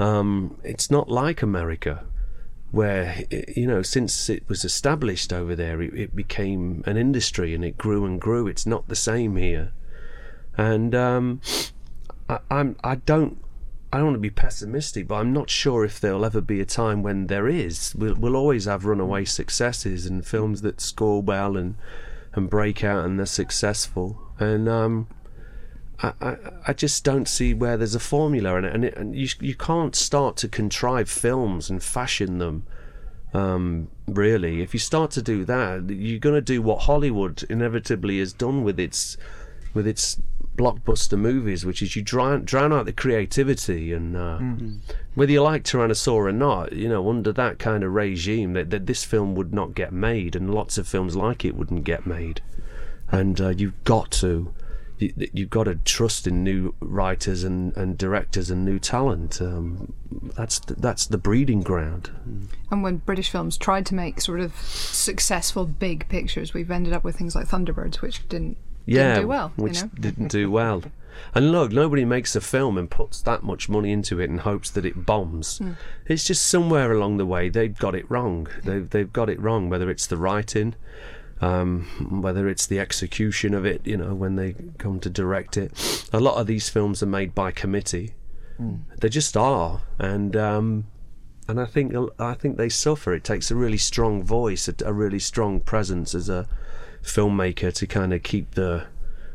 Um, 0.00 0.58
it's 0.64 0.90
not 0.90 1.10
like 1.10 1.42
America, 1.42 2.04
where 2.70 3.24
you 3.30 3.66
know, 3.66 3.82
since 3.82 4.30
it 4.30 4.48
was 4.48 4.64
established 4.64 5.30
over 5.32 5.54
there, 5.54 5.82
it, 5.82 5.92
it 5.92 6.16
became 6.16 6.82
an 6.86 6.96
industry 6.96 7.54
and 7.54 7.62
it 7.64 7.76
grew 7.76 8.06
and 8.06 8.18
grew. 8.18 8.46
It's 8.46 8.64
not 8.64 8.88
the 8.88 8.96
same 8.96 9.36
here, 9.36 9.72
and 10.56 10.94
um, 10.94 11.40
I, 12.30 12.38
I'm 12.50 12.76
I 12.82 12.94
don't 12.94 13.44
I 13.92 13.98
don't 13.98 14.06
want 14.06 14.16
to 14.16 14.20
be 14.20 14.30
pessimistic, 14.30 15.06
but 15.06 15.16
I'm 15.16 15.34
not 15.34 15.50
sure 15.50 15.84
if 15.84 16.00
there'll 16.00 16.24
ever 16.24 16.40
be 16.40 16.60
a 16.60 16.64
time 16.64 17.02
when 17.02 17.26
there 17.26 17.46
is. 17.46 17.94
We'll, 17.94 18.14
we'll 18.14 18.36
always 18.36 18.64
have 18.64 18.86
runaway 18.86 19.26
successes 19.26 20.06
and 20.06 20.26
films 20.26 20.62
that 20.62 20.80
score 20.80 21.20
well 21.20 21.58
and 21.58 21.74
and 22.32 22.48
break 22.48 22.82
out 22.84 23.04
and 23.04 23.18
they're 23.18 23.26
successful. 23.26 24.18
And 24.38 24.66
um, 24.68 25.08
I, 26.02 26.12
I 26.20 26.36
I 26.68 26.72
just 26.72 27.04
don't 27.04 27.28
see 27.28 27.54
where 27.54 27.76
there's 27.76 27.94
a 27.94 28.00
formula 28.00 28.56
in 28.56 28.64
it, 28.64 28.74
and, 28.74 28.84
it, 28.84 28.96
and 28.96 29.14
you 29.14 29.28
you 29.40 29.54
can't 29.54 29.94
start 29.94 30.36
to 30.38 30.48
contrive 30.48 31.08
films 31.08 31.70
and 31.70 31.82
fashion 31.82 32.38
them. 32.38 32.66
Um, 33.32 33.88
really, 34.08 34.60
if 34.60 34.74
you 34.74 34.80
start 34.80 35.12
to 35.12 35.22
do 35.22 35.44
that, 35.44 35.88
you're 35.88 36.18
going 36.18 36.34
to 36.34 36.40
do 36.40 36.60
what 36.60 36.82
Hollywood 36.82 37.44
inevitably 37.48 38.18
has 38.18 38.32
done 38.32 38.64
with 38.64 38.80
its 38.80 39.16
with 39.72 39.86
its 39.86 40.20
blockbuster 40.56 41.18
movies, 41.18 41.64
which 41.64 41.80
is 41.80 41.96
you 41.96 42.02
drown, 42.02 42.44
drown 42.44 42.72
out 42.72 42.84
the 42.84 42.92
creativity 42.92 43.92
and 43.92 44.16
uh, 44.16 44.38
whether 45.14 45.32
you 45.32 45.42
like 45.42 45.62
Tyrannosaur 45.62 46.28
or 46.28 46.32
not, 46.32 46.72
you 46.72 46.88
know, 46.88 47.08
under 47.08 47.32
that 47.32 47.58
kind 47.58 47.82
of 47.82 47.94
regime, 47.94 48.52
that, 48.52 48.70
that 48.70 48.86
this 48.86 49.04
film 49.04 49.34
would 49.34 49.54
not 49.54 49.74
get 49.74 49.92
made, 49.92 50.36
and 50.36 50.52
lots 50.52 50.76
of 50.76 50.88
films 50.88 51.16
like 51.16 51.44
it 51.44 51.56
wouldn't 51.56 51.84
get 51.84 52.06
made. 52.06 52.42
And 53.10 53.40
uh, 53.40 53.48
you've 53.50 53.82
got 53.84 54.10
to, 54.12 54.52
you've 55.00 55.50
got 55.50 55.64
to 55.64 55.76
trust 55.76 56.26
in 56.26 56.44
new 56.44 56.74
writers 56.80 57.44
and, 57.44 57.76
and 57.76 57.96
directors 57.96 58.50
and 58.50 58.64
new 58.64 58.78
talent. 58.78 59.40
Um, 59.40 59.92
that's 60.36 60.58
the, 60.60 60.74
that's 60.74 61.06
the 61.06 61.18
breeding 61.18 61.62
ground. 61.62 62.10
And 62.70 62.82
when 62.82 62.98
British 62.98 63.30
films 63.30 63.56
tried 63.56 63.86
to 63.86 63.94
make 63.94 64.20
sort 64.20 64.40
of 64.40 64.54
successful 64.56 65.64
big 65.64 66.08
pictures, 66.08 66.52
we've 66.54 66.70
ended 66.70 66.92
up 66.92 67.04
with 67.04 67.16
things 67.16 67.34
like 67.34 67.48
Thunderbirds, 67.48 67.96
which 67.96 68.28
didn't, 68.28 68.56
yeah, 68.86 69.14
didn't 69.14 69.22
do 69.22 69.28
well. 69.28 69.52
which 69.56 69.76
you 69.78 69.82
know? 69.84 69.90
didn't 70.00 70.28
do 70.32 70.50
well. 70.50 70.82
And 71.34 71.52
look, 71.52 71.72
nobody 71.72 72.04
makes 72.04 72.36
a 72.36 72.40
film 72.40 72.78
and 72.78 72.90
puts 72.90 73.20
that 73.22 73.42
much 73.42 73.68
money 73.68 73.92
into 73.92 74.20
it 74.20 74.30
and 74.30 74.40
hopes 74.40 74.70
that 74.70 74.84
it 74.84 75.06
bombs. 75.06 75.58
Hmm. 75.58 75.72
It's 76.06 76.24
just 76.24 76.46
somewhere 76.46 76.92
along 76.92 77.16
the 77.16 77.26
way 77.26 77.48
they've 77.48 77.76
got 77.76 77.94
it 77.94 78.10
wrong. 78.10 78.48
They've 78.64 78.88
they've 78.88 79.12
got 79.12 79.28
it 79.28 79.40
wrong. 79.40 79.68
Whether 79.68 79.90
it's 79.90 80.06
the 80.06 80.16
writing, 80.16 80.74
um, 81.40 82.20
whether 82.22 82.48
it's 82.48 82.66
the 82.66 82.78
execution 82.78 83.54
of 83.54 83.64
it, 83.64 83.86
you 83.86 83.96
know, 83.96 84.14
when 84.14 84.36
they 84.36 84.54
come 84.78 85.00
to 85.00 85.10
direct 85.10 85.56
it. 85.56 86.08
A 86.12 86.20
lot 86.20 86.36
of 86.40 86.46
these 86.46 86.68
films 86.68 87.02
are 87.02 87.06
made 87.06 87.34
by 87.34 87.50
committee. 87.50 88.14
They 88.98 89.08
just 89.08 89.36
are, 89.36 89.80
and 89.98 90.36
um, 90.36 90.84
and 91.48 91.58
I 91.60 91.64
think 91.64 91.94
I 92.18 92.34
think 92.34 92.56
they 92.56 92.68
suffer. 92.68 93.14
It 93.14 93.24
takes 93.24 93.50
a 93.50 93.56
really 93.56 93.78
strong 93.78 94.22
voice, 94.22 94.68
a, 94.68 94.74
a 94.84 94.92
really 94.92 95.18
strong 95.18 95.60
presence 95.60 96.14
as 96.14 96.28
a 96.28 96.46
filmmaker 97.02 97.72
to 97.72 97.86
kind 97.86 98.12
of 98.12 98.22
keep 98.22 98.52
the 98.52 98.86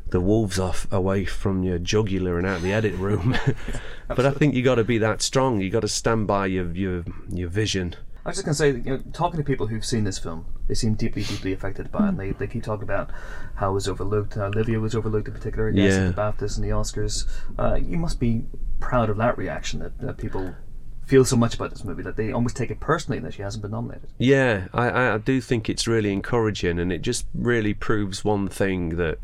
the 0.09 0.21
wolves 0.21 0.59
off 0.59 0.87
away 0.91 1.25
from 1.25 1.63
your 1.63 1.79
jugular 1.79 2.37
and 2.37 2.45
out 2.45 2.57
of 2.57 2.61
the 2.61 2.71
edit 2.71 2.93
room. 2.93 3.35
but 4.07 4.25
I 4.25 4.31
think 4.31 4.53
you 4.53 4.61
got 4.61 4.75
to 4.75 4.83
be 4.83 4.99
that 4.99 5.21
strong. 5.23 5.59
You 5.59 5.71
got 5.71 5.81
to 5.81 5.87
stand 5.87 6.27
by 6.27 6.45
your 6.45 6.71
your 6.71 7.03
your 7.29 7.49
vision. 7.49 7.95
I 8.25 8.29
was 8.29 8.37
just 8.37 8.45
going 8.45 8.53
to 8.53 8.57
say, 8.57 8.89
you 8.89 8.97
know, 8.97 9.03
talking 9.13 9.37
to 9.37 9.43
people 9.43 9.67
who've 9.67 9.85
seen 9.85 10.03
this 10.03 10.17
film, 10.17 10.45
they 10.67 10.73
seem 10.73 10.95
deeply, 10.95 11.21
deeply 11.23 11.53
affected 11.53 11.91
by 11.91 12.05
it. 12.05 12.09
And 12.09 12.19
they, 12.19 12.31
they 12.31 12.47
keep 12.47 12.63
talking 12.63 12.83
about 12.83 13.11
how 13.55 13.69
it 13.69 13.73
was 13.73 13.87
overlooked, 13.87 14.33
how 14.33 14.45
Olivia 14.47 14.79
was 14.79 14.95
overlooked 14.95 15.27
in 15.27 15.33
particular, 15.35 15.69
yes, 15.69 15.93
Yeah. 15.93 16.07
the 16.07 16.13
BAFTAs 16.13 16.57
and 16.57 16.65
the 16.65 16.69
Oscars. 16.71 17.27
Uh, 17.59 17.75
you 17.75 17.97
must 17.97 18.19
be 18.19 18.45
proud 18.79 19.11
of 19.11 19.17
that 19.17 19.37
reaction 19.37 19.79
that, 19.81 19.99
that 19.99 20.17
people 20.17 20.55
feel 21.05 21.23
so 21.23 21.35
much 21.35 21.53
about 21.53 21.69
this 21.69 21.83
movie 21.83 22.01
that 22.01 22.15
they 22.17 22.31
almost 22.31 22.57
take 22.57 22.71
it 22.71 22.79
personally 22.79 23.19
that 23.19 23.35
she 23.35 23.43
hasn't 23.43 23.61
been 23.61 23.69
nominated. 23.69 24.09
Yeah, 24.17 24.69
I, 24.73 24.89
I- 24.89 25.13
I 25.13 25.17
do 25.19 25.39
think 25.39 25.69
it's 25.69 25.87
really 25.87 26.11
encouraging, 26.11 26.79
and 26.79 26.91
it 26.91 27.03
just 27.03 27.27
really 27.35 27.75
proves 27.75 28.25
one 28.25 28.47
thing 28.47 28.97
that 28.97 29.19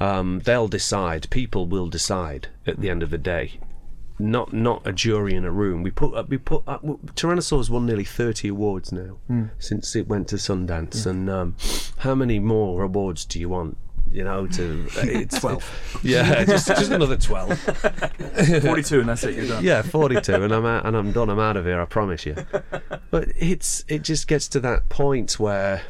um, 0.00 0.40
they'll 0.40 0.66
decide. 0.66 1.30
People 1.30 1.68
will 1.68 1.86
decide 1.88 2.48
at 2.66 2.80
the 2.80 2.90
end 2.90 3.04
of 3.04 3.10
the 3.10 3.18
day. 3.18 3.60
Not 4.18 4.52
not 4.52 4.86
a 4.86 4.92
jury 4.92 5.34
in 5.34 5.44
a 5.44 5.50
room. 5.50 5.82
We 5.82 5.90
put 5.90 6.14
up 6.14 6.28
we 6.30 6.38
put 6.38 6.62
up, 6.66 6.82
Tyrannosaur's 7.14 7.68
won 7.68 7.84
nearly 7.84 8.04
thirty 8.04 8.48
awards 8.48 8.90
now 8.90 9.18
since 9.58 9.94
it 9.94 10.08
went 10.08 10.28
to 10.28 10.36
Sundance, 10.36 11.06
and 11.06 11.28
um, 11.28 11.54
how 11.98 12.14
many 12.14 12.38
more 12.38 12.82
awards 12.82 13.26
do 13.26 13.38
you 13.38 13.50
want? 13.50 13.76
You 14.10 14.24
know, 14.24 14.46
to 14.46 14.86
it's 14.96 15.38
Twelve. 15.40 16.00
Yeah, 16.02 16.44
just 16.44 16.68
just 16.68 16.90
another 16.90 17.16
twelve. 17.18 17.58
42 18.62 19.00
and 19.00 19.08
that's 19.08 19.24
it, 19.24 19.34
you're 19.34 19.48
done. 19.48 19.64
Yeah, 19.64 19.82
forty-two, 19.82 20.42
and 20.44 20.52
I'm 20.52 20.64
out, 20.64 20.86
and 20.86 20.96
I'm 20.96 21.12
done. 21.12 21.28
I'm 21.28 21.40
out 21.40 21.56
of 21.58 21.66
here. 21.66 21.80
I 21.80 21.84
promise 21.84 22.24
you. 22.24 22.36
But 23.10 23.28
it's 23.36 23.84
it 23.88 24.02
just 24.02 24.28
gets 24.28 24.48
to 24.48 24.60
that 24.60 24.88
point 24.88 25.38
where 25.38 25.82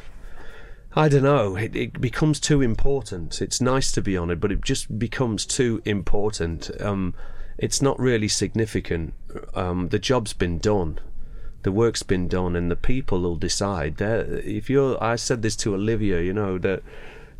I 0.95 1.09
don't 1.09 1.23
know. 1.23 1.55
It, 1.55 1.75
it 1.75 2.01
becomes 2.01 2.39
too 2.39 2.61
important. 2.61 3.41
It's 3.41 3.61
nice 3.61 3.91
to 3.93 4.01
be 4.01 4.17
honoured, 4.17 4.39
but 4.39 4.51
it 4.51 4.61
just 4.61 4.97
becomes 4.97 5.45
too 5.45 5.81
important. 5.85 6.71
Um, 6.81 7.13
it's 7.57 7.81
not 7.81 7.99
really 7.99 8.27
significant. 8.27 9.13
Um, 9.55 9.89
the 9.89 9.99
job's 9.99 10.33
been 10.33 10.59
done. 10.59 10.99
The 11.63 11.71
work's 11.71 12.03
been 12.03 12.27
done, 12.27 12.55
and 12.55 12.69
the 12.71 12.75
people 12.75 13.21
will 13.21 13.35
decide. 13.35 13.97
They're- 13.97 14.41
If 14.45 14.69
you're, 14.69 15.01
I 15.03 15.15
said 15.15 15.41
this 15.41 15.55
to 15.57 15.73
Olivia, 15.75 16.21
you 16.21 16.33
know 16.33 16.57
that, 16.59 16.83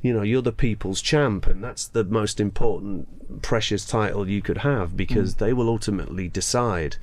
you 0.02 0.14
know, 0.14 0.24
you're 0.24 0.42
the 0.42 0.52
people's 0.52 1.02
champ, 1.02 1.48
and 1.48 1.64
that's 1.64 1.88
the 1.88 2.04
most 2.04 2.40
important, 2.40 3.42
precious 3.42 3.86
title 3.86 4.28
you 4.28 4.42
could 4.42 4.60
have 4.60 4.96
because 4.98 5.36
they 5.36 5.54
will 5.54 5.70
ultimately 5.70 6.28
decide. 6.28 6.96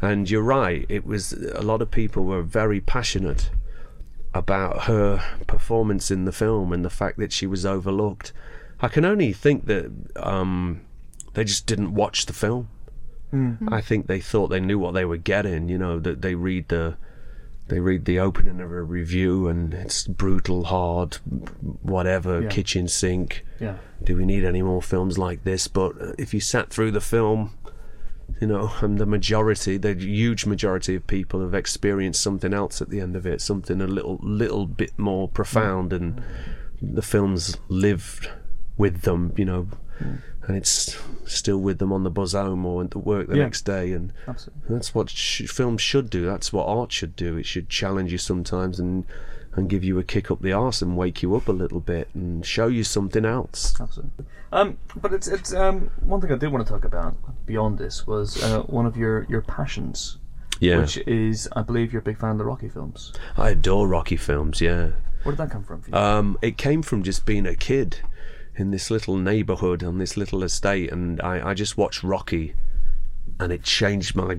And 0.00 0.30
you're 0.30 0.42
right. 0.42 0.84
It 0.88 1.04
was 1.06 1.32
a 1.32 1.62
lot 1.62 1.82
of 1.82 1.90
people 1.90 2.24
were 2.24 2.42
very 2.42 2.80
passionate 2.80 3.50
about 4.34 4.82
her 4.84 5.22
performance 5.46 6.10
in 6.10 6.24
the 6.24 6.32
film 6.32 6.72
and 6.72 6.84
the 6.84 6.90
fact 6.90 7.18
that 7.18 7.32
she 7.32 7.46
was 7.46 7.64
overlooked. 7.66 8.32
I 8.80 8.88
can 8.88 9.04
only 9.04 9.32
think 9.32 9.66
that 9.66 9.90
um, 10.16 10.82
they 11.34 11.44
just 11.44 11.66
didn't 11.66 11.94
watch 11.94 12.26
the 12.26 12.32
film. 12.32 12.68
Hmm. 13.30 13.52
Hmm. 13.52 13.72
I 13.72 13.80
think 13.80 14.06
they 14.06 14.20
thought 14.20 14.48
they 14.48 14.60
knew 14.60 14.78
what 14.78 14.94
they 14.94 15.04
were 15.04 15.16
getting. 15.16 15.68
You 15.68 15.78
know 15.78 15.98
that 15.98 16.22
they 16.22 16.34
read 16.34 16.68
the 16.68 16.96
they 17.68 17.80
read 17.80 18.06
the 18.06 18.18
opening 18.18 18.60
of 18.60 18.72
a 18.72 18.82
review 18.82 19.46
and 19.48 19.74
it's 19.74 20.06
brutal, 20.06 20.64
hard, 20.64 21.16
whatever, 21.82 22.42
Yeah. 22.42 22.48
kitchen 22.48 22.88
sink. 22.88 23.44
Yeah. 23.60 23.76
Do 24.02 24.16
we 24.16 24.24
need 24.24 24.44
any 24.44 24.62
more 24.62 24.82
films 24.82 25.18
like 25.18 25.44
this? 25.44 25.68
But 25.68 25.92
if 26.18 26.32
you 26.32 26.40
sat 26.40 26.70
through 26.70 26.92
the 26.92 27.00
film, 27.00 27.50
you 28.40 28.46
know, 28.46 28.72
and 28.80 28.98
the 28.98 29.06
majority, 29.06 29.76
the 29.76 29.94
huge 29.94 30.46
majority 30.46 30.94
of 30.94 31.06
people 31.06 31.40
have 31.42 31.54
experienced 31.54 32.22
something 32.22 32.54
else 32.54 32.80
at 32.80 32.88
the 32.88 33.00
end 33.00 33.16
of 33.16 33.26
it, 33.26 33.40
something 33.40 33.80
a 33.80 33.86
little, 33.86 34.18
little 34.22 34.66
bit 34.66 34.98
more 34.98 35.28
profound, 35.28 35.92
and 35.92 36.20
hmm. 36.20 36.94
the 36.94 37.02
films 37.02 37.56
lived 37.68 38.30
with 38.76 39.02
them, 39.02 39.32
you 39.36 39.44
know, 39.44 39.68
and 40.48 40.56
it's 40.56 40.96
still 41.26 41.58
with 41.58 41.78
them 41.78 41.92
on 41.92 42.02
the 42.02 42.10
buzz 42.10 42.32
home 42.32 42.64
or 42.66 42.82
at 42.82 42.96
work 42.96 43.28
the 43.28 43.36
Yeah. 43.36 43.44
next 43.44 43.62
day, 43.62 43.92
and 43.92 44.12
Absolutely. 44.26 44.62
that's 44.74 44.94
what 44.94 45.10
sh- 45.10 45.46
film 45.46 45.76
should 45.78 46.10
do. 46.10 46.24
That's 46.26 46.52
what 46.52 46.66
art 46.66 46.90
should 46.90 47.14
do. 47.14 47.36
It 47.36 47.46
should 47.46 47.68
challenge 47.68 48.10
you 48.10 48.18
sometimes 48.18 48.80
and 48.80 49.04
and 49.54 49.68
give 49.68 49.82
you 49.82 49.98
a 49.98 50.04
kick 50.04 50.30
up 50.30 50.40
the 50.40 50.52
arse 50.52 50.82
and 50.82 50.96
wake 50.96 51.20
you 51.22 51.34
up 51.34 51.48
a 51.48 51.52
little 51.52 51.80
bit 51.80 52.08
and 52.14 52.46
show 52.46 52.68
you 52.68 52.84
something 52.84 53.24
else. 53.24 53.74
Absolutely. 53.80 54.24
Um, 54.52 54.78
but 54.96 55.12
it's 55.12 55.26
it's 55.28 55.52
um, 55.52 55.90
one 56.00 56.20
thing 56.20 56.30
I 56.32 56.36
did 56.36 56.52
want 56.52 56.64
to 56.66 56.72
talk 56.72 56.84
about 56.84 57.16
beyond 57.44 57.76
this 57.78 58.06
was 58.06 58.40
uh, 58.42 58.60
one 58.62 58.86
of 58.86 58.96
your, 58.96 59.26
your 59.28 59.42
passions, 59.42 60.18
Yeah, 60.60 60.78
which 60.78 60.96
is 61.08 61.48
I 61.56 61.62
believe 61.62 61.92
you're 61.92 62.00
a 62.00 62.04
big 62.04 62.18
fan 62.18 62.32
of 62.32 62.38
the 62.38 62.44
Rocky 62.44 62.68
films. 62.68 63.12
I 63.36 63.50
adore 63.50 63.88
Rocky 63.88 64.16
films. 64.16 64.60
Yeah. 64.60 64.90
Where 65.24 65.32
did 65.34 65.38
that 65.38 65.50
come 65.50 65.64
from 65.64 65.82
for 65.82 65.90
you? 65.90 65.96
Um, 65.96 66.38
it 66.40 66.56
came 66.56 66.80
from 66.82 67.02
just 67.02 67.26
being 67.26 67.44
a 67.46 67.56
kid 67.56 67.98
in 68.58 68.70
this 68.70 68.90
little 68.90 69.16
neighborhood 69.16 69.82
on 69.82 69.98
this 69.98 70.16
little 70.16 70.42
estate, 70.42 70.92
and 70.92 71.20
I, 71.20 71.50
I 71.50 71.54
just 71.54 71.76
watched 71.76 72.02
Rocky, 72.02 72.54
and 73.40 73.52
it 73.52 73.62
changed 73.62 74.16
my 74.16 74.36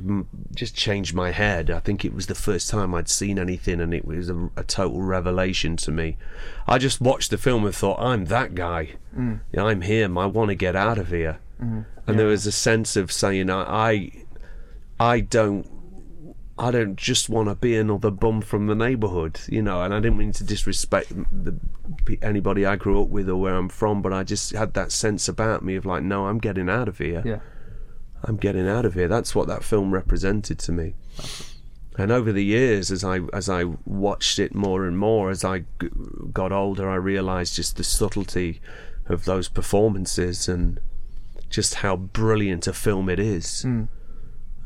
just 0.53 0.75
changed 0.75 1.13
my 1.13 1.31
head. 1.31 1.69
I 1.69 1.79
think 1.79 2.03
it 2.03 2.13
was 2.13 2.27
the 2.27 2.35
first 2.35 2.69
time 2.69 2.93
I'd 2.93 3.09
seen 3.09 3.39
anything, 3.39 3.79
and 3.79 3.93
it 3.93 4.05
was 4.05 4.29
a, 4.29 4.49
a 4.55 4.63
total 4.63 5.01
revelation 5.01 5.77
to 5.77 5.91
me. 5.91 6.17
I 6.67 6.77
just 6.77 6.99
watched 7.01 7.31
the 7.31 7.37
film 7.37 7.65
and 7.65 7.73
thought, 7.73 7.99
I'm 7.99 8.25
that 8.25 8.55
guy. 8.55 8.95
Mm. 9.17 9.39
Yeah, 9.51 9.63
I'm 9.63 9.81
him. 9.81 10.17
I 10.17 10.25
want 10.25 10.49
to 10.49 10.55
get 10.55 10.75
out 10.75 10.97
of 10.97 11.09
here. 11.09 11.39
Mm. 11.61 11.85
And 12.07 12.17
there 12.17 12.27
was 12.27 12.47
a 12.47 12.51
sense 12.51 12.95
of 12.95 13.11
saying, 13.11 13.49
I, 13.49 13.61
I, 13.61 14.11
I 14.99 15.19
don't 15.19 15.78
I 16.59 16.71
don't 16.71 16.97
just 16.97 17.29
want 17.29 17.47
to 17.47 17.55
be 17.55 17.77
another 17.77 18.11
bum 18.11 18.41
from 18.41 18.67
the 18.67 18.75
neighbourhood, 18.75 19.39
you 19.47 19.61
know. 19.61 19.81
And 19.81 19.93
I 19.93 19.99
didn't 20.01 20.17
mean 20.17 20.33
to 20.33 20.43
disrespect 20.43 21.13
the, 21.31 21.57
anybody 22.21 22.65
I 22.65 22.75
grew 22.75 23.01
up 23.01 23.07
with 23.07 23.29
or 23.29 23.37
where 23.37 23.55
I'm 23.55 23.69
from, 23.69 24.01
but 24.01 24.11
I 24.11 24.23
just 24.23 24.51
had 24.51 24.73
that 24.73 24.91
sense 24.91 25.29
about 25.29 25.63
me 25.63 25.75
of 25.75 25.85
like, 25.85 26.03
no, 26.03 26.27
I'm 26.27 26.37
getting 26.37 26.69
out 26.69 26.89
of 26.89 26.97
here. 26.97 27.23
yeah. 27.25 27.39
I'm 28.25 28.35
getting 28.35 28.67
out 28.67 28.83
of 28.85 28.95
here. 28.95 29.07
That's 29.07 29.33
what 29.33 29.47
that 29.47 29.63
film 29.63 29.93
represented 29.93 30.59
to 30.59 30.73
me. 30.73 30.95
And 31.97 32.11
over 32.11 32.33
the 32.33 32.43
years, 32.43 32.91
as 32.91 33.03
I 33.03 33.19
as 33.33 33.49
I 33.49 33.63
watched 33.85 34.39
it 34.39 34.53
more 34.53 34.85
and 34.85 34.97
more, 34.97 35.29
as 35.29 35.45
I 35.45 35.59
g- 35.81 35.89
got 36.33 36.51
older, 36.51 36.89
I 36.89 36.95
realised 36.95 37.55
just 37.55 37.77
the 37.77 37.83
subtlety 37.85 38.59
of 39.07 39.23
those 39.23 39.47
performances 39.47 40.49
and 40.49 40.81
just 41.49 41.75
how 41.75 41.95
brilliant 41.95 42.67
a 42.67 42.73
film 42.73 43.07
it 43.09 43.19
is. 43.19 43.61
Hmm. 43.61 43.83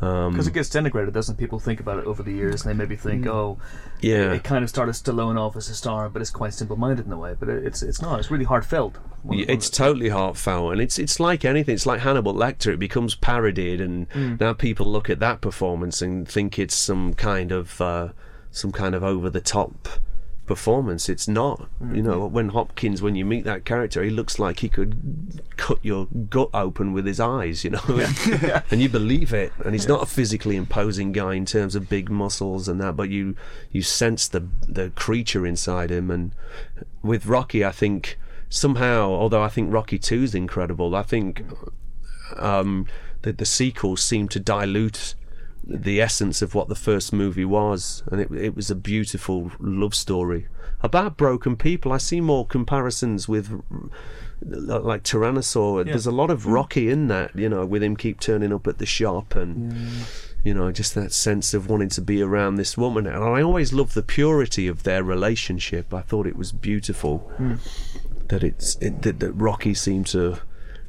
Um, 0.04 0.34
because 0.34 0.48
it 0.48 0.54
gets 0.54 0.70
denigrated, 0.70 1.13
doesn't? 1.13 1.38
People 1.38 1.60
think 1.60 1.80
about 1.80 2.00
it 2.00 2.06
over 2.06 2.24
the 2.24 2.32
years, 2.34 2.66
and 2.66 2.70
they 2.70 2.78
maybe 2.78 2.96
think, 2.96 3.26
mm. 3.26 3.30
oh, 3.32 3.58
Yeah. 4.02 4.34
it 4.34 4.44
kind 4.44 4.63
of 4.63 4.70
started 4.70 4.94
Stallone 4.94 5.39
off 5.39 5.56
as 5.56 5.70
a 5.70 5.76
star, 5.76 6.10
but 6.10 6.22
it's 6.22 6.32
quite 6.32 6.54
simple-minded 6.54 7.06
in 7.06 7.12
a 7.12 7.18
way. 7.18 7.36
But 7.39 7.50
it, 7.50 7.66
it's 7.66 7.82
it's 7.82 8.02
not. 8.02 8.20
It's 8.20 8.30
really 8.30 8.46
heartfelt. 8.46 8.98
One- 9.24 9.38
Yeah, 9.38 9.46
one- 9.46 9.56
It's 9.56 9.70
totally 9.70 10.10
heartfelt, 10.10 10.74
and 10.74 10.82
it's 10.82 11.00
it's 11.00 11.20
like 11.20 11.46
anything. 11.46 11.76
It's 11.76 11.86
like 11.86 12.02
Hannibal 12.02 12.34
Lecter. 12.34 12.74
It 12.74 12.80
becomes 12.80 13.16
parodied, 13.16 13.80
and 13.80 14.10
mm. 14.10 14.39
now 14.39 14.54
people 14.54 14.86
look 14.86 15.10
at 15.10 15.20
that 15.20 15.42
performance 15.42 16.02
and 16.02 16.28
think 16.28 16.60
it's 16.60 16.76
some 16.76 17.13
kind 17.13 17.52
of 17.52 17.80
uh, 17.80 18.10
some 18.52 18.72
kind 18.72 18.96
of 18.96 19.04
over 19.04 19.30
the 19.30 19.42
top 19.42 19.88
performance. 20.45 21.10
It's 21.10 21.27
not. 21.27 21.69
You 21.93 22.01
know, 22.01 22.25
when 22.25 22.49
Hopkins, 22.49 23.01
when 23.01 23.15
you 23.15 23.25
meet 23.25 23.45
that 23.45 23.65
character, 23.65 24.03
he 24.03 24.10
looks 24.10 24.39
like 24.39 24.60
he 24.60 24.69
could 24.69 25.41
cut 25.58 25.79
your 25.82 26.08
gut 26.29 26.49
open 26.53 26.93
with 26.93 27.06
his 27.06 27.19
eyes. 27.19 27.63
You 27.63 27.71
know, 27.71 27.82
and 28.71 28.82
you 28.82 28.89
believe 28.89 29.34
it. 29.34 29.53
And 29.63 29.73
he's 29.73 29.88
not 29.88 30.03
a 30.03 30.06
physically 30.06 30.56
imposing 30.56 31.12
guy 31.12 31.36
in 31.36 31.45
terms 31.45 31.75
of 31.75 31.89
big 31.89 32.10
muscles 32.10 32.67
and 32.67 32.79
that, 32.82 32.95
but 32.95 33.10
you 33.10 33.36
you 33.71 33.82
sense 33.82 34.27
the 34.27 34.47
the 34.67 34.91
creature 34.91 35.45
inside 35.45 35.91
him. 35.91 36.12
And 36.12 36.34
with 37.01 37.25
Rocky, 37.25 37.63
I 37.63 37.71
think 37.71 38.17
somehow, 38.49 39.10
although 39.10 39.43
I 39.43 39.49
think 39.49 39.73
Rocky 39.73 39.99
Two 39.99 40.23
is 40.23 40.36
incredible, 40.36 40.95
I 40.95 41.03
think 41.03 41.43
um, 42.38 42.88
that 43.21 43.38
the 43.38 43.45
sequels 43.45 44.01
seem 44.01 44.27
to 44.29 44.39
dilute 44.39 45.15
the 45.63 46.02
essence 46.02 46.41
of 46.41 46.54
what 46.54 46.67
the 46.67 46.76
first 46.76 47.13
movie 47.13 47.45
was, 47.45 48.04
and 48.12 48.19
it, 48.19 48.32
it 48.32 48.56
was 48.56 48.69
a 48.69 48.76
beautiful 48.76 49.52
love 49.60 49.95
story 49.95 50.47
about 50.82 51.15
broken 51.17 51.56
people. 51.56 51.91
I 51.93 51.97
see 51.97 52.19
more 52.19 52.45
comparisons 52.45 53.28
with 53.28 53.62
like 54.41 55.04
Tyrannosaur. 55.04 55.86
There's 55.86 56.06
a 56.06 56.12
lot 56.12 56.30
of 56.30 56.45
Rocky 56.45 56.89
in 56.89 57.08
that, 57.08 57.34
you 57.36 57.47
know, 57.47 57.65
with 57.65 57.82
him 57.82 57.95
keep 57.95 58.19
turning 58.19 58.52
up 58.52 58.67
at 58.67 58.78
the 58.78 58.86
shop 58.86 59.36
and. 59.36 59.76
You 60.45 60.54
know, 60.54 60.73
just 60.73 60.93
that 60.95 61.13
sense 61.13 61.54
of 61.54 61.69
wanting 61.69 61.88
to 61.88 62.02
be 62.02 62.21
around 62.21 62.56
this 62.56 62.78
woman, 62.78 63.08
and 63.08 63.23
I 63.23 63.41
always 63.41 63.71
loved 63.71 63.95
the 63.95 64.04
purity 64.04 64.67
of 64.67 64.84
their 64.84 65.02
relationship. 65.02 65.93
I 65.93 66.02
thought 66.02 66.28
it 66.28 66.36
was 66.36 66.52
beautiful 66.52 67.19
hmm. 67.38 67.54
that 68.28 68.43
it's 68.43 68.76
it, 68.82 69.04
that, 69.04 69.21
that 69.21 69.32
Rocky 69.32 69.73
seemed 69.73 70.08
to 70.08 70.39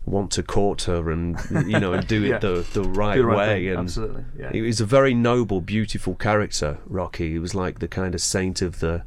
want 0.06 0.30
to 0.32 0.42
court 0.42 0.82
her 0.82 1.10
and 1.10 1.38
you 1.66 1.80
know 1.80 1.92
and 1.94 2.06
do 2.06 2.22
it 2.24 2.40
the 2.42 2.66
the 2.74 2.82
right, 2.82 3.16
the 3.16 3.24
right 3.24 3.36
way 3.36 3.60
thing, 3.64 3.70
and 3.70 3.78
absolutely, 3.80 4.24
yeah. 4.38 4.52
he 4.52 4.60
was 4.60 4.80
a 4.80 4.84
very 4.84 5.14
noble 5.14 5.60
beautiful 5.60 6.14
character 6.14 6.78
Rocky 6.86 7.30
he 7.30 7.38
was 7.38 7.54
like 7.54 7.78
the 7.78 7.88
kind 7.88 8.14
of 8.14 8.20
saint 8.20 8.60
of 8.60 8.80
the 8.80 9.02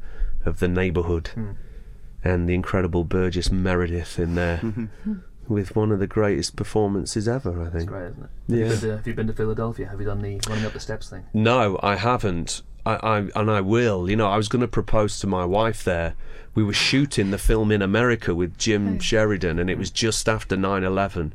of 0.45 0.59
the 0.59 0.67
neighborhood 0.67 1.27
Hmm. 1.35 1.51
and 2.23 2.49
the 2.49 2.55
incredible 2.55 3.03
Burgess 3.03 3.51
Meredith 3.51 4.17
in 4.17 4.35
there 4.35 4.61
with 5.47 5.75
one 5.75 5.91
of 5.91 5.99
the 5.99 6.07
greatest 6.07 6.55
performances 6.55 7.27
ever 7.27 7.65
I 7.65 7.69
think 7.69 7.89
Great, 7.89 8.07
isn't 8.11 8.23
it? 8.23 8.29
Yeah. 8.47 8.65
Have 8.65 8.73
you, 8.73 8.79
to, 8.89 8.97
have 8.97 9.07
you 9.07 9.13
been 9.13 9.27
to 9.27 9.33
Philadelphia? 9.33 9.87
Have 9.87 9.99
you 9.99 10.05
done 10.07 10.21
the 10.21 10.39
running 10.49 10.65
up 10.65 10.73
the 10.73 10.79
steps 10.79 11.09
thing? 11.09 11.25
No, 11.33 11.79
I 11.83 11.95
haven't. 11.95 12.61
I, 12.87 13.17
I 13.17 13.17
and 13.35 13.51
I 13.51 13.61
will. 13.61 14.09
You 14.09 14.15
know, 14.15 14.27
I 14.27 14.37
was 14.37 14.47
going 14.47 14.61
to 14.61 14.67
propose 14.67 15.19
to 15.19 15.27
my 15.27 15.45
wife 15.45 15.83
there. 15.83 16.15
We 16.55 16.63
were 16.63 16.73
shooting 16.73 17.31
the 17.31 17.37
film 17.37 17.71
in 17.71 17.81
America 17.81 18.33
with 18.33 18.57
Jim 18.57 18.99
Sheridan, 18.99 19.59
and 19.59 19.69
it 19.69 19.77
was 19.77 19.91
just 19.91 20.27
after 20.27 20.55
9/11. 20.57 21.31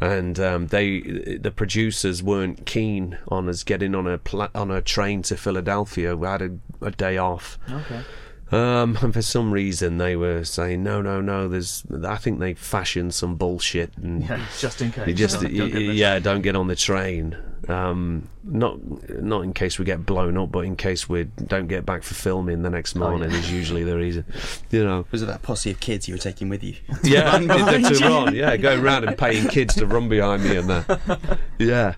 And 0.00 0.38
um, 0.38 0.66
they, 0.68 1.00
the 1.40 1.50
producers, 1.50 2.22
weren't 2.22 2.66
keen 2.66 3.18
on 3.28 3.48
us 3.48 3.62
getting 3.64 3.94
on 3.94 4.06
a 4.06 4.18
pla- 4.18 4.50
on 4.54 4.70
a 4.70 4.82
train 4.82 5.22
to 5.22 5.36
Philadelphia. 5.36 6.16
We 6.16 6.26
had 6.26 6.42
a, 6.42 6.50
a 6.80 6.90
day 6.90 7.16
off. 7.16 7.58
Okay. 7.70 8.02
Um, 8.52 8.98
and 9.02 9.12
for 9.14 9.22
some 9.22 9.52
reason, 9.52 9.98
they 9.98 10.16
were 10.16 10.44
saying, 10.44 10.82
"No, 10.82 11.00
no, 11.02 11.20
no." 11.20 11.48
There's, 11.48 11.82
I 12.06 12.16
think 12.16 12.38
they 12.40 12.54
fashioned 12.54 13.14
some 13.14 13.36
bullshit, 13.36 13.96
and 13.96 14.22
Yeah, 14.24 14.44
just 14.58 14.80
in 14.82 14.92
case. 14.92 15.16
just 15.16 15.40
Don't- 15.40 15.56
don't 15.56 15.70
get 15.70 15.82
yeah, 15.94 16.18
don't 16.18 16.42
get 16.42 16.54
on 16.56 16.66
the 16.68 16.76
train. 16.76 17.36
Um, 17.66 18.28
not 18.44 18.78
not 19.22 19.40
in 19.42 19.54
case 19.54 19.78
we 19.78 19.86
get 19.86 20.04
blown 20.04 20.36
up, 20.36 20.52
but 20.52 20.60
in 20.66 20.76
case 20.76 21.08
we 21.08 21.24
don't 21.46 21.66
get 21.66 21.86
back 21.86 22.02
for 22.02 22.12
filming 22.12 22.60
the 22.60 22.68
next 22.68 22.94
morning 22.94 23.30
is 23.30 23.50
usually 23.50 23.84
the 23.84 23.96
reason. 23.96 24.26
You 24.70 24.84
know. 24.84 25.06
Was 25.10 25.22
it 25.22 25.26
that 25.26 25.40
posse 25.40 25.70
of 25.70 25.80
kids 25.80 26.06
you 26.06 26.12
were 26.14 26.18
taking 26.18 26.50
with 26.50 26.62
you? 26.62 26.74
Yeah, 27.02 27.32
Run 27.38 27.82
to 27.82 27.98
run. 28.02 28.34
Yeah, 28.34 28.56
going 28.58 28.80
around 28.80 29.04
and 29.08 29.16
paying 29.16 29.48
kids 29.48 29.74
to 29.76 29.86
run 29.86 30.10
behind 30.10 30.44
me 30.44 30.56
and 30.56 30.68
that. 30.68 31.38
Yeah, 31.58 31.94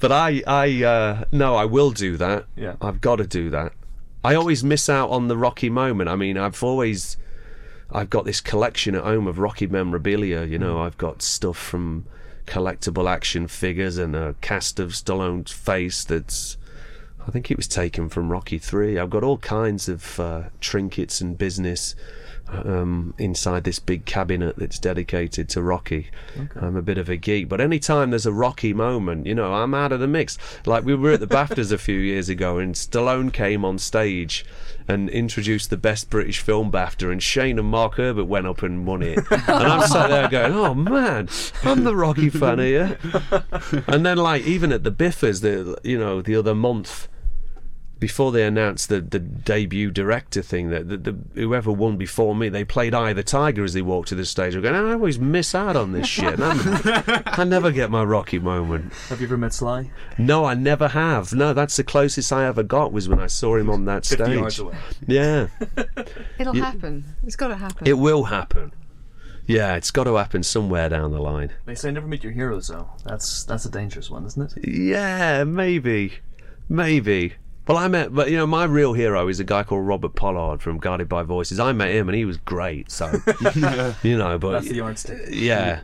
but 0.00 0.12
I, 0.12 0.42
I, 0.46 0.84
uh, 0.84 1.24
no, 1.32 1.56
I 1.56 1.64
will 1.64 1.90
do 1.90 2.16
that. 2.18 2.44
Yeah. 2.54 2.76
I've 2.80 3.00
got 3.00 3.16
to 3.16 3.26
do 3.26 3.50
that. 3.50 3.72
I 4.24 4.34
always 4.34 4.64
miss 4.64 4.88
out 4.88 5.10
on 5.10 5.28
the 5.28 5.36
Rocky 5.36 5.68
moment. 5.68 6.08
I 6.08 6.16
mean, 6.16 6.38
I've 6.38 6.62
always, 6.62 7.18
I've 7.92 8.08
got 8.08 8.24
this 8.24 8.40
collection 8.40 8.94
at 8.94 9.04
home 9.04 9.26
of 9.26 9.38
Rocky 9.38 9.66
memorabilia. 9.66 10.44
You 10.44 10.58
know, 10.58 10.80
I've 10.80 10.96
got 10.96 11.20
stuff 11.20 11.58
from 11.58 12.06
collectible 12.46 13.08
action 13.08 13.46
figures 13.48 13.98
and 13.98 14.16
a 14.16 14.34
cast 14.40 14.80
of 14.80 14.90
Stallone's 14.90 15.52
face 15.52 16.04
that's. 16.04 16.56
I 17.26 17.30
think 17.30 17.50
it 17.50 17.56
was 17.56 17.68
taken 17.68 18.10
from 18.10 18.30
Rocky 18.30 18.58
Three. 18.58 18.98
I've 18.98 19.08
got 19.08 19.24
all 19.24 19.38
kinds 19.38 19.88
of 19.88 20.20
uh, 20.20 20.42
trinkets 20.60 21.22
and 21.22 21.38
business 21.38 21.94
um, 22.48 23.14
inside 23.18 23.64
this 23.64 23.78
big 23.78 24.04
cabinet 24.04 24.56
that's 24.56 24.78
dedicated 24.78 25.48
to 25.50 25.62
Rocky. 25.62 26.08
I'm 26.56 26.76
a 26.76 26.82
bit 26.82 26.98
of 26.98 27.08
a 27.08 27.16
geek, 27.16 27.48
but 27.48 27.60
anytime 27.60 28.10
there's 28.10 28.26
a 28.26 28.32
Rocky 28.32 28.72
moment, 28.72 29.26
you 29.26 29.34
know, 29.34 29.54
I'm 29.54 29.74
out 29.74 29.92
of 29.92 30.00
the 30.00 30.06
mix. 30.06 30.38
Like 30.66 30.84
we 30.84 30.94
were 30.94 31.12
at 31.12 31.20
the 31.20 31.26
BAFTAs 31.26 31.72
a 31.72 31.78
few 31.78 31.98
years 31.98 32.28
ago, 32.28 32.58
and 32.58 32.74
Stallone 32.74 33.32
came 33.32 33.64
on 33.64 33.78
stage 33.78 34.44
and 34.86 35.08
introduced 35.08 35.70
the 35.70 35.76
best 35.76 36.10
British 36.10 36.40
film 36.40 36.70
BAFTA, 36.70 37.10
and 37.10 37.22
Shane 37.22 37.58
and 37.58 37.68
Mark 37.68 37.94
Herbert 37.94 38.24
went 38.24 38.46
up 38.46 38.62
and 38.62 38.86
won 38.86 39.02
it. 39.02 39.18
And 39.30 39.48
I'm 39.48 39.86
sat 39.88 40.10
there 40.10 40.28
going, 40.28 40.52
"Oh 40.52 40.74
man, 40.74 41.28
I'm 41.62 41.84
the 41.84 41.96
Rocky 41.96 42.30
fan 42.30 42.58
here." 42.58 42.98
And 43.86 44.04
then, 44.04 44.18
like, 44.18 44.42
even 44.42 44.72
at 44.72 44.84
the 44.84 44.92
BIFAs, 44.92 45.40
the 45.40 45.78
you 45.82 45.98
know, 45.98 46.20
the 46.20 46.36
other 46.36 46.54
month 46.54 47.08
before 48.00 48.32
they 48.32 48.42
announced 48.44 48.88
the, 48.88 49.00
the 49.00 49.18
debut 49.18 49.90
director 49.90 50.42
thing, 50.42 50.70
that 50.70 50.88
the, 50.88 50.96
the, 50.96 51.16
whoever 51.34 51.72
won 51.72 51.96
before 51.96 52.34
me, 52.34 52.48
they 52.48 52.64
played 52.64 52.94
Eye 52.94 53.12
the 53.12 53.22
Tiger 53.22 53.64
as 53.64 53.72
they 53.72 53.82
walked 53.82 54.08
to 54.08 54.14
the 54.14 54.24
stage. 54.26 54.54
I'm 54.54 54.62
going, 54.62 54.74
ah, 54.74 54.90
I 54.90 54.92
always 54.92 55.18
miss 55.18 55.54
out 55.54 55.76
on 55.76 55.92
this 55.92 56.06
shit. 56.06 56.38
I'm- 56.40 56.80
I 57.26 57.44
never 57.44 57.70
get 57.70 57.90
my 57.90 58.02
Rocky 58.04 58.38
moment. 58.38 58.92
Have 59.08 59.20
you 59.20 59.26
ever 59.26 59.36
met 59.36 59.52
Sly? 59.54 59.90
No, 60.18 60.44
I 60.44 60.54
never 60.54 60.88
have. 60.88 61.32
No, 61.32 61.54
that's 61.54 61.76
the 61.76 61.84
closest 61.84 62.32
I 62.32 62.46
ever 62.46 62.62
got 62.62 62.92
was 62.92 63.08
when 63.08 63.20
I 63.20 63.26
saw 63.28 63.56
him 63.56 63.70
on 63.70 63.84
that 63.86 64.04
50 64.04 64.24
stage. 64.24 64.36
yards 64.38 64.58
away. 64.58 64.76
Yeah, 65.06 65.46
It'll 66.38 66.54
Yeah. 66.56 66.64
happen. 66.72 67.04
It's 67.24 67.36
got 67.36 67.48
to 67.48 67.56
happen. 67.56 67.86
it 67.86 67.94
will 67.94 68.24
happen. 68.24 68.72
Yeah, 69.46 69.76
it's 69.76 69.90
got 69.90 70.04
to 70.04 70.16
happen 70.16 70.42
somewhere 70.42 70.88
down 70.88 71.12
the 71.12 71.20
line. 71.20 71.52
They 71.66 71.74
say 71.74 71.90
never 71.90 72.06
meet 72.06 72.24
your 72.24 72.32
heroes, 72.32 72.68
though. 72.68 72.88
That's 73.04 73.44
that's 73.44 73.66
a 73.66 73.70
dangerous 73.70 74.10
one, 74.10 74.24
isn't 74.24 74.56
it? 74.56 74.66
Yeah, 74.68 75.44
maybe, 75.44 76.14
maybe. 76.68 77.34
Well, 77.66 77.78
I 77.78 77.88
met, 77.88 78.14
but 78.14 78.30
you 78.30 78.36
know, 78.36 78.46
my 78.46 78.64
real 78.64 78.92
hero 78.92 79.28
is 79.28 79.40
a 79.40 79.44
guy 79.44 79.62
called 79.62 79.86
Robert 79.86 80.14
Pollard 80.14 80.60
from 80.60 80.78
Guided 80.78 81.08
by 81.08 81.22
Voices. 81.22 81.58
I 81.58 81.72
met 81.72 81.94
him, 81.94 82.08
and 82.08 82.16
he 82.16 82.26
was 82.26 82.36
great. 82.36 82.90
So, 82.90 83.10
you 84.02 84.18
know, 84.18 84.38
but 84.38 84.52
That's 84.52 84.68
the 84.68 84.74
yardstick. 84.76 85.28
yeah, 85.30 85.80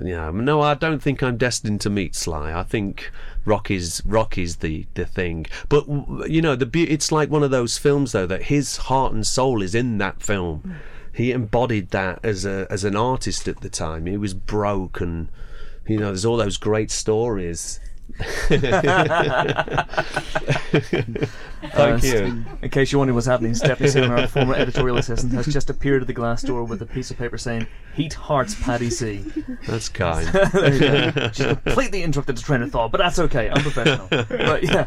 yeah. 0.00 0.30
No, 0.30 0.60
I 0.60 0.74
don't 0.74 1.02
think 1.02 1.20
I'm 1.22 1.36
destined 1.36 1.80
to 1.80 1.90
meet 1.90 2.14
Sly. 2.14 2.52
I 2.52 2.62
think 2.62 3.10
rock 3.44 3.62
Rocky's 3.64 4.02
Rocky's 4.06 4.56
the 4.56 4.86
the 4.94 5.04
thing. 5.04 5.46
But 5.68 5.88
you 6.30 6.40
know, 6.40 6.54
the 6.54 6.66
beau- 6.66 6.86
it's 6.88 7.10
like 7.10 7.28
one 7.28 7.42
of 7.42 7.50
those 7.50 7.76
films 7.76 8.12
though 8.12 8.26
that 8.26 8.44
his 8.44 8.76
heart 8.76 9.12
and 9.12 9.26
soul 9.26 9.62
is 9.62 9.74
in 9.74 9.98
that 9.98 10.22
film. 10.22 10.60
Hmm. 10.60 10.72
He 11.12 11.32
embodied 11.32 11.90
that 11.90 12.20
as 12.22 12.44
a 12.44 12.68
as 12.70 12.84
an 12.84 12.94
artist 12.94 13.48
at 13.48 13.62
the 13.62 13.68
time. 13.68 14.06
He 14.06 14.16
was 14.16 14.34
broke 14.34 15.00
and. 15.00 15.28
You 15.88 15.98
know, 15.98 16.06
there's 16.06 16.24
all 16.24 16.36
those 16.36 16.56
great 16.56 16.92
stories. 16.92 17.80
Thank 21.72 22.02
Uh, 22.04 22.06
you. 22.06 22.44
In 22.62 22.70
case 22.70 22.90
you're 22.92 22.98
wondering 22.98 23.14
what's 23.14 23.26
happening, 23.26 23.54
Stephanie 23.54 23.88
Seymour, 23.90 24.18
our 24.18 24.26
former 24.26 24.54
editorial 24.54 24.96
assistant, 24.96 25.32
has 25.32 25.46
just 25.46 25.70
appeared 25.70 26.02
at 26.02 26.06
the 26.06 26.12
glass 26.12 26.42
door 26.42 26.64
with 26.64 26.80
a 26.82 26.86
piece 26.86 27.10
of 27.10 27.18
paper 27.18 27.38
saying, 27.38 27.66
Heat 27.94 28.14
Hearts 28.14 28.54
Paddy 28.54 28.90
C. 28.90 29.24
That's 29.66 29.88
kind. 29.88 30.26
There. 30.52 31.32
She's 31.32 31.46
completely 31.46 32.02
interrupted 32.02 32.36
the 32.36 32.42
train 32.42 32.62
of 32.62 32.70
thought, 32.70 32.90
but 32.92 32.98
that's 32.98 33.18
okay. 33.18 33.50
I'm 33.50 33.62
professional. 33.62 34.06
But 34.08 34.62
yeah, 34.62 34.84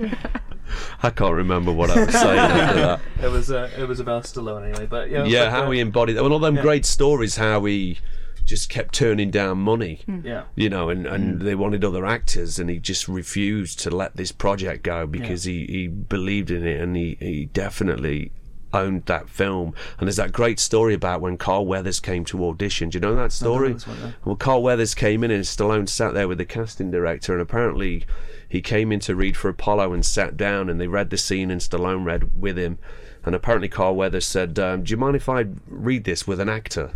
I 1.02 1.10
can't 1.10 1.34
remember 1.36 1.72
what 1.72 1.90
I 1.92 2.06
was 2.06 2.14
saying 2.14 2.40
after 2.40 2.76
that. 2.82 3.00
it 3.24 3.30
was 3.32 3.52
uh, 3.52 3.70
it 3.78 3.88
was 3.88 4.00
about 4.00 4.24
Stallone 4.24 4.64
anyway. 4.68 4.86
But 4.88 5.10
yeah, 5.10 5.24
Yeah, 5.26 5.46
but, 5.46 5.52
how 5.52 5.64
uh, 5.68 5.70
he 5.72 5.80
embodied 5.80 6.16
that. 6.18 6.24
Well, 6.24 6.34
all 6.34 6.40
them 6.40 6.56
yeah. 6.56 6.62
great 6.62 6.86
stories, 6.86 7.36
how 7.38 7.64
he 7.66 8.00
just 8.46 8.70
kept 8.70 8.94
turning 8.94 9.32
down 9.32 9.58
money. 9.60 10.02
yeah. 10.24 10.44
You 10.56 10.70
know, 10.70 10.90
and, 10.90 11.06
and 11.06 11.42
they 11.42 11.56
wanted 11.56 11.84
other 11.84 12.06
actors, 12.06 12.60
and 12.60 12.70
he 12.70 12.80
just 12.80 13.08
refused 13.08 13.80
to 13.80 13.90
let 13.90 14.16
this 14.16 14.32
project 14.32 14.84
go 14.84 15.08
because 15.08 15.44
he, 15.46 15.66
he 15.66 15.88
believed 15.88 16.52
in 16.52 16.66
it, 16.66 16.80
and 16.82 16.96
he, 16.96 17.18
he 17.20 17.46
definitely 17.46 18.32
owned 18.74 19.06
that 19.06 19.30
film. 19.30 19.74
And 20.00 20.08
there's 20.08 20.18
that 20.18 20.32
great 20.32 20.60
story 20.60 20.94
about 20.94 21.22
when 21.22 21.38
Carl 21.38 21.66
Weathers 21.66 22.00
came 22.00 22.26
to 22.26 22.46
audition. 22.48 22.90
Do 22.90 22.98
you 22.98 23.02
know 23.02 23.16
that 23.16 23.32
story? 23.32 23.74
this 23.74 23.88
one. 23.88 24.16
Well, 24.26 24.36
Carl 24.36 24.64
Weathers 24.64 24.96
came 24.96 25.24
in 25.24 25.32
and 25.32 25.44
Stallone 25.44 25.88
sat 25.88 26.14
there 26.14 26.28
with 26.28 26.40
the 26.40 26.46
casting 26.46 26.92
director, 26.92 27.34
and 27.34 27.42
apparently 27.42 28.06
he 28.50 28.62
came 28.62 28.92
in 28.92 29.00
to 29.02 29.16
read 29.16 29.38
for 29.38 29.50
Apollo 29.50 29.94
and 29.94 30.06
sat 30.06 30.36
down, 30.38 30.70
and 30.70 30.80
they 30.82 30.88
read 30.88 31.10
the 31.10 31.18
scene, 31.18 31.52
and 31.52 31.62
Stallone 31.62 32.06
read 32.06 32.40
with 32.40 32.58
him. 32.58 32.78
And 33.26 33.36
apparently 33.36 33.70
Carl 33.70 33.96
Weathers 33.96 34.28
said, 34.28 34.60
um, 34.60 34.84
"Do 34.84 34.92
you 34.92 34.98
mind 34.98 35.16
if 35.16 35.30
I 35.30 35.46
read 35.68 36.04
this 36.04 36.28
with 36.28 36.40
an 36.40 36.50
actor?" 36.50 36.92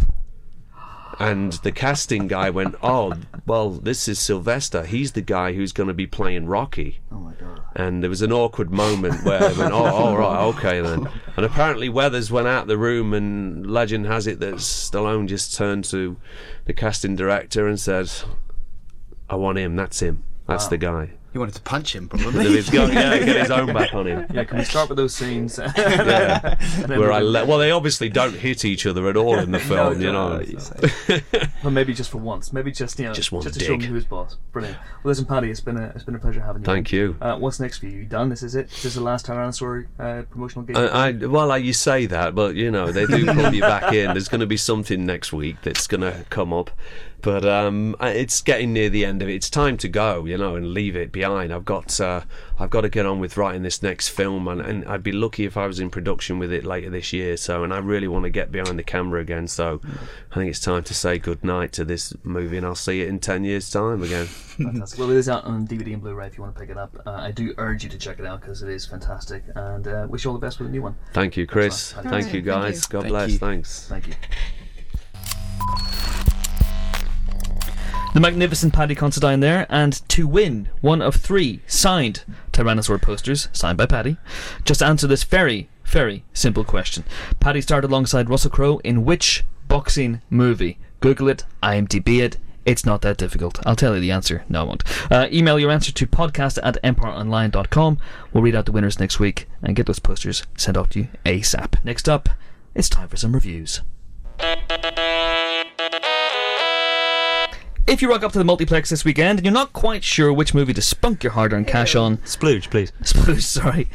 And 1.20 1.53
the 1.53 1.72
casting 1.72 2.28
guy 2.28 2.49
went, 2.51 2.76
"Oh, 2.84 3.13
well, 3.45 3.72
this 3.72 4.07
is 4.07 4.20
Sylvester. 4.20 4.86
He's 4.86 5.13
the 5.13 5.22
guy 5.22 5.53
who's 5.53 5.72
going 5.72 5.88
to 5.88 5.93
be 5.93 6.05
playing 6.05 6.45
Rocky." 6.45 6.99
Oh 7.11 7.15
my 7.15 7.34
god. 7.34 7.61
And 7.76 8.03
there 8.03 8.09
was 8.09 8.22
an 8.22 8.32
awkward 8.32 8.72
moment 8.72 9.24
where 9.24 9.39
they 9.39 9.57
went, 9.57 9.74
"Oh, 9.74 9.86
all 9.86 10.18
right, 10.18 10.43
okay 10.55 10.80
then." 10.82 11.07
And 11.36 11.45
apparently 11.45 11.89
Weathers 11.89 12.32
went 12.32 12.47
out 12.47 12.68
the 12.68 12.78
room, 12.78 13.13
and 13.13 13.65
legend 13.65 14.05
has 14.05 14.28
it 14.28 14.39
that 14.41 14.55
Stallone 14.55 15.28
just 15.28 15.55
turned 15.55 15.86
to 15.86 16.18
the 16.65 16.74
casting 16.74 17.15
director 17.15 17.68
and 17.68 17.80
said, 17.80 18.11
"I 19.30 19.36
want 19.36 19.57
him. 19.57 19.76
That's 19.76 19.99
him. 19.99 20.24
That's 20.47 20.68
the 20.68 20.78
guy." 20.78 21.11
He 21.38 21.40
wanted 21.40 21.54
to 21.54 21.62
punch 21.62 21.96
him, 21.96 22.10
probably. 22.10 22.48
he's 22.48 22.74
yeah, 22.74 22.88
get 23.20 23.38
his 23.42 23.52
own 23.52 23.72
back 23.72 23.94
on 23.94 24.08
him. 24.08 24.26
Yeah, 24.34 24.44
can 24.44 24.58
we 24.58 24.64
start 24.64 24.90
with 24.90 24.98
those 24.98 25.14
scenes? 25.14 25.60
Yeah. 25.78 26.56
Where 26.88 27.12
I 27.12 27.20
can- 27.20 27.28
le- 27.32 27.46
well, 27.46 27.60
they 27.60 27.70
obviously 27.70 28.10
don't 28.10 28.34
hit 28.34 28.66
each 28.66 28.88
other 28.88 29.08
at 29.08 29.16
all 29.16 29.38
in 29.38 29.52
the 29.52 29.60
film, 29.72 30.02
you 30.02 30.12
know. 30.12 30.42
Well, 31.64 31.70
maybe 31.72 31.94
just 31.94 32.10
for 32.10 32.18
once. 32.18 32.52
Maybe 32.52 32.72
just 32.72 32.98
you 32.98 33.06
know, 33.06 33.14
Just 33.14 33.32
one 33.32 33.44
to 33.44 33.60
show 33.60 33.78
me 33.78 33.86
who's 33.86 34.04
boss. 34.06 34.38
Brilliant. 34.52 34.78
Well, 34.80 35.12
listen, 35.12 35.26
Paddy, 35.26 35.52
it's 35.52 35.60
been 35.60 35.78
a 35.78 35.92
it's 35.94 36.04
been 36.04 36.16
a 36.16 36.20
pleasure 36.20 36.42
having 36.42 36.64
you. 36.64 36.66
Thank 36.66 36.92
you. 36.92 37.16
Uh, 37.22 37.38
what's 37.38 37.60
next 37.60 37.78
for 37.78 37.86
you? 37.86 38.00
You 38.00 38.06
done? 38.06 38.30
This 38.30 38.42
is 38.42 38.56
it. 38.56 38.70
This 38.70 38.86
is 38.86 38.96
the 38.96 39.02
last 39.02 39.28
Tyrannosaur 39.28 39.86
uh, 40.00 40.24
promotional 40.24 40.66
gig. 40.66 40.76
I, 40.76 41.10
I 41.10 41.12
well, 41.12 41.52
I, 41.52 41.58
you 41.58 41.74
say 41.74 42.08
that, 42.08 42.34
but 42.34 42.56
you 42.56 42.72
know 42.72 42.92
they 42.92 43.06
do 43.06 43.26
pull 43.34 43.54
you 43.54 43.62
back 43.62 43.94
in. 43.94 44.08
There's 44.08 44.28
going 44.28 44.42
to 44.42 44.48
be 44.48 44.58
something 44.58 45.06
next 45.06 45.32
week 45.32 45.58
that's 45.62 45.86
going 45.86 46.02
to 46.02 46.26
come 46.32 46.52
up, 46.52 46.72
but 47.22 47.45
um, 47.45 47.95
it's 47.99 48.41
getting 48.41 48.74
near 48.74 48.89
the 48.89 49.03
end 49.03 49.22
of 49.22 49.30
it. 49.30 49.34
It's 49.34 49.49
time 49.49 49.78
to 49.78 49.88
go, 49.88 50.26
you 50.26 50.38
know, 50.38 50.55
and 50.55 50.74
leave 50.74 50.95
it 50.95 51.11
behind. 51.11 51.51
I've 51.51 51.65
got 51.65 51.99
uh, 51.99 52.22
I've 52.59 52.70
got 52.70 52.82
to 52.82 52.89
get 52.89 53.05
on 53.05 53.20
with 53.20 53.38
writing 53.38 53.63
this 53.63 53.82
next 53.82 54.09
film, 54.09 54.47
and, 54.47 54.61
and 54.61 54.86
I'd 54.86 55.03
be 55.03 55.11
lucky 55.11 55.45
if 55.45 55.57
I 55.57 55.68
was 55.68 55.80
in 55.80 55.89
production 55.89 56.39
with 56.39 56.51
it 56.51 56.63
later 56.63 56.89
this 56.89 57.13
year. 57.13 57.38
So, 57.38 57.63
and 57.63 57.74
I 57.74 57.80
really 57.80 58.07
want 58.07 58.24
to 58.24 58.30
get 58.30 58.51
behind 58.51 58.78
the 58.78 58.84
camera 58.84 59.20
again. 59.22 59.47
So, 59.47 59.82
I 60.32 60.36
think 60.36 60.49
it's 60.49 60.59
time 60.59 60.84
to 60.84 60.93
say 60.93 61.18
good 61.18 61.43
night 61.43 61.72
to 61.74 61.86
this 61.86 62.13
movie, 62.24 62.57
and 62.57 62.65
I'll 62.65 62.76
see 62.76 63.01
it 63.01 63.09
in 63.09 63.20
ten 63.20 63.43
years' 63.43 63.70
time 63.70 64.03
again. 64.03 64.26
Fantastic. 64.26 64.99
Well, 64.99 65.11
it 65.11 65.18
is 65.18 65.30
out 65.30 65.43
on 65.45 65.68
DVD 65.68 65.93
and 65.93 66.01
Blu-ray 66.01 66.28
if 66.28 66.38
you 66.38 66.43
want 66.43 66.55
to 66.55 66.59
pick 66.59 66.70
it 66.70 66.78
up. 66.78 66.95
Uh, 67.05 67.11
I 67.11 67.32
do 67.32 67.53
urge 67.57 67.84
you 67.84 67.89
to 67.89 67.97
check 67.97 68.20
it 68.20 68.26
out 68.26 68.41
because 68.41 68.63
it 68.63 68.70
is 68.70 68.86
fantastic. 68.86 69.43
And 69.55 69.88
uh, 69.88 70.07
wish 70.09 70.24
you 70.24 70.32
all 70.32 70.38
the 70.38 70.45
best 70.45 70.59
with 70.59 70.68
the 70.68 70.72
new 70.72 70.82
one. 70.82 70.95
Thank 71.13 71.38
you, 71.38 71.45
Chris. 71.45 71.93
Thank 71.93 72.05
you, 72.05 72.41
Thank 72.41 72.45
guys. 72.45 72.84
you. 72.84 72.89
God 72.89 73.01
Thank 73.01 73.11
bless. 73.11 73.32
you. 73.32 73.38
Thanks. 73.38 73.88
Thank 73.88 74.07
you. 74.07 74.13
The 78.18 78.22
magnificent 78.22 78.74
Paddy 78.74 78.95
Considine 78.95 79.41
there, 79.41 79.68
and 79.70 79.93
to 80.09 80.26
win 80.26 80.70
one 80.82 81.03
of 81.03 81.18
three 81.18 81.61
signed 81.68 82.24
Tyrannosaur 82.51 82.99
posters, 82.99 83.47
signed 83.53 83.78
by 83.78 83.86
Paddy, 83.86 84.18
just 84.65 84.82
answer 84.82 85.05
this 85.05 85.24
very, 85.24 85.70
very 85.86 86.24
simple 86.34 86.63
question. 86.63 87.03
Paddy 87.39 87.61
starred 87.61 87.84
alongside 87.84 88.28
Russell 88.28 88.49
Crowe 88.49 88.80
in 88.80 89.05
which 89.05 89.45
boxing 89.68 90.24
movie? 90.32 90.80
Google 90.99 91.28
it, 91.28 91.45
IMDb 91.61 92.20
it. 92.20 92.38
It's 92.65 92.88
not 92.88 93.03
that 93.03 93.18
difficult. 93.18 93.63
I'll 93.68 93.76
tell 93.76 93.93
you 93.93 94.01
the 94.01 94.09
answer. 94.09 94.43
No, 94.49 94.61
I 94.61 94.63
won't. 94.63 95.11
Uh, 95.11 95.28
email 95.32 95.59
your 95.59 95.70
answer 95.70 95.91
to 95.91 96.07
podcast 96.07 96.57
at 96.63 96.82
empireonline.com. 96.84 97.99
We'll 98.34 98.41
read 98.41 98.55
out 98.55 98.65
the 98.65 98.72
winners 98.72 98.99
next 98.99 99.20
week 99.20 99.47
and 99.61 99.76
get 99.76 99.86
those 99.86 99.99
posters 99.99 100.41
sent 100.57 100.76
out 100.76 100.89
to 100.89 101.01
you 101.01 101.07
ASAP. 101.24 101.76
Next 101.86 102.09
up, 102.09 102.30
it's 102.74 102.89
time 102.89 103.09
for 103.09 103.18
some 103.18 103.34
reviews. 103.34 103.82
If 107.88 108.02
you 108.02 108.10
rock 108.10 108.22
up 108.22 108.34
to 108.34 108.38
the 108.38 108.44
multiplex 108.44 108.90
this 108.90 109.06
weekend 109.06 109.40
and 109.40 109.46
you're 109.46 109.54
not 109.54 109.72
quite 109.72 110.04
sure 110.04 110.34
which 110.34 110.54
movie 110.54 110.74
to 110.74 110.82
spunk 110.82 111.24
your 111.24 111.32
hard-earned 111.32 111.68
cash 111.68 111.96
on, 111.96 112.18
Splooge, 112.18 112.70
please. 112.70 112.92
splooge, 113.02 113.44
sorry, 113.44 113.88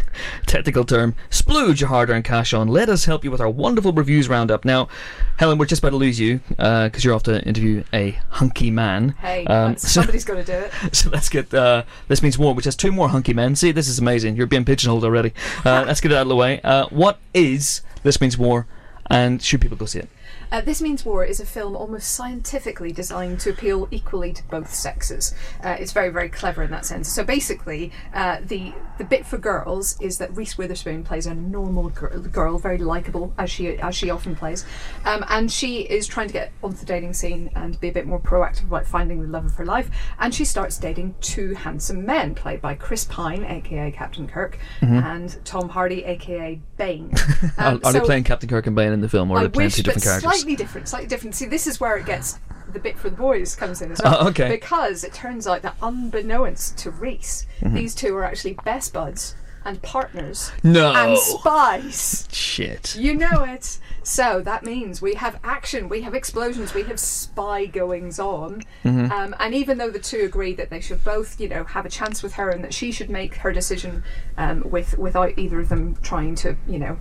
technical 0.46 0.82
term, 0.84 1.14
splooge 1.30 1.80
your 1.80 1.90
hard-earned 1.90 2.24
cash 2.24 2.54
on, 2.54 2.68
let 2.68 2.88
us 2.88 3.04
help 3.04 3.22
you 3.22 3.30
with 3.30 3.40
our 3.42 3.50
wonderful 3.50 3.92
reviews 3.92 4.30
roundup. 4.30 4.64
Now, 4.64 4.88
Helen, 5.36 5.58
we're 5.58 5.66
just 5.66 5.82
about 5.82 5.90
to 5.90 5.96
lose 5.96 6.18
you 6.18 6.40
because 6.48 7.04
you're 7.04 7.12
off 7.12 7.24
to 7.24 7.42
interview 7.44 7.84
a 7.92 8.12
hunky 8.30 8.70
man. 8.70 9.10
Hey, 9.20 9.44
Um, 9.44 9.72
that's- 9.74 9.82
so- 9.82 10.00
somebody's 10.00 10.24
got 10.24 10.34
to 10.36 10.44
do 10.44 10.52
it. 10.54 10.72
so 10.96 11.10
let's 11.10 11.28
get 11.28 11.52
uh, 11.52 11.82
this 12.08 12.22
means 12.22 12.38
more, 12.38 12.54
which 12.54 12.64
has 12.64 12.74
two 12.74 12.92
more 12.92 13.10
hunky 13.10 13.34
men. 13.34 13.54
See, 13.56 13.72
this 13.72 13.88
is 13.88 13.98
amazing. 13.98 14.36
You're 14.36 14.46
being 14.46 14.64
pigeonholed 14.64 15.04
already. 15.04 15.34
Uh, 15.66 15.84
let's 15.86 16.00
get 16.00 16.12
it 16.12 16.14
out 16.14 16.22
of 16.22 16.28
the 16.28 16.36
way. 16.36 16.62
Uh, 16.64 16.86
what 16.88 17.18
is 17.34 17.82
this 18.04 18.22
means 18.22 18.38
more, 18.38 18.66
and 19.10 19.42
should 19.42 19.60
people 19.60 19.76
go 19.76 19.84
see 19.84 19.98
it? 19.98 20.08
Uh, 20.52 20.60
this 20.60 20.82
Means 20.82 21.04
War 21.04 21.24
is 21.24 21.40
a 21.40 21.46
film 21.46 21.74
almost 21.74 22.12
scientifically 22.12 22.92
designed 22.92 23.40
to 23.40 23.50
appeal 23.50 23.88
equally 23.90 24.34
to 24.34 24.42
both 24.48 24.72
sexes. 24.72 25.34
Uh, 25.64 25.76
it's 25.80 25.92
very, 25.92 26.10
very 26.10 26.28
clever 26.28 26.62
in 26.62 26.70
that 26.70 26.84
sense. 26.84 27.08
So 27.10 27.24
basically, 27.24 27.90
uh, 28.14 28.38
the 28.44 28.74
the 28.98 29.04
bit 29.04 29.24
for 29.24 29.38
girls 29.38 29.98
is 30.00 30.18
that 30.18 30.36
Reese 30.36 30.58
Witherspoon 30.58 31.02
plays 31.04 31.26
a 31.26 31.34
normal 31.34 31.88
girl, 31.88 32.20
girl 32.20 32.58
very 32.58 32.76
likable 32.76 33.32
as 33.38 33.50
she 33.50 33.78
as 33.78 33.94
she 33.96 34.10
often 34.10 34.36
plays, 34.36 34.66
um, 35.06 35.24
and 35.30 35.50
she 35.50 35.80
is 35.80 36.06
trying 36.06 36.26
to 36.26 36.32
get 36.34 36.52
onto 36.62 36.76
the 36.76 36.86
dating 36.86 37.14
scene 37.14 37.50
and 37.56 37.80
be 37.80 37.88
a 37.88 37.92
bit 37.92 38.06
more 38.06 38.20
proactive 38.20 38.64
about 38.64 38.86
finding 38.86 39.22
the 39.22 39.28
love 39.28 39.46
of 39.46 39.54
her 39.54 39.64
life. 39.64 39.88
And 40.20 40.34
she 40.34 40.44
starts 40.44 40.76
dating 40.76 41.14
two 41.22 41.54
handsome 41.54 42.04
men, 42.04 42.34
played 42.34 42.60
by 42.60 42.74
Chris 42.74 43.04
Pine, 43.06 43.42
aka 43.44 43.90
Captain 43.90 44.28
Kirk, 44.28 44.58
and 44.82 45.34
Tom 45.46 45.70
Hardy, 45.70 46.04
aka 46.04 46.60
Bane. 46.76 47.10
Are, 47.58 47.68
Um, 47.72 47.80
are 47.84 47.92
they 47.94 48.00
so- 48.00 48.04
playing 48.04 48.24
Captain 48.24 48.48
Kirk 48.50 48.66
and 48.66 48.76
Bane 48.76 48.92
in 48.92 49.00
the 49.00 49.08
film, 49.08 49.30
or 49.30 49.36
are 49.36 49.40
I 49.40 49.42
they 49.44 49.48
playing 49.48 49.66
wish, 49.68 49.76
two 49.76 49.82
different 49.82 50.04
characters? 50.04 50.41
Slightly 50.42 50.56
different, 50.56 50.88
slightly 50.88 51.08
different. 51.08 51.34
See, 51.34 51.46
this 51.46 51.66
is 51.66 51.80
where 51.80 51.96
it 51.96 52.06
gets 52.06 52.38
the 52.72 52.78
bit 52.80 52.98
for 52.98 53.10
the 53.10 53.16
boys 53.16 53.54
comes 53.54 53.82
in 53.82 53.92
as 53.92 54.00
well. 54.02 54.16
Oh, 54.20 54.28
okay. 54.28 54.48
Because 54.48 55.04
it 55.04 55.12
turns 55.12 55.46
out 55.46 55.62
that 55.62 55.76
unbeknownst 55.82 56.78
to 56.78 56.90
Reese, 56.90 57.46
Mm-hmm. 57.60 57.74
these 57.76 57.94
two 57.94 58.16
are 58.16 58.24
actually 58.24 58.54
best 58.64 58.92
buds 58.92 59.36
and 59.64 59.80
partners 59.82 60.50
No. 60.64 60.92
and 60.92 61.16
spies. 61.16 62.26
Shit. 62.32 62.96
You 62.96 63.14
know 63.14 63.44
it. 63.44 63.78
So 64.02 64.40
that 64.40 64.64
means 64.64 65.00
we 65.00 65.14
have 65.14 65.38
action, 65.44 65.88
we 65.88 66.00
have 66.02 66.12
explosions, 66.14 66.74
we 66.74 66.82
have 66.84 66.98
spy 66.98 67.66
goings 67.66 68.18
on. 68.18 68.62
Mm-hmm. 68.84 69.12
Um, 69.12 69.36
and 69.38 69.54
even 69.54 69.78
though 69.78 69.90
the 69.90 70.00
two 70.00 70.24
agree 70.24 70.54
that 70.54 70.70
they 70.70 70.80
should 70.80 71.04
both, 71.04 71.40
you 71.40 71.48
know, 71.48 71.62
have 71.62 71.86
a 71.86 71.88
chance 71.88 72.20
with 72.24 72.32
her 72.32 72.50
and 72.50 72.64
that 72.64 72.74
she 72.74 72.90
should 72.90 73.10
make 73.10 73.36
her 73.36 73.52
decision 73.52 74.02
um, 74.36 74.68
with 74.68 74.98
without 74.98 75.38
either 75.38 75.60
of 75.60 75.68
them 75.68 75.94
trying 76.02 76.34
to, 76.36 76.56
you 76.66 76.80
know, 76.80 76.98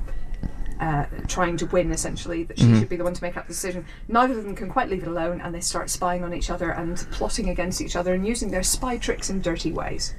uh, 0.81 1.05
trying 1.27 1.55
to 1.57 1.65
win 1.67 1.91
essentially, 1.91 2.43
that 2.43 2.57
she 2.59 2.65
Mm-hmm. 2.65 2.79
should 2.79 2.89
be 2.89 2.95
the 2.97 3.03
one 3.05 3.13
to 3.13 3.23
make 3.23 3.35
that 3.35 3.47
decision. 3.47 3.85
Neither 4.09 4.37
of 4.37 4.43
them 4.43 4.55
can 4.55 4.69
quite 4.69 4.89
leave 4.89 5.03
it 5.03 5.07
alone, 5.07 5.39
and 5.39 5.55
they 5.55 5.61
start 5.61 5.89
spying 5.89 6.23
on 6.23 6.33
each 6.33 6.49
other 6.49 6.71
and 6.71 6.97
plotting 7.11 7.49
against 7.49 7.79
each 7.81 7.95
other 7.95 8.13
and 8.13 8.27
using 8.27 8.51
their 8.51 8.63
spy 8.63 8.97
tricks 8.97 9.29
in 9.29 9.39
dirty 9.41 9.71
ways. 9.71 10.13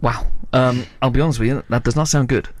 Wow. 0.00 0.26
Um, 0.54 0.84
I'll 1.00 1.10
be 1.10 1.20
honest 1.20 1.38
with 1.38 1.48
you, 1.48 1.62
that 1.70 1.82
does 1.82 1.96
not 1.96 2.08
sound 2.08 2.28
good. 2.28 2.48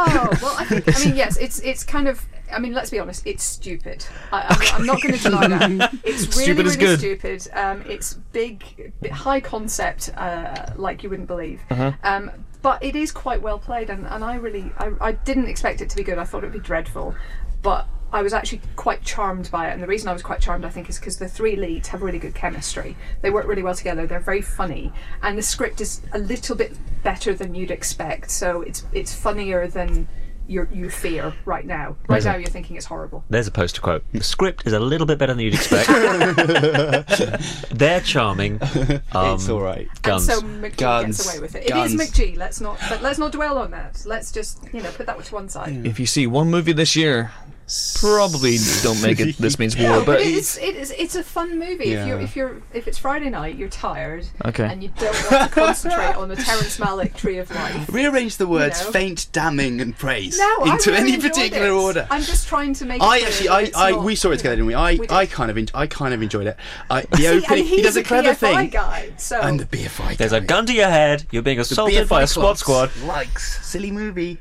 Oh 0.00 0.28
well, 0.42 0.54
I 0.58 0.64
think 0.64 0.88
I 0.96 1.04
mean 1.04 1.16
yes, 1.16 1.36
it's 1.36 1.60
it's 1.60 1.84
kind 1.84 2.08
of. 2.08 2.24
I 2.50 2.58
mean, 2.58 2.72
let's 2.72 2.88
be 2.90 2.98
honest, 2.98 3.26
it's 3.26 3.44
stupid. 3.44 4.04
I, 4.32 4.40
I'm, 4.72 4.80
I'm 4.80 4.86
not 4.86 5.02
going 5.02 5.14
to 5.14 5.22
deny 5.22 5.46
that. 5.48 5.92
It's 6.02 6.22
really, 6.36 6.44
Stupid 6.44 6.64
really 6.64 6.76
good. 6.78 6.98
stupid. 6.98 7.46
Um, 7.52 7.82
it's 7.86 8.14
big, 8.32 8.64
high 9.12 9.40
concept, 9.40 10.08
uh, 10.16 10.72
like 10.76 11.02
you 11.02 11.10
wouldn't 11.10 11.28
believe. 11.28 11.60
Uh-huh. 11.70 11.92
Um, 12.02 12.30
but 12.62 12.82
it 12.82 12.96
is 12.96 13.12
quite 13.12 13.40
well 13.42 13.58
played, 13.58 13.90
and, 13.90 14.06
and 14.06 14.24
I 14.24 14.36
really, 14.36 14.72
I, 14.78 14.92
I 15.00 15.12
didn't 15.12 15.48
expect 15.48 15.80
it 15.80 15.90
to 15.90 15.96
be 15.96 16.02
good. 16.02 16.18
I 16.18 16.24
thought 16.24 16.42
it 16.44 16.46
would 16.46 16.52
be 16.52 16.58
dreadful, 16.58 17.14
but 17.62 17.86
I 18.12 18.22
was 18.22 18.32
actually 18.32 18.62
quite 18.76 19.04
charmed 19.04 19.50
by 19.50 19.68
it. 19.68 19.72
And 19.72 19.82
the 19.82 19.86
reason 19.86 20.08
I 20.08 20.12
was 20.12 20.22
quite 20.22 20.40
charmed, 20.40 20.64
I 20.64 20.70
think, 20.70 20.88
is 20.88 20.98
because 20.98 21.18
the 21.18 21.28
three 21.28 21.56
leads 21.56 21.88
have 21.88 22.02
really 22.02 22.18
good 22.18 22.34
chemistry. 22.34 22.96
They 23.20 23.30
work 23.30 23.46
really 23.46 23.62
well 23.62 23.74
together. 23.74 24.06
They're 24.06 24.20
very 24.20 24.42
funny, 24.42 24.92
and 25.22 25.36
the 25.36 25.42
script 25.42 25.80
is 25.80 26.02
a 26.12 26.18
little 26.18 26.56
bit 26.56 26.76
better 27.02 27.34
than 27.34 27.54
you'd 27.54 27.70
expect. 27.70 28.30
So 28.30 28.62
it's 28.62 28.86
it's 28.92 29.14
funnier 29.14 29.68
than 29.68 30.08
you 30.48 30.66
you 30.72 30.90
fear 30.90 31.32
right 31.44 31.64
now. 31.64 31.96
Right 32.08 32.24
now, 32.24 32.36
you're 32.36 32.48
thinking 32.48 32.76
it's 32.76 32.86
horrible. 32.86 33.24
There's 33.30 33.46
a 33.46 33.50
poster 33.50 33.80
quote. 33.80 34.02
The 34.12 34.22
script 34.22 34.66
is 34.66 34.72
a 34.72 34.80
little 34.80 35.06
bit 35.06 35.18
better 35.18 35.34
than 35.34 35.44
you'd 35.44 35.54
expect. 35.54 35.88
They're 37.70 38.00
charming. 38.00 38.60
Um, 39.12 39.34
it's 39.34 39.48
all 39.48 39.60
right. 39.60 39.88
Guns. 40.02 40.28
And 40.28 40.38
so 40.38 40.46
McG 40.46 40.76
Guns. 40.76 41.16
gets 41.18 41.28
away 41.32 41.40
with 41.40 41.54
it. 41.54 41.64
It 41.64 41.68
Guns. 41.68 41.94
is 41.94 42.00
McG. 42.00 42.36
Let's 42.36 42.60
not, 42.60 42.78
but 42.88 43.02
let's 43.02 43.18
not 43.18 43.32
dwell 43.32 43.58
on 43.58 43.70
that. 43.72 44.02
Let's 44.06 44.32
just, 44.32 44.60
you 44.72 44.82
know, 44.82 44.90
put 44.90 45.06
that 45.06 45.22
to 45.22 45.34
one 45.34 45.48
side. 45.48 45.86
If 45.86 46.00
you 46.00 46.06
see 46.06 46.26
one 46.26 46.50
movie 46.50 46.72
this 46.72 46.96
year, 46.96 47.30
probably 48.00 48.56
don't 48.82 49.00
make 49.02 49.20
it. 49.20 49.36
This 49.36 49.58
means 49.58 49.76
war, 49.76 49.88
No, 49.88 49.98
but 50.00 50.06
but 50.18 50.20
it's 50.22 50.56
it 50.58 50.76
is 50.76 50.92
it's 50.96 51.14
a 51.14 51.22
fun 51.22 51.58
movie. 51.58 51.90
Yeah. 51.90 52.02
If 52.02 52.08
you're 52.08 52.20
if 52.20 52.36
you're 52.36 52.62
if 52.72 52.88
it's 52.88 52.98
Friday 52.98 53.28
night, 53.30 53.56
you're 53.56 53.68
tired, 53.68 54.26
Okay. 54.44 54.64
and 54.64 54.82
you 54.82 54.90
don't 54.98 55.14
want 55.30 55.50
to 55.50 55.54
concentrate 55.60 56.14
on 56.16 56.28
the 56.28 56.36
Terrence 56.36 56.78
Malick 56.78 57.16
Tree 57.16 57.38
of 57.38 57.50
Life. 57.50 57.88
Rearrange 57.92 58.36
the 58.36 58.46
words 58.46 58.82
know. 58.84 58.90
faint, 58.92 59.26
damning, 59.32 59.80
and 59.80 59.96
praise 59.96 60.38
No, 60.38 60.64
into 60.72 60.90
really 60.90 61.12
any 61.14 61.20
particular 61.22 61.66
it. 61.68 61.70
order. 61.72 62.06
I'm 62.10 62.22
just 62.22 62.48
trying 62.48 62.72
to 62.74 62.84
make. 62.84 63.02
It 63.02 63.04
I 63.04 63.18
actually, 63.20 63.48
I, 63.48 63.70
I, 63.74 63.90
not, 63.92 64.04
we 64.04 64.14
saw 64.14 64.30
it 64.30 64.38
together, 64.38 64.56
didn't 64.56 64.66
we? 64.68 64.74
I, 64.74 64.92
we 64.92 64.98
did. 65.00 65.10
I 65.12 65.26
kind 65.26 65.50
of, 65.50 65.58
en- 65.58 65.68
I 65.74 65.86
kind 65.86 66.14
of 66.14 66.22
enjoyed 66.22 66.46
it. 66.46 66.56
I, 66.90 67.02
the 67.02 67.16
See, 67.18 67.28
opening, 67.28 67.64
he 67.64 67.82
does 67.82 67.96
a 67.96 68.02
clever 68.02 68.30
BFI 68.30 68.36
thing, 68.36 68.70
guy. 68.70 69.10
So 69.18 69.40
and 69.40 69.60
the 69.60 69.66
BFI. 69.66 70.16
There's 70.16 70.32
a 70.32 70.40
gun 70.40 70.66
to 70.66 70.72
your 70.72 70.88
head. 70.88 71.26
You're 71.30 71.42
being 71.42 71.60
assaulted 71.60 72.08
by 72.08 72.22
a 72.22 72.26
SWAT 72.26 72.58
squad. 72.58 72.90
Likes 73.04 73.64
silly 73.66 73.90
movie. 73.90 74.38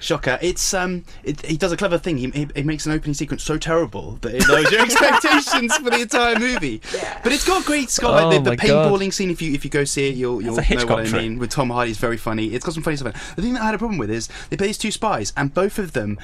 Shocker! 0.00 0.38
It's 0.40 0.72
um, 0.74 1.04
it, 1.24 1.44
he 1.44 1.56
does 1.56 1.72
a 1.72 1.76
clever 1.76 1.98
thing. 1.98 2.18
He, 2.18 2.30
he, 2.30 2.48
he 2.54 2.62
makes 2.62 2.86
an 2.86 2.92
opening 2.92 3.14
sequence 3.14 3.42
so 3.42 3.58
terrible 3.58 4.12
that 4.22 4.34
it 4.34 4.48
lowers 4.48 4.70
your 4.70 4.80
expectations 4.82 5.76
for 5.76 5.90
the 5.90 6.00
entire 6.02 6.38
movie. 6.38 6.80
Yeah. 6.94 7.20
But 7.22 7.32
it's 7.32 7.44
got 7.46 7.64
great. 7.64 7.84
It's 7.84 7.98
got 7.98 8.22
Oh 8.22 8.28
like 8.28 8.44
the, 8.44 8.50
my 8.50 8.56
the 8.56 8.66
God. 8.68 8.92
paintballing 8.92 9.12
scene. 9.12 9.30
If 9.30 9.42
you 9.42 9.52
if 9.54 9.64
you 9.64 9.70
go 9.70 9.84
see 9.84 10.08
it, 10.08 10.14
you'll 10.14 10.40
you'll 10.42 10.56
know 10.56 10.62
Hitchcock 10.62 10.90
what 10.90 11.00
I 11.00 11.08
trick. 11.08 11.22
mean. 11.22 11.38
With 11.38 11.50
Tom 11.50 11.70
Hardy, 11.70 11.90
it's 11.90 12.00
very 12.00 12.16
funny. 12.16 12.54
It's 12.54 12.64
got 12.64 12.74
some 12.74 12.82
funny 12.82 12.96
stuff. 12.96 13.14
in 13.14 13.20
it. 13.20 13.36
The 13.36 13.42
thing 13.42 13.54
that 13.54 13.62
I 13.62 13.66
had 13.66 13.74
a 13.74 13.78
problem 13.78 13.98
with 13.98 14.10
is 14.10 14.28
they 14.50 14.56
play 14.56 14.68
these 14.68 14.78
two 14.78 14.90
spies, 14.90 15.32
and 15.36 15.52
both 15.52 15.78
of 15.78 15.92
them. 15.92 16.18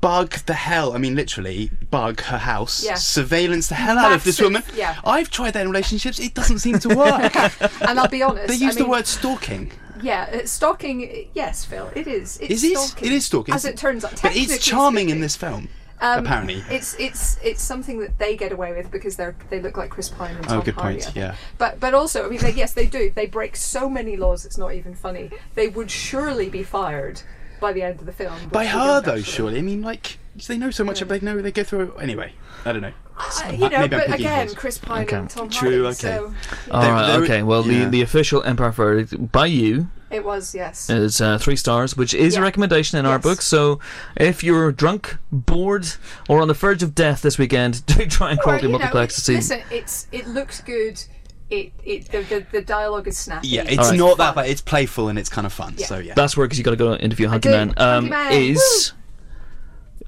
Bug 0.00 0.30
the 0.46 0.54
hell, 0.54 0.94
I 0.94 0.96
mean 0.96 1.14
literally, 1.14 1.70
bug 1.90 2.22
her 2.22 2.38
house, 2.38 2.82
Yeah. 2.82 2.94
surveillance 2.94 3.68
the 3.68 3.74
hell 3.74 3.98
out 3.98 4.12
of 4.14 4.24
this 4.24 4.40
woman. 4.40 4.62
yeah. 4.74 4.98
I've 5.04 5.28
tried 5.28 5.50
that 5.50 5.60
in 5.60 5.68
relationships, 5.68 6.18
it 6.18 6.32
doesn't 6.32 6.60
seem 6.60 6.78
to 6.78 6.88
work. 6.96 7.34
And 7.82 8.00
I'll 8.00 8.08
be 8.08 8.22
honest. 8.22 8.48
they 8.48 8.54
use 8.54 8.78
I 8.78 8.80
the 8.80 8.88
word 8.88 9.06
stalking. 9.06 9.70
Yeah, 10.02 10.40
uh, 10.42 10.46
stalking. 10.46 11.28
Yes, 11.34 11.64
Phil. 11.64 11.90
It 11.94 12.06
is. 12.06 12.38
It's 12.38 12.50
Is 12.50 12.64
it? 12.64 12.76
Stalking, 12.78 13.06
It 13.08 13.12
is 13.14 13.26
stalking. 13.26 13.54
As 13.54 13.64
it 13.64 13.76
turns 13.76 14.04
out, 14.04 14.20
But 14.22 14.36
it's 14.36 14.58
charming 14.64 15.08
in 15.10 15.20
this 15.20 15.36
film, 15.36 15.68
Um, 16.00 16.24
apparently. 16.24 16.62
It's 16.70 16.94
it's 16.98 17.38
it's 17.42 17.62
something 17.62 18.00
that 18.00 18.18
they 18.18 18.36
get 18.36 18.52
away 18.52 18.72
with 18.72 18.90
because 18.90 19.16
they're 19.16 19.34
they 19.50 19.60
look 19.60 19.76
like 19.76 19.90
Chris 19.90 20.08
Pine 20.08 20.36
and 20.36 20.44
Tom 20.48 20.58
Oh, 20.58 20.62
good 20.62 20.74
Hardy. 20.74 21.02
point, 21.02 21.16
yeah. 21.16 21.34
But 21.58 21.80
but 21.80 21.94
also, 21.94 22.24
I 22.26 22.28
mean, 22.30 22.40
like, 22.40 22.56
yes, 22.56 22.72
they 22.72 22.86
do. 22.86 23.10
They 23.14 23.26
break 23.26 23.56
so 23.56 23.88
many 23.88 24.16
laws. 24.16 24.44
It's 24.46 24.58
not 24.58 24.72
even 24.74 24.94
funny. 24.94 25.30
They 25.54 25.68
would 25.68 25.90
surely 25.90 26.48
be 26.48 26.62
fired 26.62 27.22
by 27.60 27.72
the 27.72 27.82
end 27.82 28.00
of 28.00 28.06
the 28.06 28.12
film. 28.12 28.34
By 28.50 28.66
her 28.66 29.00
though, 29.00 29.12
actually- 29.12 29.22
surely. 29.24 29.58
I 29.58 29.62
mean, 29.62 29.82
like 29.82 30.18
they 30.46 30.56
know 30.56 30.70
so 30.70 30.84
much. 30.84 31.02
Of 31.02 31.08
they 31.08 31.20
know 31.20 31.42
they 31.42 31.52
go 31.52 31.64
through. 31.64 31.94
Anyway, 31.96 32.32
I 32.64 32.72
don't 32.72 32.82
know. 32.82 32.92
Uh, 33.20 33.52
you 33.52 33.58
know, 33.58 33.68
Maybe 33.80 33.96
but 33.96 34.12
again, 34.14 34.46
his. 34.46 34.54
Chris 34.54 34.78
Pine 34.78 35.04
Okay. 35.04 35.16
and 35.16 35.30
Tom 35.30 35.48
True, 35.50 35.84
Hardy. 35.84 36.06
okay. 36.06 36.16
So 36.16 36.34
All 36.70 36.82
There- 36.82 37.22
okay. 37.22 37.42
Well, 37.42 37.66
yeah. 37.66 37.84
the, 37.84 37.90
the 37.90 38.02
official 38.02 38.42
Empire 38.42 38.70
verdict 38.70 39.30
by 39.32 39.46
you 39.46 39.88
it 40.10 40.24
was 40.24 40.54
yes. 40.54 40.90
is 40.90 41.20
uh, 41.20 41.38
three 41.38 41.54
stars, 41.54 41.96
which 41.96 42.14
is 42.14 42.34
a 42.34 42.42
recommendation 42.42 42.98
in 42.98 43.06
our 43.06 43.18
book. 43.20 43.40
So, 43.40 43.78
if 44.16 44.42
you're 44.42 44.72
drunk, 44.72 45.18
bored, 45.30 45.86
or 46.28 46.42
on 46.42 46.48
the 46.48 46.54
verge 46.54 46.82
of 46.82 46.96
death 46.96 47.22
this 47.22 47.38
weekend, 47.38 47.86
do 47.86 48.04
try 48.06 48.30
and 48.30 48.40
Or, 48.40 48.42
Quality 48.42 48.66
you 48.66 48.72
know, 48.72 48.78
Multiplex 48.78 49.14
to 49.14 49.20
see. 49.20 49.34
Listen, 49.36 49.62
it's 49.70 50.08
it 50.10 50.26
looks 50.26 50.60
good. 50.62 51.00
It 51.48 51.72
it 51.84 52.06
the 52.10 52.22
the, 52.22 52.46
the 52.50 52.60
dialogue 52.62 53.06
is 53.06 53.18
snappy. 53.18 53.48
Yeah, 53.48 53.62
it's 53.66 53.78
Alright. 53.78 53.98
not 53.98 54.18
that 54.18 54.34
bad. 54.34 54.48
It's 54.48 54.60
playful 54.60 55.08
and 55.08 55.18
it's 55.18 55.28
kind 55.28 55.46
of 55.46 55.52
fun. 55.52 55.74
Yeah. 55.78 55.86
So 55.86 55.98
yeah. 55.98 56.14
That's 56.14 56.36
where 56.36 56.46
because 56.46 56.58
you 56.58 56.64
got 56.64 56.70
to 56.72 56.76
go 56.76 56.94
interview 56.94 57.28
Hunky. 57.28 57.48
Man. 57.50 57.70
Um, 57.76 58.08
Hunky 58.08 58.10
Man, 58.10 58.32
is 58.32 58.92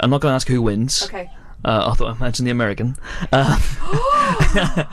I'm 0.00 0.10
not 0.10 0.20
going 0.20 0.30
to 0.32 0.34
ask 0.36 0.48
who 0.48 0.62
wins. 0.62 1.04
Okay. 1.04 1.30
Uh, 1.64 1.84
although 1.86 2.06
I 2.06 2.12
imagine 2.12 2.44
the 2.44 2.50
American. 2.50 2.96
Uh, 3.32 3.56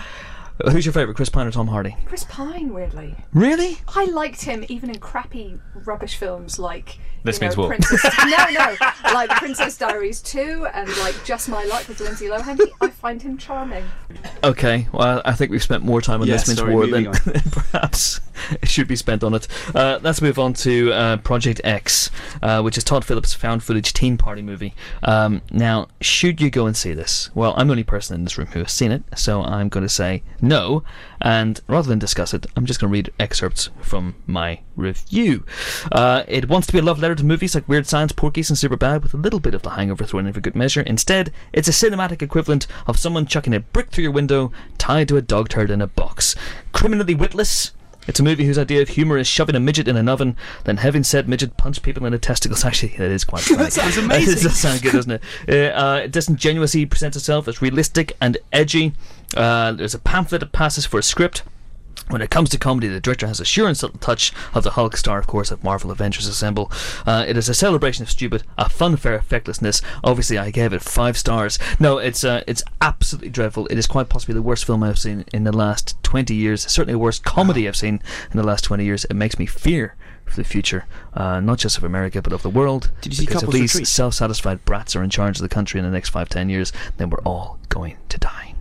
who's 0.72 0.86
your 0.86 0.94
favorite, 0.94 1.16
Chris 1.16 1.30
Pine 1.30 1.48
or 1.48 1.52
Tom 1.52 1.68
Hardy? 1.68 1.96
Chris 2.06 2.26
Pine, 2.26 2.74
weirdly. 2.74 3.16
Really? 3.34 3.78
I 3.96 4.06
liked 4.06 4.42
him 4.42 4.66
even 4.68 4.90
in 4.90 5.00
crappy 5.00 5.60
rubbish 5.86 6.16
films 6.18 6.60
like 6.60 7.00
This 7.24 7.38
you 7.38 7.42
know, 7.42 7.48
Means 7.48 7.58
War. 7.58 7.68
Princess 7.70 8.04
no, 8.26 8.46
no, 8.52 8.76
like 9.14 9.30
Princess 9.32 9.78
Diaries 9.78 10.22
2 10.22 10.68
and 10.74 10.90
like 10.98 11.16
Just 11.24 11.50
My 11.50 11.64
Luck 11.66 11.88
with 11.88 12.00
Lindsay 12.02 12.28
Lohan. 12.28 12.58
He, 12.58 12.72
I 12.82 12.90
find 12.90 13.22
him 13.22 13.38
charming. 13.38 13.86
Okay, 14.44 14.88
well, 14.94 15.22
I 15.26 15.34
think 15.34 15.52
we've 15.52 15.64
spent 15.64 15.84
more 15.84 16.02
time 16.02 16.22
on 16.22 16.28
Yeah, 16.28 16.34
this 16.34 16.48
Mince 16.48 16.60
sorry, 16.60 16.74
War 16.74 16.86
moving 16.86 17.12
than 17.12 17.36
on. 17.36 17.42
perhaps 17.52 18.18
it 18.18 18.29
should 18.64 18.88
be 18.88 18.96
spent 18.96 19.24
on 19.24 19.34
it. 19.34 19.48
Uh, 19.74 20.00
let's 20.02 20.22
move 20.22 20.40
on 20.40 20.54
to 20.54 20.92
uh, 20.94 21.18
Project 21.18 21.62
X, 21.64 22.12
uh, 22.42 22.62
which 22.62 22.78
is 22.78 22.84
Todd 22.84 23.06
Phillips' 23.06 23.34
found 23.34 23.64
footage 23.64 23.94
teen 23.94 24.18
party 24.18 24.42
movie. 24.42 24.74
Um, 25.04 25.42
now, 25.52 25.88
should 26.02 26.42
you 26.42 26.50
go 26.50 26.66
and 26.66 26.76
see 26.76 26.94
this? 26.94 27.30
Well, 27.36 27.54
I'm 27.58 27.68
the 27.68 27.74
only 27.74 27.84
person 27.84 28.16
in 28.16 28.24
this 28.24 28.38
room 28.38 28.48
who 28.48 28.60
has 28.60 28.72
seen 28.72 28.92
it, 28.92 29.04
so 29.16 29.42
I'm 29.42 29.70
going 29.70 29.86
to 29.86 29.90
say 29.90 30.24
no. 30.42 30.84
And 31.22 31.60
rather 31.68 31.88
than 31.88 32.00
discuss 32.00 32.34
it, 32.34 32.46
I'm 32.56 32.66
just 32.66 32.80
going 32.80 32.92
to 32.92 32.94
read 32.94 33.12
excerpts 33.20 33.70
from 33.82 34.16
my 34.26 34.62
review. 34.76 35.46
Uh, 35.92 36.24
it 36.28 36.48
wants 36.48 36.68
to 36.68 36.74
be 36.74 36.80
a 36.80 36.82
love 36.82 37.00
letter 37.00 37.16
to 37.16 37.26
movies 37.26 37.56
like 37.56 37.68
Weird 37.68 37.88
Science, 37.88 38.12
Porky's, 38.12 38.50
and 38.50 38.58
Superbad 38.58 39.04
with 39.04 39.14
a 39.14 39.18
little 39.18 39.40
bit 39.40 39.54
of 39.54 39.62
The 39.62 39.72
Hangover 39.72 40.06
thrown 40.06 40.28
in 40.28 40.34
for 40.34 40.42
good 40.42 40.56
measure. 40.56 40.82
Instead, 40.82 41.32
it's 41.54 41.68
a 41.68 41.72
cinematic 41.72 42.22
equivalent 42.22 42.68
of 42.88 42.98
someone 42.98 43.26
chucking 43.26 43.54
a 43.54 43.60
brick 43.60 43.92
through 43.92 44.04
your 44.04 44.12
window 44.12 44.52
tied 44.78 45.08
to 45.10 45.18
a 45.18 45.22
dog 45.22 45.50
turd 45.50 45.70
in 45.70 45.82
a 45.82 45.88
box. 45.88 46.36
Criminally 46.72 47.16
witless. 47.16 47.72
It's 48.08 48.20
a 48.20 48.24
movie 48.24 48.46
whose 48.46 48.58
idea 48.58 48.82
of 48.82 48.90
humour 48.90 49.18
is 49.18 49.28
shoving 49.28 49.56
a 49.56 49.60
midget 49.60 49.88
in 49.88 49.96
an 49.96 50.10
oven, 50.10 50.36
then 50.64 50.78
having 50.78 51.04
said 51.04 51.30
midget 51.30 51.58
punch 51.58 51.82
people 51.84 52.06
in 52.06 52.12
the 52.12 52.18
testicles. 52.18 52.66
Actually, 52.66 52.96
that 52.98 53.12
is 53.12 53.24
quite 53.24 53.42
funny. 53.44 53.64
That 53.64 53.74
sounds 53.74 53.98
amazing. 53.98 54.44
does 54.44 54.58
sound 54.60 54.82
good, 54.82 54.94
doesn't 54.94 55.12
it? 55.12 55.22
Uh, 55.50 55.54
uh, 55.54 56.02
it 56.04 56.12
disingenuously 56.12 56.86
presents 56.86 57.16
itself 57.18 57.48
as 57.48 57.62
realistic 57.62 58.16
and 58.22 58.38
edgy. 58.52 58.94
Uh, 59.36 59.72
there's 59.74 59.94
a 59.94 60.00
pamphlet 60.00 60.40
that 60.42 60.52
passes 60.52 60.86
for 60.86 61.00
a 61.00 61.04
script. 61.04 61.44
When 62.10 62.24
it 62.24 62.32
comes 62.32 62.50
to 62.50 62.58
comedy, 62.58 62.88
the 62.88 63.00
director 63.00 63.28
has 63.28 63.40
a 63.40 63.46
sure 63.46 63.68
and 63.68 63.78
subtle 63.78 64.00
touch 64.00 64.34
of 64.56 64.64
the 64.64 64.72
Hulk 64.72 64.98
star, 64.98 65.20
of 65.20 65.28
course, 65.28 65.52
of 65.52 65.64
Marvel 65.64 65.92
Avengers 65.92 66.26
Assemble. 66.28 66.72
Uh, 67.06 67.24
it 67.28 67.38
is 67.38 67.48
a 67.48 67.54
celebration 67.54 68.02
of 68.02 68.10
stupid, 68.10 68.44
a 68.58 68.66
funfair 68.66 69.20
effectlessness. 69.20 69.84
Obviously, 70.04 70.38
I 70.38 70.50
gave 70.50 70.74
it 70.74 70.82
five 70.82 71.18
stars. 71.18 71.60
No, 71.80 72.00
it's 72.00 72.24
uh, 72.24 72.44
it's 72.48 72.64
absolutely 72.82 73.30
dreadful. 73.30 73.68
It 73.68 73.78
is 73.78 73.86
quite 73.86 74.10
possibly 74.10 74.34
the 74.34 74.42
worst 74.42 74.66
film 74.66 74.82
I've 74.82 74.98
seen 74.98 75.24
in 75.32 75.44
the 75.44 75.56
last 75.56 76.02
20 76.02 76.34
years. 76.34 76.64
Certainly 76.64 76.94
the 76.94 77.00
worst 77.00 77.24
comedy 77.24 77.68
I've 77.68 77.76
seen 77.76 78.02
in 78.32 78.38
the 78.38 78.44
last 78.44 78.64
20 78.64 78.84
years. 78.84 79.06
It 79.06 79.14
makes 79.14 79.38
me 79.38 79.46
fear 79.46 79.96
for 80.26 80.36
the 80.36 80.44
future, 80.44 80.86
uh, 81.14 81.40
not 81.40 81.60
just 81.60 81.78
of 81.78 81.84
America, 81.84 82.22
but 82.24 82.34
of 82.34 82.42
the 82.42 82.50
world. 82.50 82.92
Did 83.02 83.14
you 83.14 83.18
see 83.18 83.26
because 83.26 83.44
if 83.44 83.50
these 83.52 83.74
Retreat? 83.76 83.88
self-satisfied 83.88 84.66
brats 84.66 84.96
are 84.96 85.04
in 85.04 85.10
charge 85.12 85.38
of 85.38 85.42
the 85.44 85.50
country 85.50 85.80
in 85.80 85.86
the 85.86 85.92
next 85.92 86.10
five, 86.10 86.30
ten 86.30 86.50
years, 86.50 86.74
then 86.98 87.10
we're 87.10 87.22
all 87.22 87.60
going 87.70 87.98
to 88.10 88.18
die. 88.18 88.56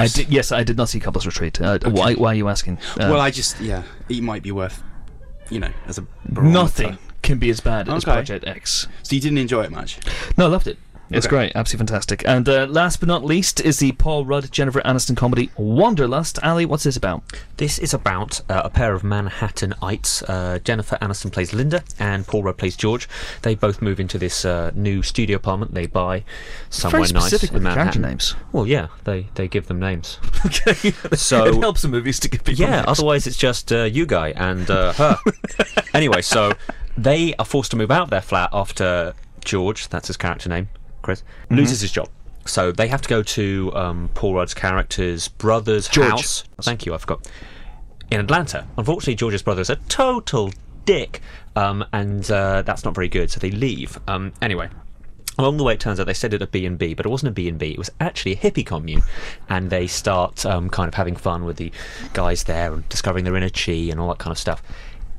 I 0.00 0.06
did, 0.08 0.28
yes, 0.28 0.52
I 0.52 0.64
did 0.64 0.76
not 0.76 0.88
see 0.88 1.00
Couples 1.00 1.26
Retreat. 1.26 1.60
Uh, 1.60 1.78
why, 1.84 2.14
why 2.14 2.32
are 2.32 2.34
you 2.34 2.48
asking? 2.48 2.78
Uh, 2.94 3.08
well, 3.10 3.20
I 3.20 3.30
just 3.30 3.60
yeah, 3.60 3.82
it 4.08 4.22
might 4.22 4.42
be 4.42 4.52
worth, 4.52 4.82
you 5.50 5.60
know, 5.60 5.70
as 5.86 5.98
a 5.98 6.02
barometer. 6.28 6.52
nothing 6.52 6.98
can 7.22 7.38
be 7.38 7.50
as 7.50 7.60
bad 7.60 7.88
as 7.88 8.04
Project 8.04 8.46
X. 8.46 8.86
So 9.02 9.14
you 9.14 9.20
didn't 9.20 9.38
enjoy 9.38 9.62
it 9.64 9.70
much. 9.70 9.98
No, 10.36 10.46
I 10.46 10.48
loved 10.48 10.66
it. 10.66 10.78
It's 11.12 11.26
Okay. 11.26 11.34
great, 11.36 11.52
absolutely 11.56 11.86
fantastic. 11.88 12.22
And 12.26 12.48
uh, 12.48 12.66
last 12.70 13.00
but 13.00 13.08
not 13.08 13.24
least 13.24 13.60
is 13.60 13.78
the 13.80 13.90
Paul 13.92 14.24
Rudd 14.24 14.52
Jennifer 14.52 14.80
Aniston 14.82 15.16
comedy 15.16 15.50
Wanderlust. 15.56 16.38
Ali, 16.44 16.64
what's 16.64 16.84
this 16.84 16.96
about? 16.96 17.22
This 17.56 17.78
is 17.80 17.92
about 17.92 18.40
uh, 18.48 18.62
a 18.64 18.70
pair 18.70 18.94
of 18.94 19.02
Manhattanites. 19.02 20.22
Uh, 20.28 20.58
Jennifer 20.60 20.96
Aniston 21.02 21.32
plays 21.32 21.52
Linda, 21.52 21.82
and 21.98 22.26
Paul 22.26 22.44
Rudd 22.44 22.58
plays 22.58 22.76
George. 22.76 23.08
They 23.42 23.54
both 23.56 23.82
move 23.82 23.98
into 23.98 24.18
this 24.18 24.44
uh, 24.44 24.70
new 24.74 25.02
studio 25.02 25.36
apartment 25.36 25.74
they 25.74 25.86
buy 25.86 26.22
somewhere 26.68 27.02
Very 27.02 27.12
nice 27.12 27.22
specific 27.24 27.50
in 27.50 27.54
with 27.54 27.62
the 27.64 27.68
character 27.74 27.98
Manhattan. 27.98 28.02
names. 28.02 28.34
Well, 28.52 28.66
yeah, 28.66 28.88
they 29.04 29.26
they 29.34 29.48
give 29.48 29.66
them 29.66 29.80
names. 29.80 30.18
Okay, 30.46 30.92
So- 31.16 31.44
it 31.48 31.54
helps 31.60 31.82
the 31.82 31.88
movies 31.88 32.18
to 32.20 32.28
give 32.28 32.44
people 32.44 32.64
Yeah, 32.64 32.76
names. 32.76 32.84
otherwise 32.88 33.26
it's 33.26 33.36
just 33.36 33.70
uh, 33.72 33.82
you 33.82 34.06
guy 34.06 34.30
and 34.36 34.70
uh, 34.70 34.92
her. 34.94 35.18
anyway, 35.92 36.22
so 36.22 36.52
they 36.96 37.34
are 37.38 37.44
forced 37.44 37.70
to 37.72 37.76
move 37.76 37.90
out 37.90 38.04
of 38.04 38.10
their 38.10 38.20
flat 38.22 38.48
after 38.52 39.14
George, 39.44 39.88
that's 39.88 40.06
his 40.08 40.16
character 40.16 40.48
name, 40.48 40.68
Chris, 41.02 41.22
Mm-hmm. 41.44 41.56
loses 41.56 41.80
his 41.80 41.92
job. 41.92 42.08
So 42.46 42.72
they 42.72 42.88
have 42.88 43.02
to 43.02 43.08
go 43.08 43.22
to 43.22 43.72
um, 43.74 44.10
Paul 44.14 44.34
Rudd's 44.34 44.54
character's 44.54 45.28
brother's 45.28 45.88
George. 45.88 46.08
house. 46.10 46.44
Thank 46.62 46.86
you, 46.86 46.94
I 46.94 46.98
forgot. 46.98 47.30
In 48.10 48.18
Atlanta. 48.20 48.66
Unfortunately, 48.78 49.14
George's 49.14 49.42
brother 49.42 49.60
is 49.60 49.70
a 49.70 49.76
total 49.88 50.50
dick, 50.84 51.20
um, 51.54 51.84
and 51.92 52.28
uh, 52.30 52.62
that's 52.62 52.84
not 52.84 52.94
very 52.94 53.08
good. 53.08 53.30
So 53.30 53.38
they 53.40 53.50
leave. 53.50 53.98
Um, 54.08 54.32
anyway, 54.42 54.68
Along 55.38 55.56
the 55.56 55.64
way, 55.64 55.72
it 55.72 55.80
turns 55.80 55.98
out 55.98 56.06
they 56.06 56.12
said 56.12 56.34
it 56.34 56.42
a 56.42 56.46
B 56.46 56.66
and 56.66 56.76
B, 56.76 56.92
but 56.92 57.06
it 57.06 57.08
wasn't 57.08 57.30
a 57.30 57.32
B 57.32 57.48
and 57.48 57.58
B. 57.58 57.70
It 57.70 57.78
was 57.78 57.88
actually 57.98 58.32
a 58.32 58.36
hippie 58.36 58.66
commune, 58.66 59.02
and 59.48 59.70
they 59.70 59.86
start 59.86 60.44
um, 60.44 60.68
kind 60.68 60.86
of 60.86 60.92
having 60.94 61.16
fun 61.16 61.44
with 61.46 61.56
the 61.56 61.72
guys 62.12 62.44
there 62.44 62.74
and 62.74 62.86
discovering 62.90 63.24
their 63.24 63.34
inner 63.36 63.48
chi 63.48 63.72
and 63.72 63.98
all 63.98 64.08
that 64.08 64.18
kind 64.18 64.32
of 64.32 64.38
stuff. 64.38 64.62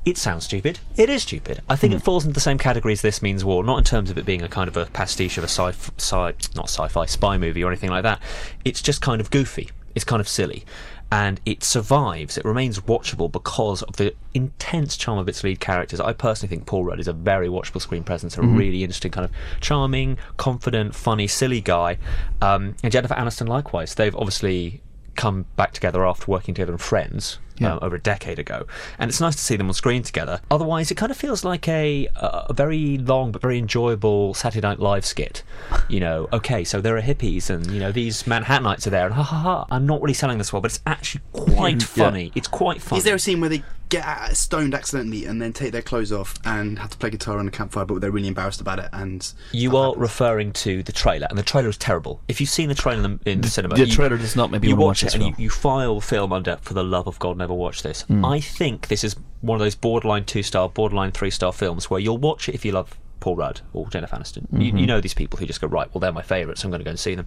It 0.04 0.18
sounds 0.18 0.46
stupid. 0.46 0.80
It 0.98 1.10
is 1.10 1.22
stupid. 1.22 1.62
I 1.70 1.76
think 1.76 1.94
it 1.94 2.02
falls 2.02 2.26
into 2.26 2.34
the 2.34 2.40
same 2.40 2.58
category 2.58 2.94
as 2.94 3.04
This 3.04 3.22
Means 3.22 3.46
War, 3.46 3.64
not 3.64 3.78
in 3.78 3.84
terms 3.84 4.10
of 4.10 4.18
it 4.18 4.26
being 4.26 4.42
a 4.42 4.50
kind 4.50 4.68
of 4.68 4.76
a 4.76 4.88
pastiche 4.88 5.38
of 5.38 5.44
a 5.44 5.48
sci, 5.48 5.70
sci 5.98 6.34
not 6.56 6.70
sci-fi 6.70 7.06
spy 7.06 7.38
movie 7.38 7.64
or 7.64 7.68
anything 7.68 7.92
like 7.92 8.02
that. 8.02 8.20
It's 8.66 8.82
just 8.82 9.02
kind 9.02 9.22
of 9.22 9.30
goofy. 9.30 9.70
It's 9.94 10.04
kind 10.04 10.20
of 10.20 10.28
silly. 10.28 10.66
And 11.12 11.40
it 11.46 11.64
survives. 11.64 12.36
It 12.36 12.46
remains 12.46 12.80
watchable 12.80 13.32
because 13.32 13.84
of 13.84 13.98
the 13.98 14.16
intense 14.34 14.98
charm 14.98 15.20
of 15.20 15.30
its 15.30 15.44
lead 15.44 15.60
characters. 15.60 16.00
I 16.00 16.14
personally 16.14 16.50
think 16.50 16.66
Paul 16.66 16.86
Rudd 16.86 17.00
is 17.00 17.08
a 17.08 17.14
very 17.14 17.48
watchable 17.50 17.82
screen 17.82 18.04
presence, 18.04 18.38
a 18.38 18.42
really 18.42 18.82
interesting 18.84 19.12
kind 19.12 19.26
of 19.26 19.32
charming, 19.60 20.18
confident, 20.38 20.96
funny, 20.96 21.28
silly 21.28 21.62
guy. 21.62 21.98
Um, 22.42 22.76
and 22.82 22.92
Jennifer 22.92 23.14
Aniston 23.14 23.48
likewise. 23.48 23.94
They've 23.94 24.16
obviously 24.16 24.82
come 25.16 25.46
back 25.58 25.74
together 25.74 26.06
after 26.06 26.32
working 26.32 26.56
together 26.56 26.72
in 26.72 26.78
Friends 26.78 27.38
Yeah. 27.62 27.76
uh, 27.76 27.80
over 27.82 27.96
a 27.96 28.00
decade 28.02 28.40
ago, 28.40 28.66
and 29.00 29.10
it's 29.10 29.22
nice 29.22 29.36
to 29.36 29.42
see 29.42 29.56
them 29.56 29.68
on 29.68 29.74
screen 29.74 30.04
together. 30.04 30.42
Otherwise, 30.50 30.92
it 30.92 30.96
kind 30.96 31.12
of 31.12 31.18
feels 31.18 31.44
like 31.44 31.68
a 31.68 32.08
a 32.16 32.54
very 32.54 32.98
long 32.98 33.32
but 33.32 33.42
very 33.42 33.58
enjoyable 33.58 34.34
Saturday 34.34 34.68
Night 34.68 34.80
Live 34.80 35.06
skit. 35.06 35.44
You 35.90 36.00
know, 36.00 36.28
okay, 36.34 36.64
so 36.64 36.82
there 36.82 36.98
are 36.98 37.02
hippies, 37.02 37.50
and 37.50 37.70
you 37.72 37.80
know 37.80 37.92
these 37.92 38.24
Manhattanites 38.24 38.88
are 38.88 38.92
there, 38.92 39.06
and 39.06 39.14
ha 39.16 39.24
ha 39.24 39.38
ha. 39.38 39.66
I'm 39.70 39.86
not 39.86 40.02
really 40.02 40.14
selling 40.14 40.38
this 40.38 40.52
well, 40.52 40.62
but 40.62 40.72
it's 40.72 40.82
actually 40.86 41.22
quite 41.34 41.84
funny. 42.02 42.32
It's 42.36 42.48
quite 42.48 42.82
funny. 42.82 42.98
Is 43.00 43.04
there 43.04 43.16
a 43.16 43.20
scene 43.20 43.40
where 43.42 43.50
they 43.50 43.64
get 43.92 44.36
stoned 44.36 44.74
accidentally 44.74 45.26
and 45.26 45.40
then 45.40 45.54
take 45.54 45.72
their 45.72 45.84
clothes 45.84 46.12
off 46.12 46.34
and 46.46 46.80
have 46.80 46.90
to 46.90 46.98
play 46.98 47.12
guitar 47.12 47.38
on 47.38 47.48
a 47.48 47.52
campfire, 47.52 47.86
but 47.86 48.02
they're 48.02 48.10
really 48.10 48.28
embarrassed 48.28 48.60
about 48.62 48.80
it. 48.80 48.90
And 48.94 49.32
You 49.52 49.78
are 49.78 49.90
happens. 49.90 50.02
referring 50.02 50.54
to 50.54 50.82
the 50.82 50.92
trailer, 50.92 51.28
and 51.30 51.38
the 51.38 51.44
trailer 51.44 51.70
is 51.70 51.78
terrible. 51.78 52.20
If 52.28 52.42
you've 52.42 52.50
seen 52.50 52.70
the 52.70 52.76
trailer 52.76 53.04
in 53.04 53.20
the, 53.24 53.30
in 53.32 53.42
the 53.42 53.48
cinema, 53.50 53.76
the 53.76 53.86
you- 53.86 53.94
trailer 53.94 54.18
does 54.18 54.36
not 54.36 54.50
make 54.50 54.64
me 54.64 54.70
you 54.70 54.76
wanna 54.76 54.86
watch 54.88 55.04
watch 55.04 55.14
it 55.14 55.18
this 55.18 55.28
and 55.28 55.38
you, 55.38 55.44
you 55.44 55.50
file 55.52 56.02
film 56.02 56.34
under 56.34 56.58
for 56.58 56.74
the 56.74 56.84
love 56.84 57.06
of 57.06 57.20
God, 57.20 57.38
never 57.38 57.54
watch 57.54 57.84
this. 57.84 58.02
Hmm. 58.04 58.26
I 58.26 58.40
think 58.40 58.88
this 58.88 59.04
is 59.04 59.16
one 59.42 59.56
of 59.56 59.60
those 59.64 59.76
borderline 59.76 60.26
two 60.26 60.42
star, 60.42 60.70
borderline 60.70 61.12
three 61.12 61.30
star 61.30 61.54
films 61.54 61.90
where 61.90 62.00
you'll 62.00 62.18
watch 62.18 62.50
it 62.50 62.56
if 62.56 62.66
you 62.66 62.72
love 62.72 62.98
Paul 63.20 63.36
Rudd 63.36 63.62
or 63.74 63.88
Jennifer 63.90 64.16
Aniston. 64.16 64.48
You, 64.52 64.70
Mm-hmm. 64.70 64.78
you 64.78 64.88
know 64.88 65.00
these 65.02 65.14
people 65.14 65.38
who 65.38 65.46
just 65.46 65.62
go 65.62 65.68
right, 65.68 65.88
well 65.94 66.00
they're 66.00 66.12
my 66.12 66.22
favourites, 66.24 66.62
So 66.62 66.68
I'm 66.68 66.72
going 66.72 66.80
to 66.80 66.86
go 66.86 66.90
and 66.92 67.00
see 67.00 67.14
them. 67.16 67.26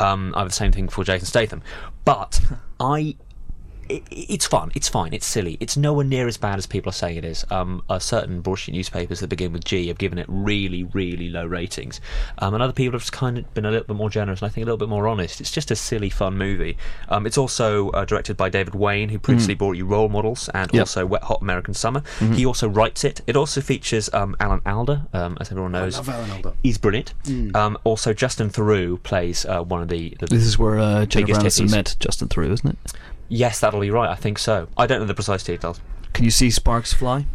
Um, 0.00 0.32
I 0.34 0.38
have 0.40 0.48
the 0.48 0.54
same 0.54 0.72
thing 0.72 0.88
for 0.88 1.04
Jason 1.04 1.26
Statham, 1.26 1.62
but 2.06 2.40
I 2.80 3.16
it, 3.88 4.02
it's 4.10 4.46
fun. 4.46 4.70
It's 4.74 4.88
fine. 4.88 5.12
It's 5.12 5.26
silly. 5.26 5.56
It's 5.60 5.76
nowhere 5.76 6.04
near 6.04 6.26
as 6.26 6.36
bad 6.36 6.58
as 6.58 6.66
people 6.66 6.90
are 6.90 6.94
saying 6.94 7.16
it 7.16 7.24
is. 7.24 7.44
Um, 7.50 7.82
uh, 7.88 7.98
certain 7.98 8.40
bullshit 8.40 8.74
newspapers 8.74 9.20
that 9.20 9.28
begin 9.28 9.52
with 9.52 9.64
G 9.64 9.88
have 9.88 9.98
given 9.98 10.18
it 10.18 10.26
really, 10.28 10.84
really 10.84 11.28
low 11.28 11.46
ratings, 11.46 12.00
um, 12.38 12.54
and 12.54 12.62
other 12.62 12.72
people 12.72 12.92
have 12.92 13.02
just 13.02 13.12
kind 13.12 13.38
of 13.38 13.54
been 13.54 13.64
a 13.64 13.70
little 13.70 13.86
bit 13.86 13.96
more 13.96 14.10
generous 14.10 14.40
and 14.42 14.50
I 14.50 14.52
think 14.52 14.62
a 14.62 14.66
little 14.66 14.78
bit 14.78 14.88
more 14.88 15.06
honest. 15.08 15.40
It's 15.40 15.50
just 15.50 15.70
a 15.70 15.76
silly, 15.76 16.10
fun 16.10 16.36
movie. 16.36 16.76
Um, 17.08 17.26
it's 17.26 17.38
also 17.38 17.90
uh, 17.90 18.04
directed 18.04 18.36
by 18.36 18.48
David 18.48 18.74
Wain, 18.74 19.08
who 19.08 19.18
previously 19.18 19.54
brought 19.54 19.76
you 19.76 19.86
Role 19.86 20.08
Models 20.08 20.48
and 20.54 20.70
Yep. 20.72 20.80
also 20.80 21.06
Wet 21.06 21.22
Hot 21.24 21.40
American 21.42 21.74
Summer. 21.74 22.02
He 22.34 22.44
also 22.44 22.68
writes 22.68 23.04
it. 23.04 23.20
It 23.26 23.36
also 23.36 23.60
features 23.60 24.12
um, 24.12 24.36
Alan 24.40 24.60
Alda, 24.66 25.06
um, 25.12 25.36
as 25.40 25.50
everyone 25.50 25.72
knows. 25.72 25.96
love 25.96 26.08
Alan 26.08 26.30
Alda. 26.30 26.54
He's 26.62 26.78
brilliant. 26.78 27.14
Um, 27.54 27.78
also, 27.84 28.12
Justin 28.12 28.50
Theroux 28.50 29.02
plays 29.02 29.44
uh, 29.46 29.62
one 29.62 29.82
of 29.82 29.88
the, 29.88 30.16
the 30.18 30.26
This 30.26 30.44
is 30.44 30.58
where 30.58 30.78
uh, 30.78 31.06
Jennifer 31.06 31.34
Aniston 31.40 31.70
met 31.70 31.96
Justin 32.00 32.28
Theroux, 32.28 32.52
isn't 32.52 32.68
it? 32.70 32.92
Yes, 33.28 33.60
that'll 33.60 33.80
be 33.80 33.90
right. 33.90 34.08
I 34.10 34.14
think 34.14 34.38
so. 34.38 34.68
I 34.76 34.86
don't 34.86 35.00
know 35.00 35.06
the 35.06 35.14
precise 35.14 35.42
details. 35.42 35.80
Can 36.12 36.24
you 36.24 36.30
see 36.30 36.50
sparks 36.50 36.92
fly? 36.92 37.26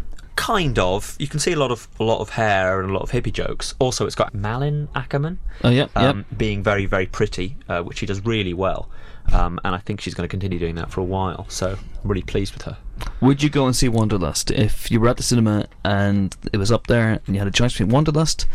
kind 0.42 0.80
of. 0.80 1.16
You 1.20 1.28
can 1.28 1.40
see 1.40 1.52
a 1.52 1.56
lot 1.56 1.72
of 1.72 1.88
a 2.00 2.04
lot 2.04 2.20
of 2.20 2.30
hair 2.30 2.82
and 2.82 2.90
a 2.90 2.94
lot 2.94 3.04
of 3.04 3.12
hippie 3.12 3.32
jokes. 3.32 3.76
Also, 3.78 4.08
it's 4.08 4.16
got 4.16 4.34
Malin 4.34 4.88
Akerman 4.96 5.38
Oh, 5.64 5.70
yeah, 5.70 5.88
um, 5.96 6.18
yep. 6.18 6.38
being 6.38 6.64
very 6.64 6.88
very 6.88 7.06
pretty, 7.06 7.58
uh, 7.70 7.84
which 7.84 8.00
she 8.00 8.06
does 8.08 8.26
really 8.26 8.54
well. 8.54 8.90
Um, 9.34 9.60
and 9.64 9.76
I 9.76 9.78
think 9.78 10.02
she's 10.02 10.16
going 10.16 10.28
to 10.28 10.32
continue 10.32 10.58
doing 10.58 10.76
that 10.76 10.90
for 10.90 11.00
a 11.00 11.04
while. 11.04 11.46
So 11.48 11.74
I'm 11.74 12.10
really 12.10 12.24
pleased 12.24 12.54
with 12.54 12.64
her. 12.64 12.78
Would 13.22 13.44
you 13.44 13.50
go 13.50 13.68
and 13.68 13.76
see 13.76 13.88
Wanderlust 13.88 14.50
if 14.52 14.90
you 14.90 15.00
were 15.00 15.10
at 15.10 15.18
the 15.18 15.24
cinema 15.24 15.68
and 15.86 16.36
it 16.52 16.58
was 16.58 16.72
up 16.72 16.88
there 16.88 17.22
and 17.26 17.36
you 17.36 17.38
had 17.38 17.48
a 17.48 17.52
choice 17.52 17.74
between 17.74 17.90
Wanderlust 17.90 18.48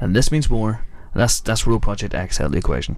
and 0.00 0.16
This 0.16 0.32
Means 0.32 0.48
More? 0.48 0.86
That's 1.14 1.40
that's 1.40 1.66
Real 1.66 1.78
Project 1.78 2.14
X 2.14 2.40
out 2.40 2.46
of 2.46 2.52
the 2.52 2.58
equation. 2.58 2.96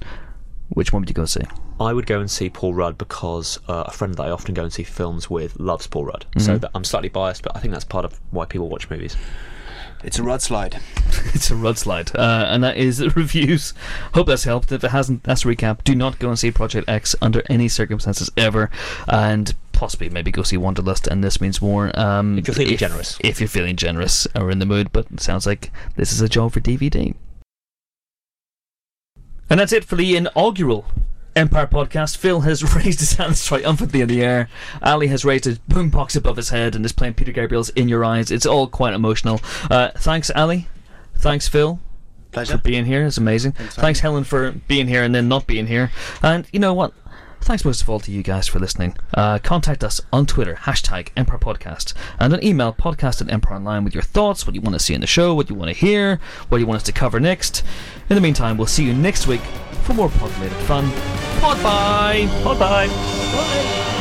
Which 0.70 0.92
one 0.92 1.02
would 1.02 1.08
you 1.08 1.14
go 1.14 1.24
see? 1.24 1.42
I 1.80 1.92
would 1.92 2.06
go 2.06 2.20
and 2.20 2.30
see 2.30 2.50
Paul 2.50 2.74
Rudd 2.74 2.98
because 2.98 3.58
uh, 3.68 3.84
a 3.86 3.90
friend 3.92 4.14
that 4.14 4.22
I 4.24 4.30
often 4.30 4.54
go 4.54 4.62
and 4.62 4.72
see 4.72 4.82
films 4.82 5.30
with 5.30 5.58
loves 5.60 5.86
Paul 5.86 6.06
Rudd. 6.06 6.26
So 6.38 6.58
that 6.58 6.70
I'm 6.74 6.84
slightly 6.84 7.08
biased, 7.08 7.42
but 7.42 7.56
I 7.56 7.60
think 7.60 7.72
that's 7.72 7.84
part 7.84 8.04
of 8.04 8.18
why 8.30 8.46
people 8.46 8.68
watch 8.68 8.90
movies. 8.90 9.16
It's 10.04 10.18
a 10.18 10.22
Rudd 10.22 10.42
slide. 10.42 10.78
it's 11.34 11.50
a 11.50 11.54
mudslide, 11.54 12.14
uh, 12.14 12.46
and 12.48 12.62
that 12.62 12.76
is 12.76 13.00
reviews. 13.16 13.72
Hope 14.14 14.26
that's 14.26 14.44
helped. 14.44 14.70
If 14.70 14.84
it 14.84 14.90
hasn't, 14.90 15.22
that's 15.24 15.44
a 15.44 15.48
recap. 15.48 15.84
Do 15.84 15.94
not 15.94 16.18
go 16.18 16.28
and 16.28 16.38
see 16.38 16.50
Project 16.50 16.88
X 16.88 17.16
under 17.22 17.42
any 17.48 17.68
circumstances 17.68 18.30
ever, 18.36 18.70
and 19.08 19.54
possibly 19.72 20.08
maybe 20.10 20.30
go 20.30 20.42
see 20.42 20.56
Wanderlust. 20.58 21.06
And 21.06 21.24
this 21.24 21.40
means 21.40 21.62
more. 21.62 21.98
Um, 21.98 22.38
If 22.38 22.46
you're 22.46 22.54
feeling 22.54 22.76
generous. 22.76 23.18
if 23.20 23.40
you're 23.40 23.48
feeling 23.48 23.76
generous 23.76 24.26
or 24.34 24.50
in 24.50 24.58
the 24.58 24.66
mood. 24.66 24.92
But 24.92 25.06
it 25.12 25.20
sounds 25.20 25.46
like 25.46 25.72
this 25.96 26.12
is 26.12 26.20
a 26.20 26.28
job 26.28 26.52
for 26.52 26.60
DVD. 26.60 27.14
And 29.48 29.60
that's 29.60 29.72
it 29.72 29.84
for 29.84 29.96
the 29.96 30.16
inaugural 30.16 30.84
Empire 31.34 31.66
podcast. 31.66 32.16
Phil 32.16 32.40
has 32.40 32.74
raised 32.76 33.00
his 33.00 33.12
hands 33.14 33.44
triumphantly 33.44 34.00
in 34.00 34.08
the 34.08 34.22
air. 34.22 34.48
Ali 34.82 35.08
has 35.08 35.24
raised 35.24 35.44
his 35.44 35.58
boombox 35.58 36.16
above 36.16 36.36
his 36.36 36.48
head 36.48 36.74
and 36.74 36.84
is 36.84 36.92
playing 36.92 37.14
Peter 37.14 37.32
Gabriel's 37.32 37.68
In 37.70 37.88
Your 37.88 38.04
Eyes. 38.04 38.30
It's 38.30 38.46
all 38.46 38.66
quite 38.66 38.94
emotional. 38.94 39.40
Uh, 39.70 39.90
thanks, 39.96 40.30
Ali. 40.34 40.66
Thanks, 41.14 41.46
Phil 41.48 41.78
Pleasure. 42.32 42.56
for 42.56 42.62
being 42.62 42.86
here. 42.86 43.04
It's 43.04 43.18
amazing. 43.18 43.52
Thanks, 43.52 43.74
Thanks, 43.74 44.00
Helen, 44.00 44.24
for 44.24 44.52
being 44.52 44.88
here 44.88 45.02
and 45.02 45.14
then 45.14 45.28
not 45.28 45.46
being 45.46 45.66
here. 45.66 45.90
And 46.22 46.46
you 46.52 46.58
know 46.58 46.74
what? 46.74 46.92
Thanks 47.46 47.64
most 47.64 47.80
of 47.80 47.88
all 47.88 48.00
to 48.00 48.10
you 48.10 48.24
guys 48.24 48.48
for 48.48 48.58
listening. 48.58 48.96
Uh, 49.14 49.38
contact 49.38 49.84
us 49.84 50.00
on 50.12 50.26
Twitter, 50.26 50.56
hashtag 50.56 51.10
Empire 51.16 51.38
Podcast, 51.38 51.94
and 52.18 52.34
an 52.34 52.42
email, 52.42 52.72
podcast 52.72 53.22
at 53.22 53.30
Empire 53.30 53.54
Online, 53.54 53.84
with 53.84 53.94
your 53.94 54.02
thoughts, 54.02 54.44
what 54.48 54.56
you 54.56 54.60
want 54.60 54.74
to 54.74 54.80
see 54.80 54.94
in 54.94 55.00
the 55.00 55.06
show, 55.06 55.32
what 55.32 55.48
you 55.48 55.54
want 55.54 55.68
to 55.68 55.76
hear, 55.76 56.18
what 56.48 56.58
you 56.58 56.66
want 56.66 56.78
us 56.78 56.82
to 56.82 56.92
cover 56.92 57.20
next. 57.20 57.62
In 58.10 58.16
the 58.16 58.20
meantime, 58.20 58.56
we'll 58.56 58.66
see 58.66 58.84
you 58.84 58.92
next 58.92 59.28
week 59.28 59.42
for 59.84 59.94
more 59.94 60.08
pod 60.08 60.32
related 60.38 60.58
fun. 60.64 60.90
Pod 61.38 61.62
bye! 61.62 62.28
Bye 62.42 62.58
bye. 62.58 62.86
Bye! 62.88 63.92